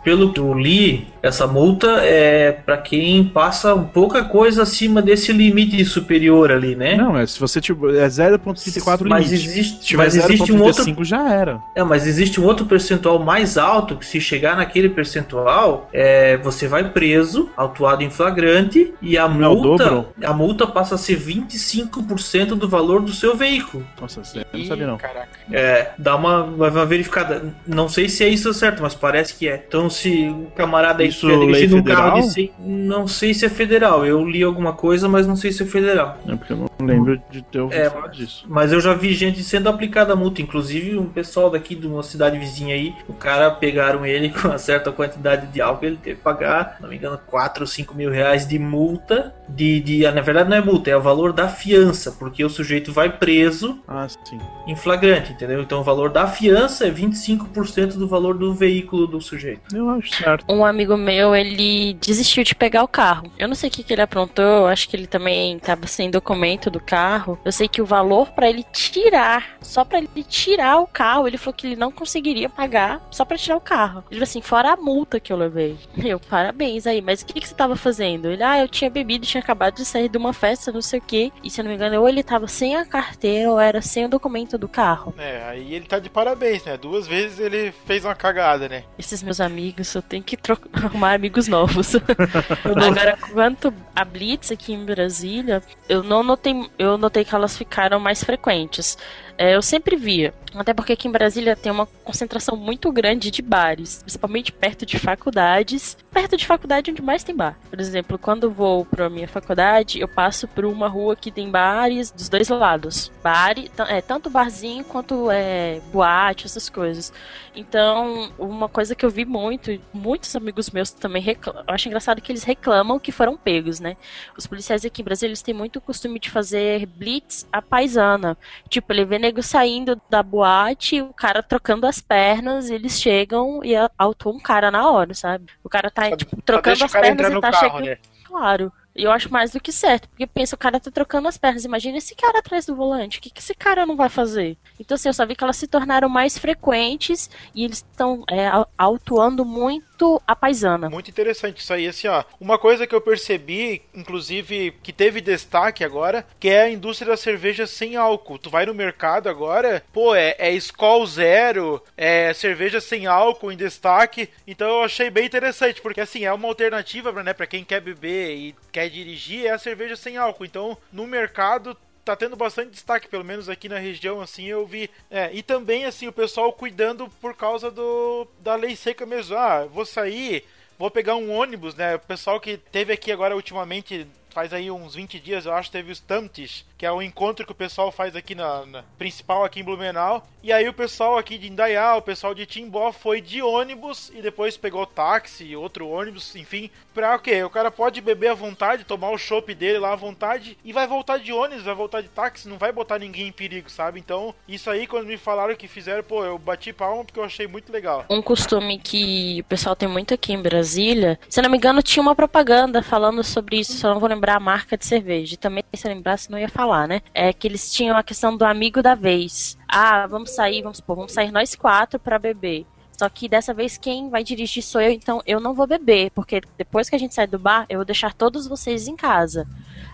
pelo 0.04 0.34
que 0.34 0.39
eu 0.39 0.54
li, 0.54 1.08
essa 1.22 1.47
multa 1.47 1.88
é 2.01 2.51
para 2.51 2.78
quem 2.78 3.24
passa 3.24 3.74
um 3.74 3.86
pouca 3.86 4.24
coisa 4.26 4.64
acima 4.64 5.01
desse 5.01 5.32
limite 5.32 5.84
superior 5.86 6.51
ali, 6.51 6.76
né? 6.76 6.95
Não, 6.95 7.18
é 7.18 7.26
se 7.26 7.39
você 7.39 7.62
tipo, 7.62 7.89
é 7.89 8.08
0.34 8.10 9.08
Mas 9.08 9.28
limite. 9.32 9.34
existe- 9.49 9.78
Se 9.82 9.86
tiver 9.88 10.04
mas 10.04 10.16
existe 10.16 10.51
um 10.51 10.62
outro- 10.62 10.84
0.35 10.84 11.04
já 11.06 11.30
era. 11.32 11.60
É, 11.76 11.84
mas 11.84 12.06
existe 12.06 12.39
um 12.41 12.45
outro 12.45 12.66
percentual 12.66 13.20
mais 13.20 13.58
alto 13.58 13.95
que 13.95 14.06
se 14.06 14.20
chegar 14.20 14.58
naquele 14.58 14.89
percentual, 14.89 15.89
é, 15.93 16.38
você 16.38 16.68
vai 16.68 16.89
preso, 16.89 17.49
autuado 17.56 18.04
em 18.04 18.10
flagrante 18.10 18.93
e 19.01 19.18
a 19.18 19.28
Não, 19.28 19.56
multa, 19.56 19.86
dobro? 19.86 20.08
a 20.24 20.34
multa 20.34 20.68
passa 20.68 20.95
a 20.95 20.97
ser 20.97 21.16
25% 21.18 22.56
do 22.56 22.68
valor 22.68 23.01
do 23.01 23.12
seu 23.12 23.36
veículo. 23.36 23.86
Nossa, 23.99 24.24
sério, 24.24 24.47
eu 24.54 24.60
não 24.60 24.66
sabia 24.66 24.88
não. 24.88 24.97
Caraca. 24.97 25.30
É, 25.51 25.91
dá 25.97 26.16
uma, 26.16 26.43
uma 26.43 26.86
verificada. 26.86 27.54
Não 27.66 27.88
sei 27.88 28.10
se 28.10 28.24
é 28.24 28.30
isso 28.30 28.54
certo, 28.54 28.82
mas 28.82 28.93
parece 28.95 29.36
que 29.36 29.47
é. 29.47 29.64
Então, 29.68 29.89
se 29.94 30.28
o 30.28 30.52
camarada 30.56 31.04
aí 31.04 31.10
Isso, 31.10 31.28
lei 31.28 31.39
dirigindo 31.39 31.78
um 31.78 31.84
carro 31.84 32.22
de 32.22 32.32
100, 32.32 32.54
não 32.60 33.08
sei 33.08 33.34
se 33.34 33.46
é 33.46 33.50
federal. 33.50 34.06
Eu 34.06 34.28
li 34.28 34.44
alguma 34.44 34.74
coisa, 34.74 35.08
mas 35.08 35.26
não 35.26 35.36
sei 35.36 35.52
se 35.52 35.64
é 35.64 35.66
federal. 35.66 36.18
É 36.28 36.36
porque 36.36 36.54
eu 36.54 36.58
não 36.58 36.68
lembro 36.86 37.22
de 37.30 37.41
ter 37.41 37.60
ouvido 37.60 37.80
É, 37.80 37.89
falar 37.89 38.08
disso. 38.08 38.46
Mas 38.48 38.72
eu 38.72 38.82
já 38.82 38.94
vi 38.94 39.14
gente 39.14 39.44
sendo 39.44 39.70
aplicada 39.70 40.14
a 40.14 40.16
multa, 40.16 40.41
inclusive 40.41 40.98
um 40.98 41.06
pessoal 41.06 41.50
daqui 41.50 41.76
de 41.76 41.88
uma 41.88 42.04
cidade 42.04 42.38
vizinha 42.38 42.76
aí, 42.76 42.94
o 43.08 43.14
cara 43.14 43.52
pegaram 43.52 44.06
ele 44.06 44.30
com 44.34 44.48
uma 44.48 44.58
certa 44.58 44.91
quantidade 44.91 45.48
de 45.48 45.62
álcool, 45.62 45.86
ele 45.86 45.98
teve 45.98 46.18
que 46.18 46.24
pagar, 46.24 46.78
não 46.82 46.89
me 46.89 46.96
engano, 46.96 47.20
4 47.28 47.64
ou 47.64 47.68
5 47.68 47.96
mil 47.96 48.10
reais 48.10 48.48
de 48.48 48.60
multa. 48.60 49.34
De, 49.50 49.80
de, 49.82 50.06
ah, 50.06 50.12
na 50.12 50.22
verdade 50.22 50.50
não 50.50 50.58
é 50.58 50.62
multa, 50.62 50.89
é 50.89 50.96
o 50.96 51.02
valor 51.02 51.34
da 51.34 51.48
fiança, 51.50 52.12
porque 52.14 52.44
o 52.44 52.50
sujeito 52.50 52.91
vai 52.91 53.10
preso 53.18 53.80
Ah, 53.88 54.08
sim. 54.08 54.39
em 54.66 54.76
flagrante, 54.76 55.34
entendeu? 55.34 55.62
Então 55.62 55.82
o 55.82 55.84
valor 55.84 56.10
da 56.10 56.28
fiança 56.28 56.88
é 56.88 56.91
25% 56.91 57.98
do 57.98 58.08
valor 58.08 58.38
do 58.38 58.54
veículo 58.54 59.06
do 59.06 59.20
sujeito. 59.22 59.76
Eu 59.76 59.89
acho 59.89 60.16
certo. 60.16 60.46
Um 60.50 60.66
amigo 60.66 60.96
meu, 60.98 61.36
ele 61.36 61.94
desistiu 61.96 62.44
de 62.44 62.56
pegar 62.56 62.84
o 62.84 62.88
carro. 62.88 63.32
Eu 63.38 63.48
não 63.48 63.56
sei 63.56 63.70
o 63.70 63.72
que, 63.72 63.84
que 63.84 63.94
ele 63.94 64.02
aprontou, 64.02 64.44
eu 64.44 64.68
acho 64.68 64.88
que 64.88 64.96
ele 64.96 65.08
também 65.08 65.60
tava 65.60 65.88
sem 65.88 66.10
documento 66.10 66.70
do 66.70 66.80
carro. 66.80 67.38
Eu 67.44 67.52
sei 67.52 67.68
que 67.68 67.82
o 67.82 67.86
valor 67.86 68.32
pra 68.32 68.50
ele 68.50 68.64
tirar, 68.72 69.58
só 69.62 69.84
pra 69.84 69.98
ele 69.98 70.10
tirar 70.28 70.80
o 70.80 70.88
carro, 70.88 71.28
ele 71.28 71.38
falou 71.38 71.54
que 71.54 71.68
ele 71.68 71.76
não 71.76 71.91
conseguiria 71.91 72.50
pagar 72.50 73.02
só 73.12 73.26
pra 73.26 73.38
tirar 73.38 73.58
o 73.58 73.62
carro. 73.62 74.04
Ele 74.10 74.20
falou 74.20 74.24
assim, 74.24 74.41
fora 74.41 74.74
a 74.74 74.78
multa 74.78 75.20
que 75.20 75.32
eu 75.32 75.38
levei. 75.38 75.78
Eu, 76.04 76.20
parabéns 76.20 76.86
aí, 76.86 77.02
mas 77.02 77.22
o 77.22 77.26
que, 77.26 77.39
que 77.39 77.48
você 77.48 77.56
tava 77.56 77.76
fazendo? 77.76 78.30
Ele, 78.30 78.44
ah, 78.44 78.60
eu 78.60 78.68
tinha 78.68 78.89
bebido, 78.89 79.26
tinha 79.34 79.42
acabado 79.42 79.76
de 79.76 79.86
sair 79.86 80.10
de 80.10 80.18
uma 80.18 80.34
festa, 80.34 80.72
não 80.72 80.82
sei 80.82 81.00
o 81.00 81.02
que. 81.02 81.34
E 81.44 81.50
se 81.50 81.60
eu 81.60 81.64
não 81.64 81.70
me 81.70 81.76
engano, 81.76 82.00
ou 82.00 82.08
ele 82.08 82.24
tava 82.24 82.48
sem 82.48 82.76
a 82.76 82.86
carteira 82.86 83.50
ou 83.50 83.60
era 83.60 83.82
sem 83.82 84.06
o 84.06 84.10
documento 84.10 84.58
do 84.58 84.68
carro. 84.68 85.14
É, 85.18 85.44
aí 85.48 85.74
ele 85.74 85.86
tá 85.86 86.00
de 86.00 86.10
parabéns, 86.10 86.64
né? 86.64 86.78
Duas 86.78 87.08
vezes 87.08 87.40
ele 87.40 87.72
fez 87.86 88.06
uma 88.06 88.16
cagada, 88.16 88.70
né? 88.70 88.84
Esses 88.98 89.24
meus 89.24 89.42
amigos, 89.42 89.94
eu 89.94 90.02
tenho 90.02 90.24
que 90.24 90.38
arrumar 90.72 91.14
amigos 91.14 91.48
novos. 91.48 91.96
Agora, 92.64 93.18
quanto 93.32 93.74
a 93.96 94.06
Blitz 94.06 94.52
aqui 94.52 94.74
em 94.74 94.86
Brasília, 94.86 95.62
eu 95.90 96.04
não 96.04 96.24
notei, 96.24 96.70
eu 96.78 96.98
notei 96.98 97.26
que 97.26 97.34
elas 97.34 97.58
ficaram 97.58 98.00
mais 98.00 98.24
frequentes. 98.24 98.98
É, 99.38 99.56
eu 99.56 99.62
sempre 99.62 99.96
via, 99.96 100.34
até 100.54 100.74
porque 100.74 100.94
aqui 100.94 101.08
em 101.08 101.12
Brasília 101.12 101.56
tem 101.56 101.72
uma 101.72 101.86
concentração 101.86 102.56
muito 102.56 102.92
grande 102.92 103.32
de 103.32 103.42
bares, 103.42 104.00
principalmente 104.04 104.52
perto 104.52 104.86
de 104.86 105.00
faculdades, 105.00 105.98
perto 106.12 106.38
de 106.38 106.46
faculdade 106.46 106.92
onde 106.92 107.02
mais 107.02 107.24
tem 107.24 107.36
bar. 107.36 107.58
Por 107.70 107.80
exemplo, 107.80 108.20
quando 108.20 108.44
eu 108.44 108.52
vou 108.52 108.86
para 108.86 109.10
minha 109.10 109.22
faculdade, 109.28 109.99
eu 109.99 110.07
passo 110.07 110.47
por 110.47 110.65
uma 110.65 110.88
rua 110.88 111.15
que 111.15 111.32
tem 111.32 111.49
bares 111.49 112.11
dos 112.11 112.30
dois 112.30 112.49
lados. 112.49 113.11
Bar, 113.24 113.55
é 113.88 114.01
tanto 114.01 114.30
barzinho 114.30 114.84
quanto 114.84 115.30
é 115.32 115.80
boate, 115.91 116.45
essas 116.45 116.69
coisas. 116.69 117.13
Então, 117.55 118.32
uma 118.38 118.67
coisa 118.67 118.95
que 118.95 119.05
eu 119.05 119.09
vi 119.09 119.26
muito, 119.26 119.80
muitos 119.93 120.36
amigos 120.36 120.69
meus 120.71 120.91
também 120.91 121.21
reclamam. 121.21 121.63
Eu 121.67 121.74
acho 121.74 121.88
engraçado 121.88 122.21
que 122.21 122.32
eles 122.32 122.43
reclamam 122.43 122.99
que 122.99 123.11
foram 123.11 123.38
pegos, 123.38 123.80
né? 123.80 123.95
Os 124.38 124.47
policiais 124.47 124.84
aqui 124.84 125.01
em 125.01 125.05
Brasília, 125.05 125.30
eles 125.30 125.41
têm 125.41 125.53
muito 125.53 125.80
costume 125.80 126.19
de 126.19 126.30
fazer 126.30 126.86
blitz 126.86 127.47
à 127.51 127.61
paisana. 127.61 128.38
Tipo, 128.69 128.91
ele 128.91 129.05
vê 129.05 129.19
nego 129.19 129.43
saindo 129.43 130.01
da 130.09 130.24
boate, 130.24 131.01
o 131.01 131.13
cara 131.13 131.43
trocando 131.43 131.86
as 131.86 132.01
pernas, 132.01 132.69
eles 132.69 132.99
chegam 132.99 133.63
e 133.63 133.74
autuam 133.97 134.36
um 134.36 134.39
cara 134.39 134.71
na 134.71 134.89
hora, 134.89 135.13
sabe? 135.13 135.45
O 135.63 135.69
cara 135.69 135.91
tá, 135.91 136.15
tipo, 136.15 136.41
trocando 136.41 136.84
as 136.84 136.91
pernas 136.91 137.32
e 137.32 137.41
tá 137.41 137.51
carro, 137.51 137.59
chegando. 137.59 137.86
né? 137.86 137.97
Claro. 138.26 138.71
E 138.96 139.04
eu 139.04 139.12
acho 139.12 139.32
mais 139.32 139.52
do 139.52 139.60
que 139.60 139.72
certo, 139.72 140.08
porque 140.10 140.28
pensa, 140.28 140.56
o 140.56 140.58
cara 140.60 140.80
tá 140.80 140.91
trocando 140.91 141.28
as 141.28 141.38
pernas. 141.38 141.66
Imagina 141.66 141.98
esse 141.98 142.16
cara 142.16 142.39
atrás 142.39 142.66
do 142.66 142.76
volante. 142.76 143.18
O 143.18 143.22
que, 143.22 143.30
que 143.32 143.39
esse 143.39 143.56
cara 143.56 143.86
não 143.86 143.96
vai 143.96 144.08
fazer? 144.10 144.58
Então, 144.80 144.94
assim, 144.96 145.10
eu 145.10 145.14
só 145.14 145.26
vi 145.26 145.36
que 145.36 145.44
elas 145.44 145.58
se 145.58 145.68
tornaram 145.68 146.08
mais 146.08 146.38
frequentes 146.38 147.30
e 147.56 147.64
eles 147.64 147.78
estão 147.78 148.24
é, 148.30 148.48
au- 148.48 148.68
autuando 148.78 149.44
muito 149.44 149.84
a 150.26 150.36
paisana. 150.36 150.89
Muito 150.89 151.10
interessante 151.10 151.60
isso 151.60 151.74
aí, 151.74 151.88
assim, 151.88 152.08
ó. 152.08 152.24
Uma 152.39 152.58
coisa 152.58 152.86
que 152.88 152.95
eu 152.95 153.01
percebi, 153.01 153.82
inclusive, 153.93 154.76
que 154.84 154.93
teve 154.93 155.22
destaque 155.22 155.84
agora, 155.84 156.26
que 156.39 156.49
é 156.49 156.64
a 156.64 156.70
indústria 156.70 157.12
da 157.12 157.18
cerveja 157.18 157.66
sem 157.68 157.95
álcool. 157.95 158.38
Tu 158.38 158.49
vai 158.49 158.66
no 158.66 158.74
mercado 158.74 159.30
agora, 159.30 159.84
pô, 159.91 160.16
é, 160.16 160.36
é 160.38 160.51
Skol 160.54 161.06
Zero, 161.06 161.82
é 161.97 162.34
cerveja 162.34 162.80
sem 162.80 163.06
álcool 163.06 163.51
em 163.51 163.58
destaque. 163.58 164.30
Então 164.47 164.68
eu 164.68 164.84
achei 164.84 165.10
bem 165.10 165.26
interessante, 165.26 165.82
porque 165.82 166.01
assim, 166.01 166.26
é 166.26 166.34
uma 166.34 166.47
alternativa, 166.47 167.12
né, 167.24 167.34
pra 167.34 167.47
quem 167.47 167.64
quer 167.64 167.82
beber 167.82 168.36
e 168.36 168.56
quer 168.72 168.89
dirigir, 168.89 169.45
é 169.45 169.51
a 169.51 169.60
cerveja 169.60 169.95
sem 169.95 170.18
álcool. 170.18 170.45
Então, 170.45 170.78
no 170.91 171.08
mercado 171.08 171.78
tá 172.04 172.16
tendo 172.16 172.36
bastante 172.36 172.72
destaque, 172.72 173.08
pelo 173.08 173.24
menos 173.24 173.49
aqui 173.49 173.70
na 173.70 173.78
região, 173.78 174.22
assim, 174.22 174.45
eu 174.45 174.66
vi. 174.66 174.89
É, 175.10 175.30
e 175.34 175.41
também, 175.41 175.86
assim, 175.86 176.08
o 176.08 176.14
pessoal 176.14 176.51
cuidando 176.51 177.10
por 177.22 177.36
causa 177.36 177.72
do 177.72 178.28
da 178.39 178.56
lei 178.56 178.76
seca 178.76 179.06
mesmo. 179.06 179.36
Ah, 179.38 179.66
vou 179.66 179.86
sair, 179.86 180.45
vou 180.78 180.91
pegar 180.91 181.16
um 181.16 181.32
ônibus, 181.32 181.76
né? 181.76 181.95
O 181.95 181.99
pessoal 181.99 182.39
que 182.39 182.58
teve 182.58 182.93
aqui 182.93 183.12
agora 183.12 183.36
ultimamente, 183.36 184.08
faz 184.30 184.54
aí 184.54 184.70
uns 184.70 184.95
20 184.95 185.20
dias, 185.20 185.45
eu 185.45 185.54
acho, 185.54 185.72
teve 185.72 185.91
o 185.91 185.93
Stamptish, 185.93 186.66
que 186.84 186.88
é 186.88 186.92
o 186.92 187.02
encontro 187.02 187.46
que 187.46 187.52
o 187.54 187.56
pessoal 187.56 187.94
faz 187.94 188.14
aqui 188.14 188.36
na, 188.36 188.66
na 188.66 188.84
principal 188.98 189.46
aqui 189.46 189.62
em 189.62 189.64
Blumenau. 189.64 190.28
E 190.44 190.52
aí 190.52 190.68
o 190.68 190.74
pessoal 190.74 191.18
aqui 191.18 191.38
de 191.38 191.48
Indaiá, 191.48 191.96
o 191.96 192.02
pessoal 192.02 192.36
de 192.36 192.46
Timbó 192.46 192.92
foi 192.92 193.22
de 193.22 193.42
ônibus 193.42 194.12
e 194.14 194.22
depois 194.22 194.58
pegou 194.58 194.86
táxi, 194.86 195.56
outro 195.56 195.88
ônibus, 195.88 196.36
enfim, 196.36 196.70
pra 196.94 197.16
o 197.16 197.20
quê? 197.20 197.42
O 197.42 197.50
cara 197.50 197.72
pode 197.72 198.02
beber 198.02 198.32
à 198.32 198.34
vontade, 198.34 198.84
tomar 198.84 199.12
o 199.12 199.18
chopp 199.18 199.56
dele 199.56 199.80
lá 199.80 199.94
à 199.94 199.96
vontade 199.96 200.58
e 200.62 200.74
vai 200.74 200.86
voltar 200.86 201.20
de 201.20 201.32
ônibus, 201.32 201.64
vai 201.64 201.74
voltar 201.74 202.02
de 202.02 202.10
táxi, 202.10 202.50
não 202.50 202.58
vai 202.58 202.74
botar 202.74 203.00
ninguém 203.00 203.30
em 203.30 203.32
perigo, 203.32 203.70
sabe? 203.70 204.02
Então, 204.02 204.36
isso 204.46 204.70
aí 204.70 204.86
quando 204.86 205.08
me 205.08 205.16
falaram 205.16 205.56
que 205.56 205.70
fizeram, 205.70 206.04
pô, 206.04 206.26
eu 206.26 206.38
bati 206.38 206.74
palma 206.74 207.06
porque 207.06 207.18
eu 207.18 207.24
achei 207.24 207.48
muito 207.48 207.72
legal. 207.72 208.04
Um 208.10 208.22
costume 208.22 208.78
que 208.78 209.40
o 209.40 209.46
pessoal 209.46 209.78
tem 209.78 209.88
muito 209.88 210.14
aqui 210.14 210.34
em 210.34 210.42
Brasília, 210.42 211.18
se 211.30 211.42
não 211.42 211.50
me 211.50 211.56
engano, 211.56 211.82
tinha 211.82 212.04
uma 212.04 212.14
propaganda 212.14 212.84
falando 212.84 213.24
sobre 213.24 213.62
isso, 213.62 213.72
só 213.78 213.94
não 213.94 214.02
vou 214.02 214.10
lembrar 214.10 214.36
a 214.36 214.42
marca 214.42 214.78
de 214.78 214.86
cerveja. 214.86 215.36
E 215.36 215.38
também, 215.38 215.64
se 215.74 215.88
eu 215.88 215.94
lembrasse, 215.94 216.30
não 216.30 216.38
ia 216.38 216.50
falar, 216.50 216.72
né? 216.88 217.01
É 217.13 217.32
que 217.32 217.47
eles 217.47 217.71
tinham 217.71 217.97
a 217.97 218.03
questão 218.03 218.36
do 218.36 218.45
amigo 218.45 218.82
da 218.82 218.95
vez. 218.95 219.57
Ah, 219.67 220.07
vamos 220.07 220.32
sair, 220.32 220.61
vamos 220.61 220.78
supor, 220.78 220.95
vamos 220.95 221.13
sair 221.13 221.32
nós 221.32 221.55
quatro 221.55 221.99
pra 221.99 222.19
beber. 222.19 222.65
Só 222.97 223.09
que 223.09 223.28
dessa 223.28 223.53
vez 223.53 223.78
quem 223.78 224.09
vai 224.09 224.24
dirigir 224.24 224.63
sou 224.63 224.80
eu, 224.80 224.91
então 224.91 225.21
eu 225.26 225.39
não 225.39 225.53
vou 225.53 225.65
beber, 225.65 226.11
porque 226.11 226.41
depois 226.57 226.89
que 226.89 226.95
a 226.95 226.99
gente 226.99 227.13
sai 227.13 227.26
do 227.28 227.39
bar, 227.39 227.65
eu 227.67 227.80
vou 227.80 227.86
deixar 227.86 228.13
todos 228.13 228.47
vocês 228.47 228.88
em 228.88 228.95
casa. 228.95 229.47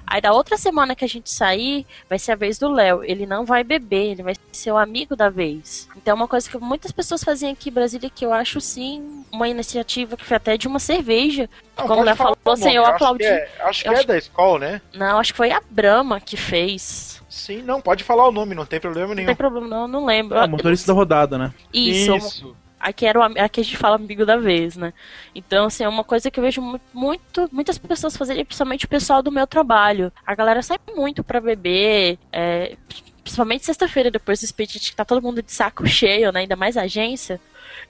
Aí 0.10 0.20
da 0.20 0.34
outra 0.34 0.58
semana 0.58 0.96
que 0.96 1.06
a 1.06 1.08
gente 1.08 1.30
sair, 1.30 1.86
vai 2.10 2.18
ser 2.18 2.32
a 2.32 2.36
vez 2.36 2.58
do 2.58 2.68
Léo. 2.72 3.04
Ele 3.04 3.28
não 3.28 3.46
vai 3.46 3.64
beber, 3.64 4.12
ele 4.14 4.24
vai 4.24 4.34
ser 4.52 4.72
o 4.72 4.78
amigo 4.78 5.16
da 5.16 5.30
vez. 5.30 5.88
Então 5.96 6.14
é 6.14 6.16
uma 6.16 6.28
coisa 6.28 6.50
que 6.50 6.58
muitas 6.58 6.92
pessoas 6.92 7.24
faziam 7.24 7.52
aqui 7.52 7.70
em 7.70 7.74
Brasília 7.74 8.10
que 8.10 8.26
eu 8.26 8.34
acho 8.34 8.60
sim 8.60 9.24
uma 9.32 9.48
iniciativa 9.48 10.18
que 10.18 10.26
foi 10.26 10.38
até 10.38 10.58
de 10.58 10.68
uma 10.68 10.80
cerveja. 10.80 11.48
Não, 11.78 11.86
Como 11.88 12.02
o 12.02 12.04
Léo 12.04 12.16
falou, 12.16 12.36
o 12.44 12.52
assim, 12.52 12.64
nome, 12.64 12.76
eu 12.76 12.84
acho 12.84 12.94
aplaudi. 12.96 13.20
que 13.20 13.26
é- 13.30 13.50
acho 13.62 13.84
que 13.84 13.88
Eu 13.90 13.94
é 13.94 14.04
da 14.04 14.18
escola, 14.18 14.60
né? 14.60 14.82
Não, 14.96 15.20
acho 15.20 15.32
que 15.32 15.38
foi 15.38 15.52
a 15.52 15.62
Brahma 15.70 16.20
que 16.20 16.36
fez. 16.36 17.22
Sim, 17.30 17.62
não, 17.62 17.80
pode 17.80 18.04
falar 18.04 18.28
o 18.28 18.32
nome, 18.32 18.56
não 18.56 18.66
tem 18.66 18.80
problema 18.80 19.10
Não 19.10 19.16
nenhum. 19.16 19.28
tem 19.28 19.36
problema, 19.36 19.68
não, 19.68 19.82
eu 19.84 19.88
não 19.88 20.06
lembro. 20.06 20.40
Ah, 20.40 20.48
motorista 20.48 20.88
da 20.88 20.94
rodada, 20.94 21.38
né? 21.38 21.54
Isso. 21.72 22.16
Isso. 22.16 22.58
Aqui 22.80 23.06
era 23.06 23.20
o 23.20 23.24
aqui 23.24 23.60
a 23.62 23.64
gente 23.64 23.78
fala 23.78 23.96
amigo 23.98 24.26
da 24.26 24.38
vez, 24.38 24.76
né? 24.78 24.94
Então, 25.36 25.66
assim, 25.66 25.84
é 25.84 25.90
uma 25.90 26.04
coisa 26.04 26.32
que 26.32 26.40
eu 26.40 26.44
vejo 26.44 26.62
mu- 26.62 26.80
muito, 26.94 27.50
muitas 27.52 27.78
pessoas 27.78 28.16
fazerem, 28.16 28.46
principalmente 28.46 28.86
o 28.86 28.90
pessoal 28.90 29.22
do 29.22 29.32
meu 29.32 29.46
trabalho. 29.46 30.12
A 30.26 30.34
galera 30.36 30.62
sai 30.62 30.78
muito 30.96 31.24
pra 31.24 31.42
beber, 31.42 32.18
é, 32.32 32.78
principalmente 33.24 33.66
sexta-feira, 33.66 34.10
depois 34.10 34.40
do 34.40 34.46
expediente, 34.46 34.90
que 34.92 34.96
tá 34.96 35.04
todo 35.06 35.22
mundo 35.22 35.44
de 35.44 35.52
saco 35.52 35.86
cheio, 35.88 36.32
né? 36.32 36.42
Ainda 36.42 36.56
mais 36.56 36.78
agência. 36.78 37.42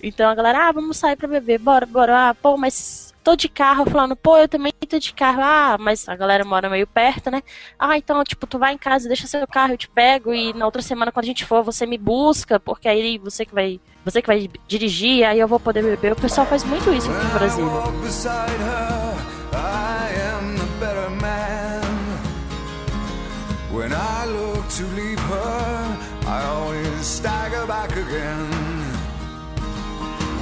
Então 0.01 0.29
a 0.29 0.35
galera, 0.35 0.69
ah, 0.69 0.71
vamos 0.71 0.97
sair 0.97 1.15
pra 1.15 1.27
beber, 1.27 1.59
bora, 1.59 1.85
bora. 1.85 2.29
Ah, 2.29 2.35
pô, 2.35 2.57
mas 2.57 3.08
tô 3.23 3.35
de 3.35 3.49
carro, 3.49 3.85
falando, 3.85 4.15
pô, 4.15 4.37
eu 4.37 4.47
também 4.47 4.71
tô 4.87 4.97
de 4.97 5.13
carro. 5.13 5.41
Ah, 5.41 5.77
mas 5.79 6.07
a 6.07 6.15
galera 6.15 6.43
mora 6.45 6.69
meio 6.69 6.87
perto, 6.87 7.29
né? 7.29 7.41
Ah, 7.77 7.97
então, 7.97 8.23
tipo, 8.23 8.47
tu 8.47 8.57
vai 8.57 8.73
em 8.73 8.77
casa, 8.77 9.07
deixa 9.07 9.27
seu 9.27 9.47
carro, 9.47 9.73
eu 9.73 9.77
te 9.77 9.89
pego 9.89 10.33
e 10.33 10.53
na 10.53 10.65
outra 10.65 10.81
semana 10.81 11.11
quando 11.11 11.25
a 11.25 11.27
gente 11.27 11.45
for, 11.45 11.63
você 11.63 11.85
me 11.85 11.97
busca, 11.97 12.59
porque 12.59 12.87
aí 12.87 13.17
você 13.17 13.45
que 13.45 13.53
vai, 13.53 13.79
você 14.03 14.21
que 14.21 14.27
vai 14.27 14.49
dirigir, 14.67 15.23
aí 15.25 15.39
eu 15.39 15.47
vou 15.47 15.59
poder 15.59 15.83
beber. 15.83 16.13
O 16.13 16.15
pessoal 16.15 16.47
faz 16.47 16.63
muito 16.63 16.91
isso 16.93 17.09
aqui 17.11 17.25
no 17.25 17.33
Brasil. 17.33 17.65
When 23.71 23.93
I 23.93 24.25
look 24.25 24.67
to 24.67 24.83
leave 24.95 25.19
her, 25.19 25.97
I 26.27 26.43
always 26.47 27.05
stagger 27.05 27.65
back 27.65 27.91
again. 27.91 28.49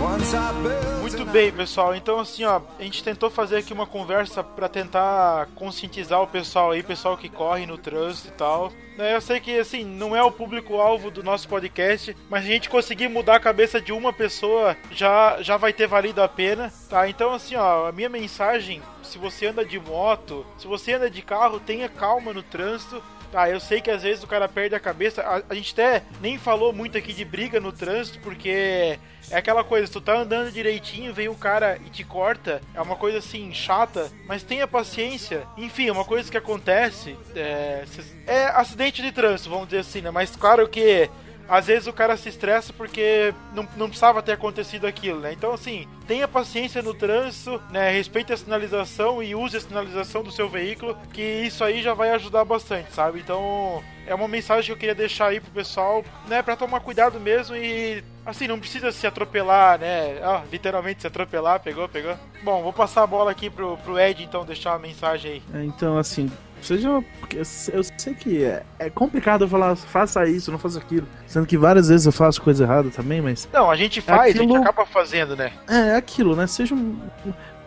Once 0.02 0.34
I 0.34 0.52
built 0.64 0.97
Muito 1.08 1.26
bem, 1.32 1.54
pessoal. 1.54 1.96
Então, 1.96 2.20
assim, 2.20 2.44
ó, 2.44 2.62
a 2.78 2.84
gente 2.84 3.02
tentou 3.02 3.30
fazer 3.30 3.58
aqui 3.58 3.72
uma 3.72 3.88
conversa 3.88 4.44
pra 4.44 4.68
tentar 4.68 5.48
conscientizar 5.56 6.22
o 6.22 6.28
pessoal 6.28 6.72
aí, 6.72 6.84
pessoal 6.84 7.18
que 7.18 7.30
corre 7.30 7.66
no 7.66 7.78
trânsito 7.78 8.28
e 8.28 8.32
tal. 8.32 8.74
Né, 8.98 9.16
Eu 9.16 9.22
sei 9.22 9.40
que, 9.40 9.58
assim, 9.58 9.86
não 9.86 10.14
é 10.14 10.22
o 10.22 10.32
público-alvo 10.32 11.10
do 11.10 11.24
nosso 11.24 11.48
podcast, 11.48 12.14
mas 12.30 12.44
se 12.44 12.50
a 12.50 12.54
gente 12.54 12.70
conseguir 12.70 13.08
mudar 13.08 13.38
a 13.38 13.40
cabeça 13.40 13.80
de 13.80 13.94
uma 13.94 14.12
pessoa, 14.12 14.76
já, 14.92 15.42
já 15.42 15.56
vai 15.56 15.72
ter 15.72 15.88
valido 15.88 16.22
a 16.22 16.28
pena, 16.28 16.74
tá? 16.90 17.08
Então, 17.08 17.34
assim, 17.34 17.56
ó, 17.56 17.88
a 17.88 17.92
minha 17.94 18.10
mensagem, 18.10 18.82
se 19.02 19.18
você 19.18 19.48
anda 19.48 19.64
de 19.64 19.80
moto, 19.80 20.46
se 20.58 20.68
você 20.68 20.94
anda 20.94 21.10
de 21.10 21.22
carro, 21.22 21.58
tenha 21.58 21.88
calma 21.88 22.34
no 22.34 22.44
trânsito, 22.44 23.02
Tá, 23.32 23.50
eu 23.50 23.60
sei 23.60 23.82
que 23.82 23.92
às 23.92 24.04
vezes 24.04 24.24
o 24.24 24.28
cara 24.28 24.48
perde 24.48 24.74
a 24.74 24.80
cabeça. 24.80 25.22
A, 25.22 25.42
a 25.50 25.54
gente 25.54 25.74
até 25.74 26.02
nem 26.22 26.38
falou 26.38 26.72
muito 26.72 26.98
aqui 26.98 27.12
de 27.12 27.26
briga 27.26 27.60
no 27.60 27.74
trânsito, 27.74 28.20
porque 28.20 28.98
é 29.30 29.38
aquela 29.38 29.64
coisa, 29.64 29.92
tu 29.92 30.00
tá 30.00 30.18
andando 30.18 30.52
direitinho, 30.52 31.14
vem 31.14 31.28
o 31.28 31.36
cara 31.36 31.78
e 31.86 31.90
te 31.90 32.04
corta, 32.04 32.62
é 32.74 32.82
uma 32.82 32.96
coisa 32.96 33.18
assim, 33.18 33.54
chata, 33.54 34.10
mas 34.26 34.44
tenha 34.44 34.68
paciência. 34.68 35.44
Enfim, 35.58 35.88
é 35.88 35.92
uma 35.92 36.06
coisa 36.06 36.30
que 36.30 36.38
acontece. 36.38 37.18
É, 37.36 37.84
é 38.26 38.46
acidente 38.48 39.02
de 39.02 39.12
trânsito, 39.12 39.50
vamos 39.50 39.68
dizer 39.68 39.80
assim, 39.80 40.02
né? 40.02 40.12
Mas 40.12 40.36
claro 40.36 40.68
que 40.68 41.10
às 41.48 41.68
vezes 41.68 41.88
o 41.88 41.94
cara 41.94 42.18
se 42.18 42.30
estressa 42.30 42.74
porque 42.74 43.34
não, 43.54 43.68
não 43.78 43.88
precisava 43.88 44.22
ter 44.22 44.34
acontecido 44.34 44.86
aquilo, 44.86 45.22
né? 45.22 45.32
Então, 45.32 45.54
assim, 45.54 45.88
tenha 46.06 46.28
paciência 46.28 46.82
no 46.82 46.94
trânsito, 46.94 47.62
né? 47.72 47.90
Respeite 47.92 48.34
a 48.34 48.38
sinalização 48.38 49.24
e 49.24 49.34
use 49.34 49.56
a 49.56 49.62
sinalização 49.62 50.24
do 50.24 50.32
seu 50.32 50.50
veículo, 50.50 50.98
que 51.14 51.22
isso 51.22 51.64
aí 51.64 51.82
já 51.82 51.94
vai 51.94 52.12
ajudar 52.12 52.44
bastante, 52.44 52.94
sabe? 52.94 53.20
Então, 53.20 53.82
é 54.06 54.14
uma 54.14 54.28
mensagem 54.28 54.66
que 54.66 54.72
eu 54.72 54.78
queria 54.78 54.96
deixar 54.96 55.28
aí 55.28 55.40
pro 55.40 55.52
pessoal, 55.52 56.04
né? 56.28 56.42
Pra 56.42 56.56
tomar 56.56 56.82
cuidado 56.82 57.20
mesmo 57.20 57.56
e, 57.56 58.04
assim, 58.28 58.48
não 58.48 58.60
precisa 58.60 58.92
se 58.92 59.08
atropelar, 59.08 59.80
né? 59.80 60.20
Ah, 60.22 60.44
literalmente 60.52 61.02
se 61.02 61.08
atropelar, 61.08 61.60
pegou, 61.62 61.88
pegou. 61.90 62.16
Bom, 62.44 62.62
vou 62.62 62.74
passar 62.74 63.04
a 63.04 63.08
bola 63.08 63.32
aqui 63.32 63.50
pro, 63.50 63.78
pro 63.78 63.98
Ed, 64.00 64.24
então, 64.24 64.46
deixar 64.46 64.74
uma 64.74 64.80
mensagem 64.80 65.32
aí. 65.32 65.44
É, 65.54 65.64
Então, 65.64 65.98
assim, 65.98 66.30
seja. 66.62 67.04
Porque 67.20 67.38
eu 67.38 67.84
sei 67.98 68.14
que 68.14 68.44
é, 68.44 68.64
é 68.78 68.90
complicado 68.90 69.46
eu 69.46 69.48
falar, 69.50 69.76
faça 69.76 70.26
isso, 70.28 70.52
não 70.52 70.60
faça 70.60 70.78
aquilo. 70.80 71.08
Sendo 71.26 71.48
que 71.48 71.58
várias 71.58 71.88
vezes 71.90 72.06
eu 72.06 72.12
faço 72.12 72.42
coisa 72.42 72.64
errada 72.64 72.90
também, 72.90 73.22
mas. 73.22 73.48
Não, 73.52 73.72
a 73.72 73.76
gente 73.76 74.02
faz, 74.02 74.20
a 74.20 74.24
Aquilo- 74.30 74.54
gente 74.56 74.58
acaba 74.58 74.86
fazendo, 74.86 75.36
né? 75.36 75.52
É, 75.68 75.90
é 75.90 75.96
aquilo, 75.96 76.36
né? 76.36 76.46
Seja 76.48 76.76
um. 76.76 77.00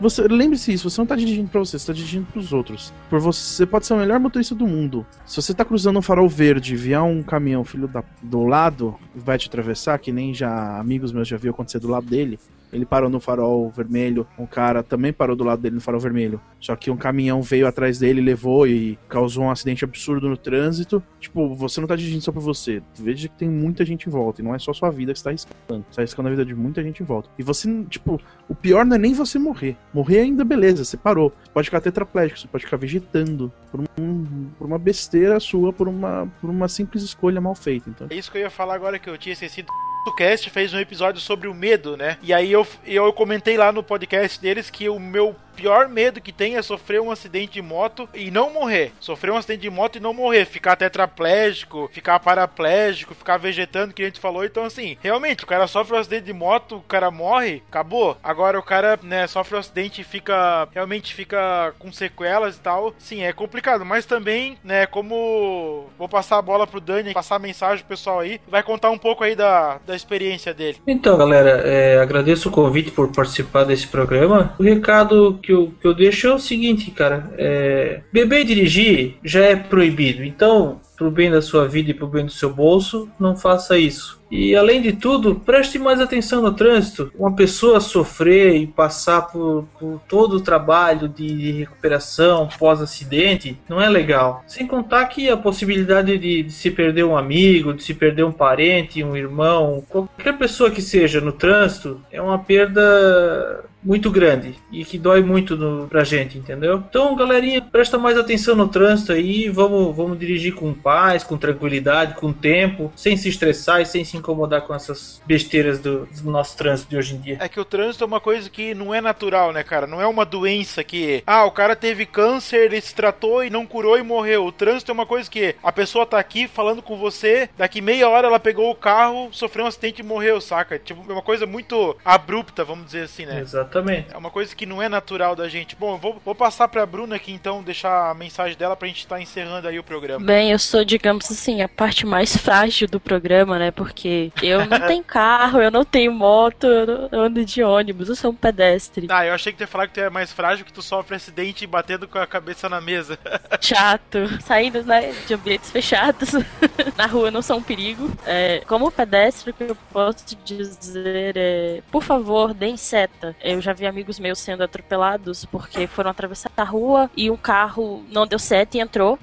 Você, 0.01 0.23
lembre-se 0.23 0.73
isso, 0.73 0.89
você 0.89 0.99
não 0.99 1.07
tá 1.07 1.15
dirigindo 1.15 1.51
pra 1.51 1.61
você, 1.61 1.79
você 1.79 1.87
tá 1.87 1.93
dirigindo 1.93 2.27
pros 2.33 2.55
outros. 2.55 2.91
Por 3.11 3.21
você, 3.21 3.39
você 3.41 3.67
pode 3.67 3.87
ser 3.87 3.93
o 3.93 3.99
melhor 3.99 4.19
motorista 4.19 4.55
do 4.55 4.67
mundo. 4.67 5.07
Se 5.27 5.37
você 5.37 5.53
tá 5.53 5.63
cruzando 5.63 5.99
um 5.99 6.03
farol 6.03 6.27
verde 6.27 6.75
vier 6.75 7.03
um 7.03 7.23
caminhão 7.23 7.63
filho 7.65 7.87
da, 7.87 8.03
do 8.23 8.45
lado, 8.45 8.99
vai 9.15 9.37
te 9.37 9.49
atravessar, 9.49 9.99
que 9.99 10.11
nem 10.11 10.33
já 10.33 10.79
amigos 10.79 11.13
meus 11.13 11.29
já 11.29 11.37
viu 11.37 11.51
acontecer 11.51 11.81
do 11.81 11.89
lado 11.89 12.07
dele. 12.07 12.39
Ele 12.73 12.85
parou 12.87 13.11
no 13.11 13.19
farol 13.21 13.71
vermelho, 13.71 14.27
um 14.39 14.47
cara 14.47 14.83
também 14.83 15.13
parou 15.13 15.35
do 15.37 15.45
lado 15.45 15.61
dele 15.63 15.75
no 15.77 15.81
farol 15.81 16.01
vermelho. 16.01 16.41
Só 16.61 16.77
que 16.77 16.91
um 16.91 16.97
caminhão 16.97 17.43
veio 17.43 17.67
atrás 17.67 17.99
dele, 17.99 18.21
levou 18.21 18.67
e 18.67 18.99
causou 19.09 19.45
um 19.45 19.51
acidente 19.51 19.85
absurdo 19.85 20.29
no 20.29 20.37
trânsito. 20.37 21.03
Tipo, 21.19 21.55
você 21.55 21.81
não 21.81 21.89
tá 21.89 21.97
dirigindo 21.97 22.23
só 22.23 22.31
pra 22.33 22.41
você. 22.41 22.83
Veja 22.99 23.29
que 23.29 23.37
tem 23.37 23.49
muita 23.49 23.85
gente 23.85 24.07
em 24.07 24.11
volta. 24.11 24.41
E 24.41 24.45
não 24.45 24.55
é 24.55 24.59
só 24.59 24.73
sua 24.73 24.91
vida 24.91 25.13
que 25.13 25.19
você 25.19 25.25
tá 25.25 25.31
arriscando. 25.31 25.85
Você 25.91 25.97
tá 25.97 26.03
arriscando 26.03 26.29
a 26.29 26.31
vida 26.31 26.45
de 26.45 26.55
muita 26.55 26.83
gente 26.83 27.03
em 27.03 27.07
volta. 27.07 27.29
E 27.39 27.43
você, 27.43 27.69
tipo, 27.89 28.21
o 28.49 28.55
pior 28.55 28.85
não 28.85 28.97
é 28.97 28.99
nem 28.99 29.15
você 29.15 29.39
morrer. 29.39 29.77
Morrer 29.93 30.21
ainda 30.21 30.45
beleza, 30.45 30.85
você 30.85 30.97
parou. 30.97 31.33
Você 31.45 31.51
pode 31.53 31.67
ficar 31.69 31.81
tetraplégico, 31.81 32.39
você 32.41 32.49
pode 32.49 32.65
ficar 32.65 32.77
vegetando 32.77 33.53
por, 33.73 33.81
um- 33.99 34.47
por 34.59 34.67
uma 34.67 34.79
besteira 34.79 35.41
sua, 35.41 35.73
por 35.73 35.89
uma, 35.89 36.29
por 36.41 36.51
uma 36.51 36.69
simples 36.69 37.03
escolha 37.03 37.41
mal 37.41 37.55
feita. 37.55 37.91
Então, 37.91 38.07
É 38.11 38.15
isso 38.15 38.31
que 38.31 38.39
eu 38.39 38.43
ia 38.43 38.51
falar 38.51 38.75
agora 38.75 38.99
que 38.99 39.09
eu 39.09 39.17
tinha 39.19 39.33
esquecido. 39.33 39.69
O 40.07 40.13
cast 40.13 40.49
fez 40.49 40.73
um 40.73 40.79
episódio 40.79 41.21
sobre 41.21 41.47
o 41.47 41.55
medo, 41.55 41.97
né? 41.97 42.17
E 42.23 42.33
aí 42.33 42.51
eu, 42.51 42.67
eu 42.85 43.13
comentei 43.13 43.57
lá 43.57 43.71
no 43.71 43.83
podcast 43.83 44.41
deles 44.41 44.71
que 44.71 44.89
o 44.89 44.99
meu 44.99 45.37
pior 45.57 45.89
medo 45.89 46.21
que 46.21 46.33
tem 46.33 46.57
é 46.57 46.63
sofrer 46.63 47.01
um 47.01 47.11
acidente 47.11 47.55
de 47.55 47.63
moto 47.63 48.09
e 48.15 48.31
não 48.31 48.53
morrer. 48.53 48.93
Sofrer 49.01 49.33
um 49.33 49.37
acidente 49.37 49.63
de 49.63 49.71
moto 49.71 49.97
e 49.97 50.01
não 50.01 50.15
morrer. 50.15 50.45
Ficar 50.45 50.77
tetraplégico, 50.77 51.91
ficar 51.93 52.19
paraplégico, 52.21 53.15
ficar 53.15 53.37
vegetando, 53.37 53.93
que 53.93 54.03
a 54.03 54.07
gente 54.07 54.21
falou. 54.21 54.45
Então, 54.45 54.65
assim, 54.65 54.97
realmente, 55.03 55.45
o 55.45 55.47
cara 55.47 55.67
sofre 55.67 55.97
um 55.97 55.99
acidente 55.99 56.25
de 56.25 56.33
moto, 56.33 56.77
o 56.77 56.83
cara 56.83 57.11
morre, 57.11 57.63
acabou. 57.69 58.17
Agora 58.23 58.59
o 58.59 58.63
cara, 58.63 58.99
né, 59.03 59.27
sofre 59.27 59.57
um 59.57 59.59
acidente 59.59 60.01
e 60.01 60.05
fica. 60.05 60.69
Realmente 60.73 61.15
fica 61.15 61.75
com 61.79 61.93
sequelas 61.93 62.57
e 62.57 62.61
tal. 62.61 62.95
Sim, 62.99 63.23
é 63.23 63.33
complicado. 63.33 63.85
Mas 63.85 64.07
também, 64.07 64.59
né, 64.63 64.87
como. 64.87 65.89
Vou 65.99 66.09
passar 66.09 66.39
a 66.39 66.43
bola 66.43 66.67
pro 66.67 66.81
Dani, 66.81 67.13
passar 67.13 67.37
a 67.37 67.41
mensagem 67.41 67.85
pro 67.85 67.97
pessoal 67.97 68.21
aí. 68.21 68.41
Vai 68.49 68.63
contar 68.63 68.91
um 68.91 68.99
pouco 68.99 69.25
aí 69.25 69.35
da, 69.35 69.79
da 69.87 69.97
experiência 69.97 70.55
dele. 70.55 70.79
Então, 70.87 71.17
galera, 71.17 71.63
é, 71.65 71.99
agradeço 71.99 72.49
o 72.49 72.53
convite 72.53 72.91
por 72.91 73.11
participar 73.13 73.65
desse 73.65 73.87
programa. 73.87 74.55
O 74.59 74.63
recado 74.63 75.40
que 75.41 75.53
eu, 75.53 75.73
que 75.81 75.87
eu 75.87 75.95
deixo 75.95 76.27
é 76.29 76.35
o 76.35 76.39
seguinte, 76.39 76.91
cara: 76.91 77.33
é, 77.37 78.03
beber 78.13 78.41
e 78.41 78.45
dirigir 78.45 79.15
já 79.25 79.45
é 79.45 79.57
proibido. 79.57 80.23
Então, 80.23 80.81
pro 80.97 81.11
bem 81.11 81.31
da 81.31 81.41
sua 81.41 81.67
vida 81.67 81.91
e 81.91 81.95
pro 81.95 82.07
bem 82.07 82.27
do 82.27 82.33
seu 82.33 82.53
bolso, 82.53 83.09
não 83.19 83.35
faça 83.35 83.79
isso. 83.79 84.21
E 84.31 84.55
além 84.55 84.81
de 84.81 84.93
tudo, 84.93 85.35
preste 85.35 85.79
mais 85.79 86.01
atenção 86.01 86.41
no 86.41 86.53
trânsito. 86.53 87.11
Uma 87.19 87.35
pessoa 87.35 87.81
sofrer 87.81 88.55
e 88.55 88.67
passar 88.67 89.23
por, 89.23 89.67
por 89.79 90.01
todo 90.07 90.37
o 90.37 90.41
trabalho 90.41 91.09
de, 91.09 91.51
recuperação 91.53 92.49
pós-acidente 92.59 93.59
não 93.69 93.81
é 93.81 93.89
legal. 93.89 94.45
Sem 94.47 94.67
contar 94.67 95.07
que 95.07 95.29
a 95.29 95.37
possibilidade 95.37 96.17
de, 96.17 96.45
de 96.45 96.53
se 96.53 96.71
perder 96.71 97.05
um 97.05 97.17
amigo, 97.17 97.75
de 97.75 97.83
se 97.83 97.95
perder 97.95 98.25
um 98.25 98.31
parente, 98.31 99.03
um 99.03 99.17
irmão, 99.17 99.83
qualquer 99.89 100.37
pessoa 100.39 100.71
que 100.71 100.83
seja 100.83 101.21
no 101.21 101.33
trânsito, 101.33 102.01
é 102.13 102.21
uma 102.23 102.39
perda 102.39 103.65
muito 103.83 104.11
grande 104.11 104.55
e 104.71 104.85
que 104.85 104.99
dói 104.99 105.23
muito 105.23 105.57
no, 105.57 105.89
pra 105.89 106.05
gente, 106.05 106.39
entendeu? 106.39 106.83
Então, 106.89 107.15
galerinha, 107.15 107.63
presta 107.63 107.99
mais 107.99 108.19
atenção 108.19 108.55
no 108.55 108.69
trânsito 108.69 109.13
aí, 109.13 109.49
vamos, 109.49 109.95
vamos 109.97 110.19
dirigir 110.19 110.55
com 110.55 110.73
paz, 110.73 111.25
com 111.25 111.37
tranquilidade, 111.37 112.15
com 112.15 112.33
tempo, 112.33 112.93
sem 112.95 113.17
se 113.17 113.29
estressar 113.29 113.81
e 113.81 113.87
sem 113.87 114.05
se 114.05 114.17
incomodar 114.17 114.63
com 114.63 114.75
essas 114.75 115.21
besteiras 115.27 115.79
do, 115.79 116.07
do 116.07 116.31
nosso 116.31 116.57
trânsito 116.57 116.91
de 116.91 116.97
hoje 116.97 117.15
em 117.15 117.21
dia. 117.21 117.39
É 117.41 117.49
que 117.49 117.61
o 117.61 117.65
trânsito 117.65 118.05
é 118.05 118.07
uma 118.07 118.21
coisa 118.21 118.49
que 118.51 118.75
não 118.75 118.95
é 118.95 119.01
natural, 119.01 119.53
né, 119.53 119.63
cara? 119.63 119.87
Não 119.87 120.01
é 120.01 120.07
uma 120.07 120.25
doença 120.25 120.85
que. 120.85 121.23
Ah, 121.27 121.45
o 121.45 121.51
cara 121.51 121.75
teve 121.75 122.07
câncer, 122.07 122.65
ele 122.65 122.81
se 122.81 122.95
tratou 122.95 123.45
e 123.45 123.51
não 123.51 123.67
curou 123.67 123.99
e 123.99 124.03
morreu. 124.03 124.45
O 124.45 124.53
trânsito 124.53 124.91
é 124.91 124.95
uma 124.95 125.07
coisa 125.07 125.31
que 125.31 125.55
a 125.63 125.73
pessoa 125.73 126.07
tá 126.07 126.19
aqui 126.19 126.47
falando 126.47 126.83
com 126.83 126.97
você, 126.97 127.49
daqui 127.57 127.81
meia 127.81 128.09
hora 128.09 128.27
ela 128.27 128.41
pegou 128.41 128.71
o 128.71 128.75
carro, 128.75 129.29
sofreu 129.33 129.65
um 129.65 129.69
acidente 129.69 130.01
e 130.01 130.05
morreu, 130.05 130.41
saca? 130.41 130.79
Tipo, 130.79 131.05
é 131.09 131.13
uma 131.13 131.23
coisa 131.23 131.47
muito 131.47 131.97
abrupta, 132.05 132.65
vamos 132.65 132.87
dizer 132.87 133.03
assim, 133.05 133.27
né? 133.27 133.41
Exatamente. 133.71 134.09
É 134.13 134.17
uma 134.19 134.31
coisa 134.31 134.55
que 134.55 134.67
não 134.67 134.83
é 134.83 134.89
natural 134.89 135.37
da 135.37 135.49
gente. 135.49 135.77
Bom, 135.77 135.95
eu 135.95 135.99
vou, 135.99 136.21
vou 136.25 136.35
passar 136.35 136.69
pra 136.69 136.85
Bruna 136.85 137.17
aqui 137.17 137.33
então, 137.33 137.63
deixar 137.63 138.11
a 138.11 138.15
mensagem 138.15 138.57
dela 138.57 138.77
pra 138.77 138.89
gente 138.89 138.99
estar 138.99 139.21
encerrando 139.21 139.69
aí 139.69 139.79
o 139.79 139.85
programa. 139.85 140.25
Bem, 140.25 140.51
eu 140.51 140.59
sou, 140.59 140.85
digamos 140.85 141.31
assim, 141.31 141.63
a 141.63 141.69
parte 141.69 142.05
mais 142.05 142.37
frágil 142.37 142.89
do 142.89 142.99
programa, 143.01 143.59
né? 143.59 143.71
Porque 143.71 144.33
eu 144.43 144.67
não 144.67 144.81
tenho 144.87 145.05
carro, 145.05 145.61
eu 145.61 145.71
não 145.71 145.85
tenho 145.85 146.13
moto, 146.13 146.67
eu, 146.67 146.87
não- 146.87 147.09
eu 147.13 147.21
ando 147.21 147.45
de 147.45 147.63
ônibus, 147.63 148.09
eu 148.09 148.17
sou 148.17 148.33
um 148.33 148.35
pedestre. 148.35 149.07
Ah, 149.11 149.25
eu 149.25 149.35
achei 149.35 149.53
que 149.53 149.59
tu 149.59 149.63
ia 149.63 149.67
falar 149.69 149.87
que 149.87 149.95
tu 149.95 150.01
é 150.01 150.11
mais 150.11 150.33
frágil, 150.33 150.65
que 150.65 150.73
tu 150.73 150.83
sofre 150.83 151.17
acidente 151.17 151.67
batendo 151.67 152.09
com 152.09 152.19
a 152.19 152.27
cabeça 152.27 152.69
na 152.69 152.81
mesa. 152.81 153.19
Chato, 153.61 154.19
saindo 154.43 154.83
né, 154.83 155.13
de 155.27 155.35
ambientes 155.35 155.71
fechados. 155.71 156.31
Na 156.97 157.07
rua 157.07 157.31
não 157.31 157.43
são 157.43 157.59
um 157.59 157.63
perigo. 157.63 158.11
É, 158.27 158.63
como 158.67 158.91
pedestre, 158.91 159.51
o 159.51 159.55
que 159.55 159.65
eu 159.65 159.77
posso 159.93 160.25
te 160.27 160.35
dizer 160.37 161.37
é: 161.37 161.83
por 161.91 162.03
favor, 162.03 162.53
deem 162.55 162.77
seta. 162.77 163.35
Eu 163.43 163.60
já 163.61 163.73
vi 163.73 163.87
amigos 163.87 164.19
meus 164.19 164.39
sendo 164.39 164.63
atropelados 164.63 165.45
porque 165.45 165.87
foram 165.87 166.11
atravessar 166.11 166.51
a 166.57 166.65
rua 166.65 167.11
e 167.17 167.31
um 167.31 167.37
carro 167.37 168.05
não 168.11 168.27
deu 168.27 168.39
seta 168.39 168.77
e 168.77 168.81
entrou. 168.81 169.19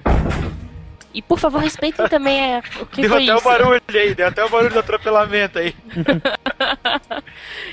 E 1.13 1.21
por 1.21 1.39
favor, 1.39 1.59
respeitem 1.59 2.07
também 2.09 2.55
é, 2.55 2.63
o 2.79 2.85
que 2.85 3.01
deu 3.01 3.09
foi 3.09 3.23
até 3.23 3.33
isso. 3.33 3.41
o 3.41 3.49
barulho 3.49 3.81
aí, 3.89 4.15
deu 4.15 4.27
até 4.27 4.43
o 4.43 4.49
barulho 4.49 4.73
do 4.73 4.79
atropelamento 4.79 5.59
aí. 5.59 5.75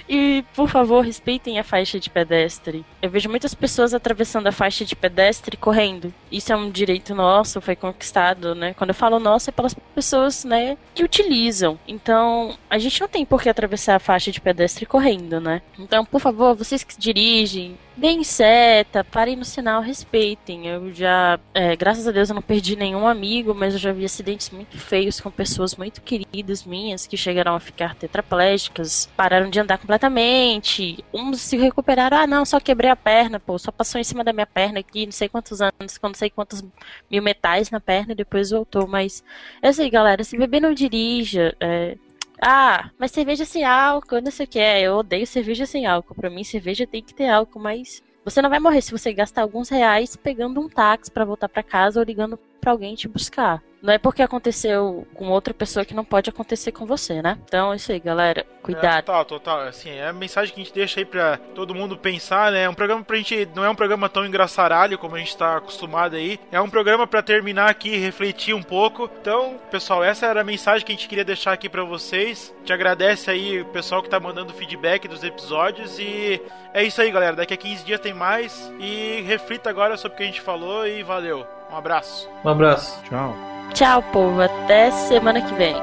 E, 0.09 0.45
por 0.55 0.69
favor, 0.69 1.01
respeitem 1.05 1.59
a 1.59 1.65
faixa 1.65 1.99
de 1.99 2.11
pedestre. 2.11 2.85
Eu 3.01 3.11
vejo 3.11 3.29
muitas 3.29 3.55
pessoas 3.55 3.95
atravessando 3.95 4.47
a 4.47 4.53
faixa 4.53 4.85
de 4.85 4.95
pedestre 4.95 5.57
correndo. 5.57 6.13
Isso 6.31 6.53
é 6.53 6.57
um 6.57 6.71
direito 6.71 7.15
nosso, 7.15 7.61
foi 7.61 7.75
conquistado, 7.75 8.55
né? 8.55 8.75
Quando 8.75 8.91
eu 8.91 8.95
falo 8.95 9.19
nosso, 9.19 9.49
é 9.49 9.53
pelas 9.53 9.75
pessoas, 9.95 10.45
né, 10.45 10.77
que 10.95 11.03
utilizam. 11.03 11.79
Então, 11.89 12.57
a 12.69 12.79
gente 12.79 13.01
não 13.01 13.09
tem 13.09 13.25
por 13.25 13.43
que 13.43 13.49
atravessar 13.49 13.97
a 13.97 14.01
faixa 14.01 14.31
de 14.31 14.41
pedestre 14.41 14.85
correndo, 14.85 15.41
né? 15.41 15.63
Então, 15.79 16.05
por 16.05 16.21
favor, 16.21 16.55
vocês 16.55 16.85
que 16.85 16.99
dirigem, 16.99 17.79
deem 17.97 18.25
seta, 18.25 19.05
parem 19.05 19.37
no 19.37 19.45
sinal, 19.45 19.81
respeitem. 19.81 20.67
Eu 20.67 20.93
já, 20.93 21.39
é, 21.53 21.77
graças 21.77 22.07
a 22.07 22.13
Deus, 22.13 22.29
eu 22.29 22.35
não 22.35 22.43
perdi 22.43 22.77
nenhum 22.77 23.07
amigo, 23.07 23.55
mas 23.55 23.75
eu 23.75 23.79
já 23.79 23.93
vi 23.93 24.05
acidentes 24.05 24.51
muito 24.51 24.79
feios 24.79 25.21
com 25.21 25.31
pessoas 25.31 25.77
muito 25.77 26.03
queridas 26.03 26.65
minhas 26.65 27.07
que 27.07 27.17
chegaram 27.17 27.55
a 27.55 27.61
ficar 27.61 27.95
tetraplégicas, 27.95 29.07
pararam 29.17 29.49
de 29.49 29.61
andar 29.61 29.79
completamente. 29.79 31.05
Uns 31.13 31.41
se 31.41 31.57
recuperaram, 31.57 32.19
ah, 32.19 32.27
não, 32.27 32.45
só 32.45 32.61
quebrei 32.61 32.91
a 32.91 32.97
perna, 32.97 33.39
pô, 33.39 33.59
só 33.59 33.71
passou 33.71 34.01
em 34.01 34.05
cima 34.05 34.25
da 34.25 34.33
minha 34.33 34.47
perna 34.47 34.81
aqui, 34.81 35.07
não 35.07 35.13
sei 35.13 35.29
quantos 35.29 35.61
anos, 35.61 35.99
não 36.03 36.15
sei 36.15 36.31
quantos 36.31 36.63
mil 37.11 37.23
metais 37.23 37.71
na 37.71 37.81
perna 37.81 38.13
e 38.13 38.17
depois 38.17 38.51
voltou. 38.51 38.87
Mas 38.87 39.23
é 39.63 39.71
isso 39.71 39.83
aí, 39.83 39.91
galera. 39.91 40.25
Se 40.25 40.37
beber, 40.37 40.61
não 40.61 40.75
dirija. 40.75 41.57
é, 41.61 41.97
Ah, 42.41 42.91
mas 42.99 43.13
cerveja 43.13 43.45
sem 43.45 43.65
álcool, 43.65 44.21
não 44.21 44.31
sei 44.31 44.47
o 44.47 44.49
que 44.49 44.59
é. 44.59 44.83
Eu 44.83 44.97
odeio 44.97 45.27
cerveja 45.27 45.67
sem 45.67 45.87
álcool. 45.87 46.15
Pra 46.15 46.31
mim, 46.31 46.45
cerveja 46.45 46.87
tem 46.87 47.03
que 47.03 47.15
ter 47.15 47.29
álcool, 47.29 47.61
mas 47.61 48.03
você 48.25 48.41
não 48.43 48.51
vai 48.51 48.59
morrer 48.59 48.81
se 48.83 48.91
você 48.91 49.13
gastar 49.13 49.43
alguns 49.43 49.69
reais 49.69 50.17
pegando 50.17 50.61
um 50.61 50.69
táxi 50.69 51.11
para 51.11 51.25
voltar 51.25 51.49
para 51.49 51.63
casa 51.63 52.01
ou 52.01 52.05
ligando 52.07 52.39
para 52.61 52.73
alguém 52.73 52.95
te 52.95 53.09
buscar. 53.09 53.63
Não 53.85 53.93
é 53.93 53.99
porque 53.99 54.23
aconteceu 54.23 55.07
com 55.13 55.29
outra 55.29 55.53
pessoa 55.53 55.85
que 55.85 55.93
não 55.93 56.07
pode 56.07 56.31
acontecer 56.31 56.73
com 56.73 56.87
você, 56.87 57.21
né? 57.21 57.39
Então 57.45 57.71
é 57.71 57.77
isso 57.77 57.93
aí, 57.93 58.01
galera. 58.01 58.47
Cuidado. 58.63 58.87
É, 58.87 59.03
total, 59.03 59.25
total. 59.27 59.61
Assim, 59.61 59.91
é 59.91 60.09
a 60.09 60.13
mensagem 60.15 60.55
que 60.55 60.59
a 60.59 60.65
gente 60.65 60.75
deixa 60.75 61.01
aí 61.01 61.05
pra 61.05 61.37
todo 61.55 61.75
mundo 61.75 61.95
pensar, 61.95 62.51
né? 62.51 62.63
É 62.63 62.69
um 62.69 62.73
programa 62.73 63.05
pra 63.05 63.15
gente. 63.19 63.47
Não 63.55 63.63
é 63.63 63.69
um 63.69 63.75
programa 63.75 64.09
tão 64.09 64.25
engraçaralho 64.25 64.97
como 64.97 65.17
a 65.17 65.19
gente 65.19 65.37
tá 65.37 65.59
acostumado 65.59 66.17
aí. 66.17 66.41
É 66.51 66.59
um 66.59 66.71
programa 66.71 67.07
para 67.07 67.23
terminar 67.23 67.69
aqui, 67.69 67.95
refletir 67.99 68.55
um 68.55 68.63
pouco. 68.63 69.11
Então, 69.21 69.61
pessoal, 69.71 70.03
essa 70.03 70.25
era 70.25 70.41
a 70.41 70.45
mensagem 70.45 70.87
que 70.87 70.91
a 70.91 70.95
gente 70.95 71.07
queria 71.07 71.23
deixar 71.23 71.53
aqui 71.53 71.69
para 71.69 71.85
vocês. 71.85 72.55
Te 72.65 72.73
agradece 72.73 73.31
aí 73.31 73.61
o 73.61 73.67
pessoal 73.67 74.03
que 74.03 74.09
tá 74.09 74.19
mandando 74.19 74.55
feedback 74.55 75.07
dos 75.07 75.23
episódios. 75.23 75.99
E 75.99 76.41
é 76.73 76.83
isso 76.83 77.03
aí, 77.03 77.11
galera. 77.11 77.37
Daqui 77.37 77.53
a 77.53 77.59
15 77.59 77.85
dias 77.85 78.01
tem 78.01 78.15
mais. 78.15 78.73
E 78.81 79.21
reflita 79.27 79.69
agora 79.69 79.99
sobre 79.99 80.15
o 80.15 80.17
que 80.17 80.23
a 80.23 80.27
gente 80.27 80.41
falou 80.41 80.87
e 80.87 81.03
valeu. 81.03 81.47
Um 81.75 81.79
abraço. 81.79 82.31
Um 82.45 82.49
abraço. 82.51 83.03
Tchau. 83.03 83.35
Tchau, 83.73 84.01
povo. 84.13 84.41
Até 84.41 84.93
semana 84.93 85.43
que 85.43 85.53
vem. 85.55 85.75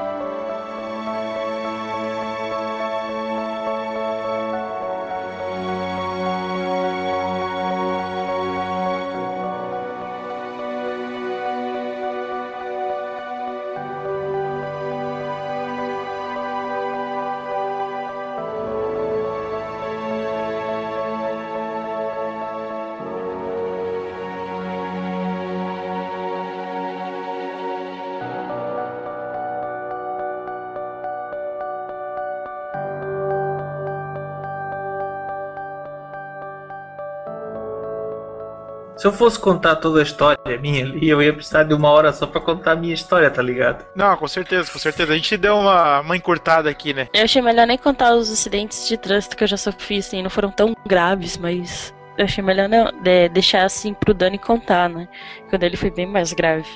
Se 39.02 39.08
eu 39.08 39.12
fosse 39.12 39.36
contar 39.36 39.74
toda 39.74 39.98
a 39.98 40.02
história 40.04 40.38
minha 40.60 40.84
ali, 40.84 41.08
eu 41.08 41.20
ia 41.20 41.32
precisar 41.32 41.64
de 41.64 41.74
uma 41.74 41.90
hora 41.90 42.12
só 42.12 42.24
pra 42.24 42.40
contar 42.40 42.70
a 42.70 42.76
minha 42.76 42.94
história, 42.94 43.28
tá 43.28 43.42
ligado? 43.42 43.84
Não, 43.96 44.16
com 44.16 44.28
certeza, 44.28 44.70
com 44.70 44.78
certeza. 44.78 45.12
A 45.12 45.16
gente 45.16 45.36
deu 45.36 45.56
uma, 45.56 45.98
uma 46.02 46.16
encurtada 46.16 46.70
aqui, 46.70 46.94
né? 46.94 47.08
Eu 47.12 47.24
achei 47.24 47.42
melhor 47.42 47.66
nem 47.66 47.76
contar 47.76 48.14
os 48.14 48.30
acidentes 48.30 48.86
de 48.86 48.96
trânsito 48.96 49.36
que 49.36 49.42
eu 49.42 49.48
já 49.48 49.56
sofri, 49.56 49.98
assim, 49.98 50.22
não 50.22 50.30
foram 50.30 50.52
tão 50.52 50.76
graves, 50.86 51.36
mas 51.36 51.92
eu 52.16 52.26
achei 52.26 52.44
melhor 52.44 52.68
não, 52.68 52.92
de, 53.02 53.28
deixar 53.30 53.64
assim 53.64 53.92
pro 53.92 54.14
Dani 54.14 54.38
contar, 54.38 54.88
né? 54.88 55.08
Quando 55.50 55.64
ele 55.64 55.76
foi 55.76 55.90
bem 55.90 56.06
mais 56.06 56.32
grave. 56.32 56.70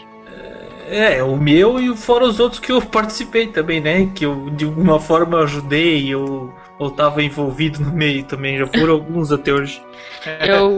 É, 0.88 1.22
o 1.22 1.36
meu 1.36 1.78
e 1.78 1.96
fora 1.96 2.24
os 2.24 2.40
outros 2.40 2.60
que 2.60 2.72
eu 2.72 2.82
participei 2.82 3.46
também, 3.46 3.80
né? 3.80 4.10
Que 4.12 4.26
eu 4.26 4.50
de 4.50 4.64
alguma 4.64 4.98
forma 4.98 5.38
ajudei, 5.44 6.08
eu, 6.08 6.52
eu 6.80 6.90
tava 6.90 7.22
envolvido 7.22 7.80
no 7.80 7.92
meio 7.92 8.24
também, 8.24 8.58
já 8.58 8.66
foram 8.66 8.94
alguns 8.98 9.30
até 9.30 9.52
hoje. 9.52 9.80
Eu, 10.40 10.70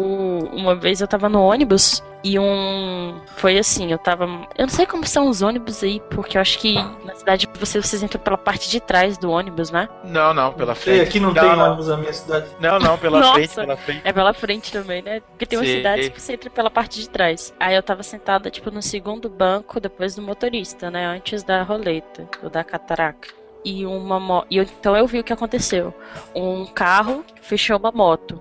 uma 0.58 0.74
vez 0.74 1.00
eu 1.00 1.06
tava 1.06 1.28
no 1.28 1.40
ônibus 1.40 2.02
e 2.24 2.38
um. 2.38 3.20
Foi 3.36 3.58
assim, 3.58 3.92
eu 3.92 3.98
tava. 3.98 4.24
Eu 4.56 4.66
não 4.66 4.68
sei 4.68 4.84
como 4.86 5.06
são 5.06 5.28
os 5.28 5.40
ônibus 5.40 5.82
aí, 5.84 6.02
porque 6.10 6.36
eu 6.36 6.40
acho 6.40 6.58
que 6.58 6.74
na 7.04 7.14
cidade 7.14 7.46
de 7.46 7.60
vocês, 7.60 7.86
vocês 7.86 8.02
entram 8.02 8.20
pela 8.20 8.36
parte 8.36 8.68
de 8.68 8.80
trás 8.80 9.16
do 9.16 9.30
ônibus, 9.30 9.70
né? 9.70 9.88
Não, 10.04 10.34
não, 10.34 10.52
pela 10.52 10.74
frente. 10.74 11.00
É, 11.00 11.02
aqui 11.04 11.20
não, 11.20 11.28
não 11.28 11.34
tem 11.40 11.56
não. 11.56 11.66
ônibus 11.66 11.88
na 11.88 11.96
minha 11.96 12.12
cidade. 12.12 12.46
Não, 12.60 12.78
não, 12.80 12.98
pela 12.98 13.20
Nossa, 13.20 13.34
frente, 13.34 13.54
pela 13.54 13.76
frente. 13.76 14.00
É 14.04 14.12
pela 14.12 14.34
frente 14.34 14.72
também, 14.72 15.00
né? 15.00 15.20
Porque 15.20 15.46
tem 15.46 15.58
umas 15.58 15.68
Sim. 15.68 15.76
cidades 15.76 16.08
que 16.08 16.20
você 16.20 16.32
entra 16.32 16.50
pela 16.50 16.70
parte 16.70 17.00
de 17.00 17.08
trás. 17.08 17.54
Aí 17.60 17.76
eu 17.76 17.82
tava 17.82 18.02
sentada, 18.02 18.50
tipo, 18.50 18.70
no 18.70 18.82
segundo 18.82 19.28
banco, 19.28 19.78
depois 19.78 20.16
do 20.16 20.22
motorista, 20.22 20.90
né? 20.90 21.06
Antes 21.06 21.44
da 21.44 21.62
roleta, 21.62 22.28
ou 22.42 22.50
da 22.50 22.64
cataraca. 22.64 23.28
E 23.64 23.86
uma 23.86 24.18
mo... 24.18 24.44
e 24.50 24.56
eu, 24.56 24.64
então 24.64 24.96
eu 24.96 25.06
vi 25.06 25.20
o 25.20 25.24
que 25.24 25.32
aconteceu. 25.32 25.94
Um 26.34 26.66
carro 26.66 27.24
fechou 27.42 27.76
uma 27.76 27.92
moto. 27.92 28.40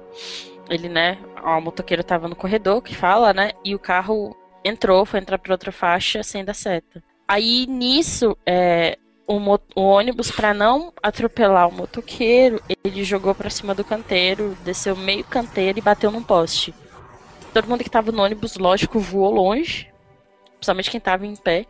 Ele, 0.69 0.89
né? 0.89 1.17
O 1.43 1.61
motoqueiro 1.61 2.03
tava 2.03 2.27
no 2.27 2.35
corredor, 2.35 2.81
que 2.81 2.95
fala, 2.95 3.33
né? 3.33 3.51
E 3.63 3.73
o 3.73 3.79
carro 3.79 4.35
entrou, 4.63 5.05
foi 5.05 5.19
entrar 5.19 5.37
por 5.37 5.51
outra 5.51 5.71
faixa 5.71 6.23
sem 6.23 6.43
dar 6.43 6.53
seta. 6.53 7.01
Aí 7.27 7.65
nisso, 7.67 8.37
é, 8.45 8.97
o, 9.27 9.37
o 9.75 9.81
ônibus, 9.81 10.31
pra 10.31 10.53
não 10.53 10.93
atropelar 11.03 11.67
o 11.67 11.73
motoqueiro, 11.73 12.61
ele 12.83 13.03
jogou 13.03 13.35
pra 13.35 13.49
cima 13.49 13.75
do 13.75 13.83
canteiro, 13.83 14.57
desceu 14.63 14.95
meio 14.95 15.23
canteiro 15.25 15.77
e 15.77 15.81
bateu 15.81 16.09
num 16.09 16.23
poste. 16.23 16.73
Todo 17.53 17.67
mundo 17.67 17.83
que 17.83 17.89
tava 17.89 18.11
no 18.11 18.23
ônibus, 18.23 18.55
lógico, 18.55 18.99
voou 18.99 19.33
longe, 19.33 19.91
principalmente 20.55 20.91
quem 20.91 20.99
tava 20.99 21.25
em 21.25 21.35
pé. 21.35 21.65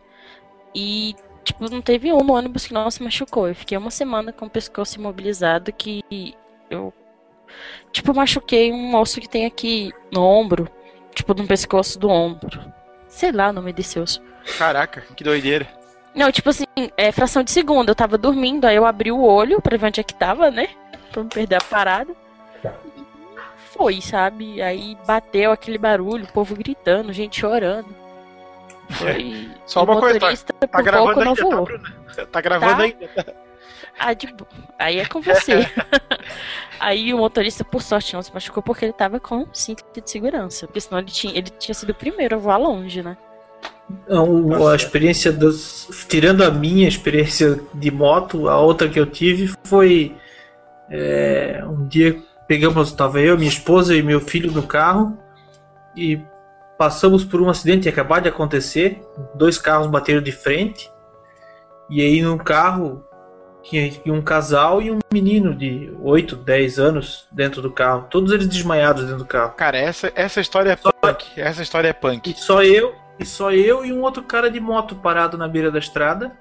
E, 0.74 1.14
tipo, 1.42 1.68
não 1.70 1.80
teve 1.80 2.12
um 2.12 2.22
no 2.22 2.34
ônibus 2.34 2.66
que 2.66 2.74
não 2.74 2.90
se 2.90 3.02
machucou. 3.02 3.48
Eu 3.48 3.54
fiquei 3.54 3.76
uma 3.76 3.90
semana 3.90 4.32
com 4.32 4.46
o 4.46 4.50
pescoço 4.50 4.98
imobilizado 4.98 5.72
que 5.72 6.02
eu, 6.70 6.92
tipo, 7.92 8.14
machuquei 8.14 8.72
um 8.72 8.94
osso 8.96 9.20
que 9.20 9.28
tem 9.28 9.46
aqui 9.46 9.92
no 10.12 10.22
ombro, 10.22 10.68
tipo, 11.14 11.34
no 11.34 11.46
pescoço 11.46 11.98
do 11.98 12.08
ombro. 12.08 12.60
Sei 13.08 13.32
lá 13.32 13.48
o 13.48 13.52
nome 13.52 13.72
desse 13.72 13.98
osso. 13.98 14.22
Caraca, 14.56 15.02
que 15.16 15.24
doideira. 15.24 15.66
Não, 16.14 16.32
tipo 16.32 16.50
assim, 16.50 16.64
é 16.96 17.12
fração 17.12 17.42
de 17.42 17.50
segundo. 17.50 17.90
Eu 17.90 17.94
tava 17.94 18.18
dormindo, 18.18 18.64
aí 18.64 18.76
eu 18.76 18.84
abri 18.84 19.12
o 19.12 19.22
olho 19.22 19.60
pra 19.60 19.76
ver 19.76 19.86
onde 19.86 20.00
é 20.00 20.04
que 20.04 20.14
tava, 20.14 20.50
né? 20.50 20.68
Pra 21.12 21.22
não 21.22 21.28
perder 21.28 21.56
a 21.56 21.60
parada. 21.60 22.12
E 22.64 23.40
foi, 23.72 24.00
sabe? 24.00 24.60
Aí 24.60 24.96
bateu 25.06 25.52
aquele 25.52 25.78
barulho, 25.78 26.24
o 26.24 26.32
povo 26.32 26.56
gritando, 26.56 27.12
gente 27.12 27.40
chorando. 27.40 27.94
Foi. 28.90 29.48
Só 29.66 29.80
o 29.80 29.84
uma 29.84 30.00
coisa, 30.00 30.18
tá, 30.18 30.34
tá 30.66 30.66
por 30.66 30.82
gravando 30.82 31.12
pouco 31.14 31.24
não 31.24 31.30
ainda, 31.32 31.42
tá, 31.42 31.50
voou. 31.50 31.64
Bruna? 31.64 32.26
Tá 32.32 32.40
gravando 32.40 32.76
Tá? 32.76 32.82
ainda? 32.82 33.36
Ah, 33.98 34.12
de 34.14 34.34
Aí 34.78 34.98
é 35.00 35.06
com 35.06 35.20
você. 35.20 35.54
Aí 36.80 37.12
o 37.12 37.18
motorista, 37.18 37.64
por 37.64 37.82
sorte, 37.82 38.14
não 38.14 38.22
se 38.22 38.32
machucou 38.32 38.62
porque 38.62 38.84
ele 38.84 38.92
tava 38.92 39.18
com 39.18 39.46
cinto 39.52 39.84
de 39.92 40.10
segurança. 40.10 40.66
Porque 40.66 40.80
senão 40.80 40.98
ele 40.98 41.10
tinha, 41.10 41.36
ele 41.36 41.50
tinha 41.58 41.74
sido 41.74 41.90
o 41.90 41.94
primeiro 41.94 42.36
a 42.36 42.38
voar 42.38 42.58
longe, 42.58 43.02
né? 43.02 43.16
Não, 44.06 44.68
a 44.68 44.76
experiência 44.76 45.32
dos. 45.32 45.88
Tirando 46.08 46.42
a 46.42 46.50
minha 46.50 46.86
experiência 46.86 47.60
de 47.74 47.90
moto, 47.90 48.48
a 48.48 48.58
outra 48.58 48.88
que 48.88 49.00
eu 49.00 49.06
tive 49.06 49.52
foi. 49.64 50.14
é, 50.90 51.62
um 51.66 51.86
dia 51.86 52.22
pegamos, 52.48 52.88
estava 52.88 53.20
eu, 53.20 53.36
minha 53.36 53.50
esposa 53.50 53.94
e 53.94 54.02
meu 54.02 54.20
filho 54.20 54.50
no 54.50 54.62
carro 54.62 55.18
e 55.94 56.18
passamos 56.78 57.22
por 57.22 57.42
um 57.42 57.50
acidente 57.50 57.82
que 57.82 57.88
acabou 57.90 58.18
de 58.20 58.28
acontecer. 58.28 59.02
Dois 59.34 59.58
carros 59.58 59.86
bateram 59.86 60.22
de 60.22 60.32
frente 60.32 60.90
e 61.90 62.00
aí 62.00 62.22
no 62.22 62.38
carro 62.38 63.04
tinha 63.62 63.90
tinha 63.90 64.14
um 64.14 64.22
casal 64.22 64.80
e 64.80 64.90
um 64.90 64.98
menino 65.12 65.54
de 65.54 65.92
8, 66.02 66.36
10 66.36 66.78
anos 66.78 67.26
dentro 67.30 67.60
do 67.60 67.70
carro. 67.70 68.06
Todos 68.10 68.32
eles 68.32 68.46
desmaiados 68.46 69.04
dentro 69.04 69.18
do 69.18 69.26
carro. 69.26 69.54
Cara, 69.54 69.76
essa, 69.76 70.12
essa 70.14 70.40
história 70.40 70.70
é 70.70 70.76
punk. 70.76 71.26
Essa 71.36 71.62
história 71.62 71.88
é 71.88 71.92
punk. 71.92 72.30
E 72.30 72.34
só 72.34 72.62
eu, 72.62 72.94
e 73.18 73.24
só 73.24 73.52
eu 73.52 73.84
e 73.84 73.92
um 73.92 74.02
outro 74.02 74.22
cara 74.22 74.50
de 74.50 74.60
moto 74.60 74.94
parado 74.96 75.36
na 75.36 75.48
beira 75.48 75.70
da 75.70 75.78
estrada. 75.78 76.32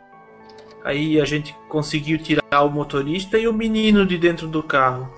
Aí 0.83 1.19
a 1.19 1.25
gente 1.25 1.55
conseguiu 1.67 2.17
tirar 2.17 2.61
o 2.63 2.69
motorista 2.69 3.37
e 3.37 3.47
o 3.47 3.53
menino 3.53 4.05
de 4.05 4.17
dentro 4.17 4.47
do 4.47 4.63
carro. 4.63 5.11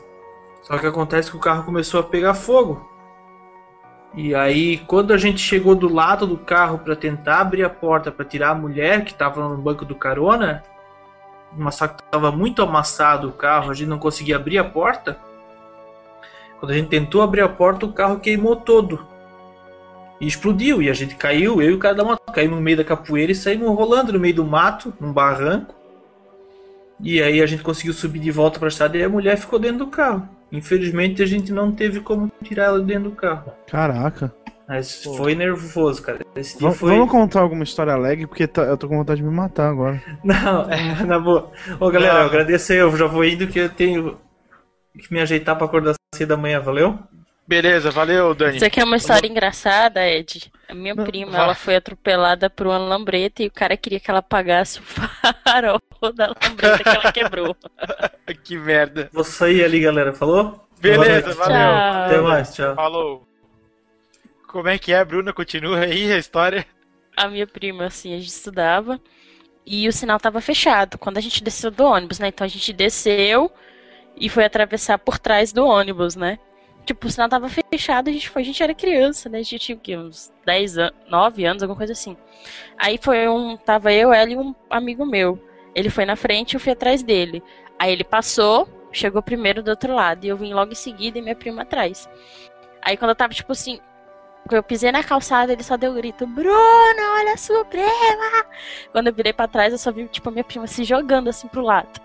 Só 0.64 0.78
que 0.78 0.88
acontece 0.88 1.30
que 1.30 1.38
o 1.38 1.40
carro 1.40 1.64
começou 1.64 2.00
a 2.00 2.04
pegar 2.04 2.34
fogo. 2.34 2.90
E 4.16 4.34
aí, 4.34 4.80
quando 4.88 5.14
a 5.14 5.18
gente 5.18 5.40
chegou 5.40 5.76
do 5.76 5.92
lado 5.94 6.26
do 6.26 6.38
carro 6.38 6.80
para 6.80 6.96
tentar 6.96 7.42
abrir 7.42 7.64
a 7.64 7.70
porta 7.70 8.12
para 8.12 8.26
tirar 8.26 8.50
a 8.50 8.56
mulher 8.56 9.06
que 9.06 9.12
estava 9.12 9.48
no 9.48 9.58
banco 9.58 9.86
do 9.86 9.94
carona, 9.94 10.64
mas 11.56 11.76
só 11.76 11.88
que 11.88 12.02
estava 12.04 12.32
muito 12.32 12.62
amassado 12.62 13.30
o 13.30 13.34
carro, 13.34 13.72
a 13.72 13.74
gente 13.74 13.88
não 13.88 14.00
conseguia 14.00 14.36
abrir 14.36 14.58
a 14.58 14.64
porta. 14.64 15.18
Quando 16.60 16.72
a 16.72 16.76
gente 16.76 16.90
tentou 16.90 17.22
abrir 17.22 17.42
a 17.42 17.50
porta, 17.50 17.86
o 17.86 17.94
carro 17.94 18.20
queimou 18.20 18.56
todo. 18.56 19.06
E 20.20 20.28
explodiu, 20.28 20.82
e 20.82 20.90
a 20.90 20.94
gente 20.94 21.16
caiu, 21.16 21.62
eu 21.62 21.72
e 21.72 21.74
o 21.74 21.80
cara 21.80 21.96
da 21.96 22.04
moto, 22.04 22.20
caímos 22.34 22.58
no 22.58 22.62
meio 22.62 22.78
da 22.78 22.84
capoeira 22.84 23.32
e 23.32 23.36
saímos 23.36 23.70
rolando 23.70 24.12
no 24.12 24.20
meio 24.20 24.36
do 24.36 24.44
mato, 24.44 24.94
num 25.00 25.14
barranco. 25.14 25.74
E 27.00 27.22
aí 27.22 27.42
a 27.42 27.46
gente 27.46 27.64
conseguiu 27.64 27.94
subir 27.94 28.20
de 28.20 28.30
volta 28.30 28.60
para 28.60 28.68
a 28.68 28.70
estrada 28.70 28.98
e 28.98 29.04
a 29.04 29.08
mulher 29.08 29.38
ficou 29.38 29.58
dentro 29.58 29.80
do 29.80 29.88
carro. 29.88 30.28
Infelizmente 30.52 31.24
a 31.24 31.26
gente 31.26 31.54
não 31.54 31.72
teve 31.72 32.02
como 32.02 32.30
tirar 32.44 32.66
ela 32.66 32.80
dentro 32.82 33.10
do 33.10 33.16
carro. 33.16 33.54
Caraca. 33.68 34.34
Mas 34.70 35.04
foi 35.04 35.34
nervoso, 35.34 36.00
cara. 36.04 36.20
Esse 36.36 36.60
dia 36.60 36.70
foi. 36.70 36.92
Vamos 36.92 37.10
contar 37.10 37.40
alguma 37.42 37.64
história 37.64 37.92
alegre, 37.92 38.28
porque 38.28 38.46
tá- 38.46 38.62
eu 38.62 38.78
tô 38.78 38.88
com 38.88 38.98
vontade 39.00 39.20
de 39.20 39.28
me 39.28 39.34
matar 39.36 39.68
agora. 39.68 40.00
Não, 40.24 40.70
é, 40.72 41.04
na 41.06 41.18
boa. 41.18 41.52
Ô 41.80 41.90
galera, 41.90 42.20
eu 42.20 42.26
agradeço 42.28 42.72
aí, 42.72 42.78
eu 42.78 42.96
já 42.96 43.08
vou 43.08 43.26
indo 43.26 43.48
que 43.48 43.58
eu 43.58 43.70
tenho 43.70 44.20
que 44.96 45.12
me 45.12 45.20
ajeitar 45.22 45.56
pra 45.56 45.66
acordar 45.66 45.96
cedo 46.14 46.34
amanhã, 46.36 46.60
valeu? 46.60 47.00
Beleza, 47.48 47.90
valeu, 47.90 48.36
Dani. 48.36 48.60
Você 48.60 48.70
quer 48.70 48.84
uma 48.84 48.98
história 48.98 49.26
engraçada, 49.28 50.08
Ed? 50.08 50.52
A 50.70 50.76
minha 50.76 50.96
prima, 50.96 51.32
vai. 51.32 51.42
ela 51.42 51.56
foi 51.56 51.76
atropelada 51.76 52.48
por 52.48 52.68
uma 52.68 52.78
lambreta 52.78 53.42
e 53.42 53.48
o 53.48 53.52
cara 53.52 53.76
queria 53.76 54.00
que 54.00 54.12
ela 54.12 54.22
pagasse 54.22 54.80
o 54.80 54.84
farol 55.44 55.80
da 56.14 56.28
lambreta 56.28 56.84
que 56.84 56.90
ela 56.90 57.12
quebrou. 57.12 57.56
que 58.44 58.56
merda. 58.56 59.10
Vou 59.12 59.24
sair 59.24 59.64
ali, 59.64 59.80
galera. 59.80 60.14
Falou? 60.14 60.64
Beleza, 60.80 61.34
valeu. 61.34 61.58
Tchau. 61.58 62.04
Até 62.06 62.22
mais, 62.22 62.54
tchau. 62.54 62.76
Falou. 62.76 63.29
Como 64.50 64.68
é 64.68 64.80
que 64.80 64.92
é, 64.92 65.06
Bruna? 65.06 65.32
Continua 65.32 65.82
aí 65.82 66.12
a 66.12 66.18
história. 66.18 66.66
A 67.16 67.28
minha 67.28 67.46
prima, 67.46 67.86
assim, 67.86 68.16
a 68.16 68.18
gente 68.18 68.30
estudava 68.30 69.00
e 69.64 69.88
o 69.88 69.94
sinal 69.94 70.20
tava 70.20 70.42
fechado 70.42 70.98
quando 70.98 71.20
a 71.20 71.22
gente 71.22 71.44
desceu 71.44 71.70
do 71.70 71.84
ônibus, 71.84 72.18
né? 72.18 72.30
Então 72.30 72.46
a 72.46 72.48
gente 72.48 72.74
desceu 72.74 73.52
e 74.18 74.28
foi 74.28 74.44
atravessar 74.44 74.98
por 74.98 75.20
trás 75.20 75.54
do 75.54 75.64
ônibus, 75.64 76.16
né? 76.16 76.40
Tipo, 76.84 77.06
o 77.06 77.12
sinal 77.12 77.30
tava 77.30 77.48
fechado, 77.48 78.10
a 78.10 78.12
gente 78.12 78.28
foi, 78.28 78.42
a 78.42 78.46
gente 78.46 78.64
era 78.64 78.74
criança, 78.74 79.30
né? 79.30 79.38
A 79.38 79.44
gente 79.44 79.60
tinha 79.60 79.78
o 79.78 79.80
quê? 79.80 79.96
Uns 79.96 80.34
10 80.44 80.78
anos, 80.80 80.96
9 81.08 81.46
anos, 81.46 81.62
alguma 81.62 81.78
coisa 81.78 81.94
assim. 81.94 82.18
Aí 82.76 82.98
foi 83.00 83.28
um, 83.28 83.56
tava 83.56 83.94
eu, 83.94 84.12
ela 84.12 84.32
e 84.32 84.36
um 84.36 84.56
amigo 84.68 85.06
meu. 85.06 85.40
Ele 85.76 85.92
foi 85.92 86.06
na 86.06 86.16
frente 86.16 86.54
e 86.54 86.56
eu 86.56 86.60
fui 86.60 86.72
atrás 86.72 87.04
dele. 87.04 87.44
Aí 87.78 87.92
ele 87.92 88.04
passou, 88.04 88.68
chegou 88.92 89.22
primeiro 89.22 89.62
do 89.62 89.70
outro 89.70 89.94
lado 89.94 90.26
e 90.26 90.30
eu 90.30 90.38
vim 90.38 90.56
logo 90.56 90.72
em 90.72 90.76
seguida 90.76 91.20
e 91.20 91.22
minha 91.22 91.36
prima 91.36 91.62
atrás. 91.62 92.10
Aí 92.82 92.98
quando 92.98 93.10
eu 93.10 93.16
tava, 93.16 93.32
tipo 93.32 93.52
assim, 93.52 93.80
eu 94.56 94.64
pisei 94.64 94.92
na 94.92 95.04
calçada, 95.04 95.54
ele 95.54 95.64
só 95.64 95.78
deu 95.78 95.92
um 95.92 95.96
grito, 95.96 96.26
Bruna, 96.26 97.14
olha 97.18 97.34
a 97.34 97.38
sua 97.38 97.64
prima! 97.66 98.46
Quando 98.92 99.08
eu 99.08 99.14
virei 99.14 99.34
pra 99.34 99.48
trás, 99.48 99.72
eu 99.72 99.80
só 99.80 99.92
vi, 99.92 100.08
tipo, 100.08 100.30
a 100.30 100.32
minha 100.32 100.44
prima 100.44 100.68
se 100.68 100.84
jogando 100.84 101.30
assim 101.30 101.48
pro 101.48 101.62
lado. 101.62 102.00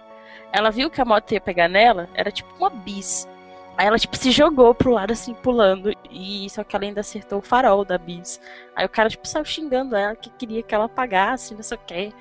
Ela 0.52 0.70
viu 0.70 0.90
que 0.90 1.00
a 1.00 1.04
moto 1.04 1.32
ia 1.32 1.40
pegar 1.40 1.68
nela, 1.68 2.08
era 2.14 2.30
tipo 2.30 2.48
uma 2.56 2.70
bis. 2.70 3.28
Aí 3.76 3.86
ela, 3.86 3.98
tipo, 3.98 4.16
se 4.16 4.30
jogou 4.30 4.72
pro 4.74 4.92
lado, 4.92 5.12
assim, 5.12 5.34
pulando. 5.34 5.92
E 6.10 6.48
só 6.50 6.62
que 6.62 6.76
ela 6.76 6.84
ainda 6.84 7.00
acertou 7.00 7.40
o 7.40 7.42
farol 7.42 7.84
da 7.84 7.98
bis. 7.98 8.40
Aí 8.76 8.86
o 8.86 8.88
cara, 8.88 9.08
tipo, 9.08 9.26
saiu 9.26 9.44
xingando 9.44 9.96
ela 9.96 10.14
que 10.14 10.30
queria 10.30 10.62
que 10.62 10.74
ela 10.74 10.88
pagasse, 10.88 11.54
não 11.54 11.62
sei 11.62 11.76
o 11.76 11.80
quê. 11.84 12.12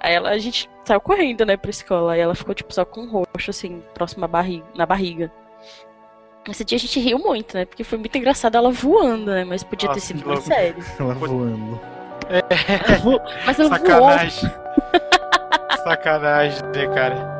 Aí 0.00 0.14
ela, 0.14 0.30
a 0.30 0.38
gente 0.38 0.68
saiu 0.84 1.00
correndo, 1.00 1.46
né, 1.46 1.56
pra 1.56 1.70
escola. 1.70 2.12
Aí 2.12 2.20
ela 2.20 2.34
ficou, 2.34 2.54
tipo, 2.54 2.72
só 2.74 2.84
com 2.84 3.02
um 3.02 3.10
roxo, 3.10 3.50
assim, 3.50 3.82
próximo 3.94 4.24
à 4.26 4.28
barriga, 4.28 4.66
na 4.74 4.84
barriga. 4.84 5.32
Esse 6.48 6.64
dia 6.64 6.76
a 6.76 6.80
gente 6.80 6.98
riu 6.98 7.18
muito, 7.18 7.56
né? 7.56 7.64
Porque 7.64 7.84
foi 7.84 7.98
muito 7.98 8.16
engraçado 8.18 8.56
ela 8.56 8.70
voando, 8.70 9.30
né? 9.30 9.44
Mas 9.44 9.62
podia 9.62 9.88
Nossa, 9.88 10.00
ter 10.00 10.06
sido 10.06 10.26
louco. 10.26 10.42
sério. 10.42 10.84
Ela 10.98 11.14
voando. 11.14 11.80
Mas 13.46 13.58
ela 13.60 13.68
voou. 13.68 13.78
Sacanagem. 13.78 14.50
Sacanagem, 15.84 16.62
né, 16.74 16.86
cara? 16.94 17.31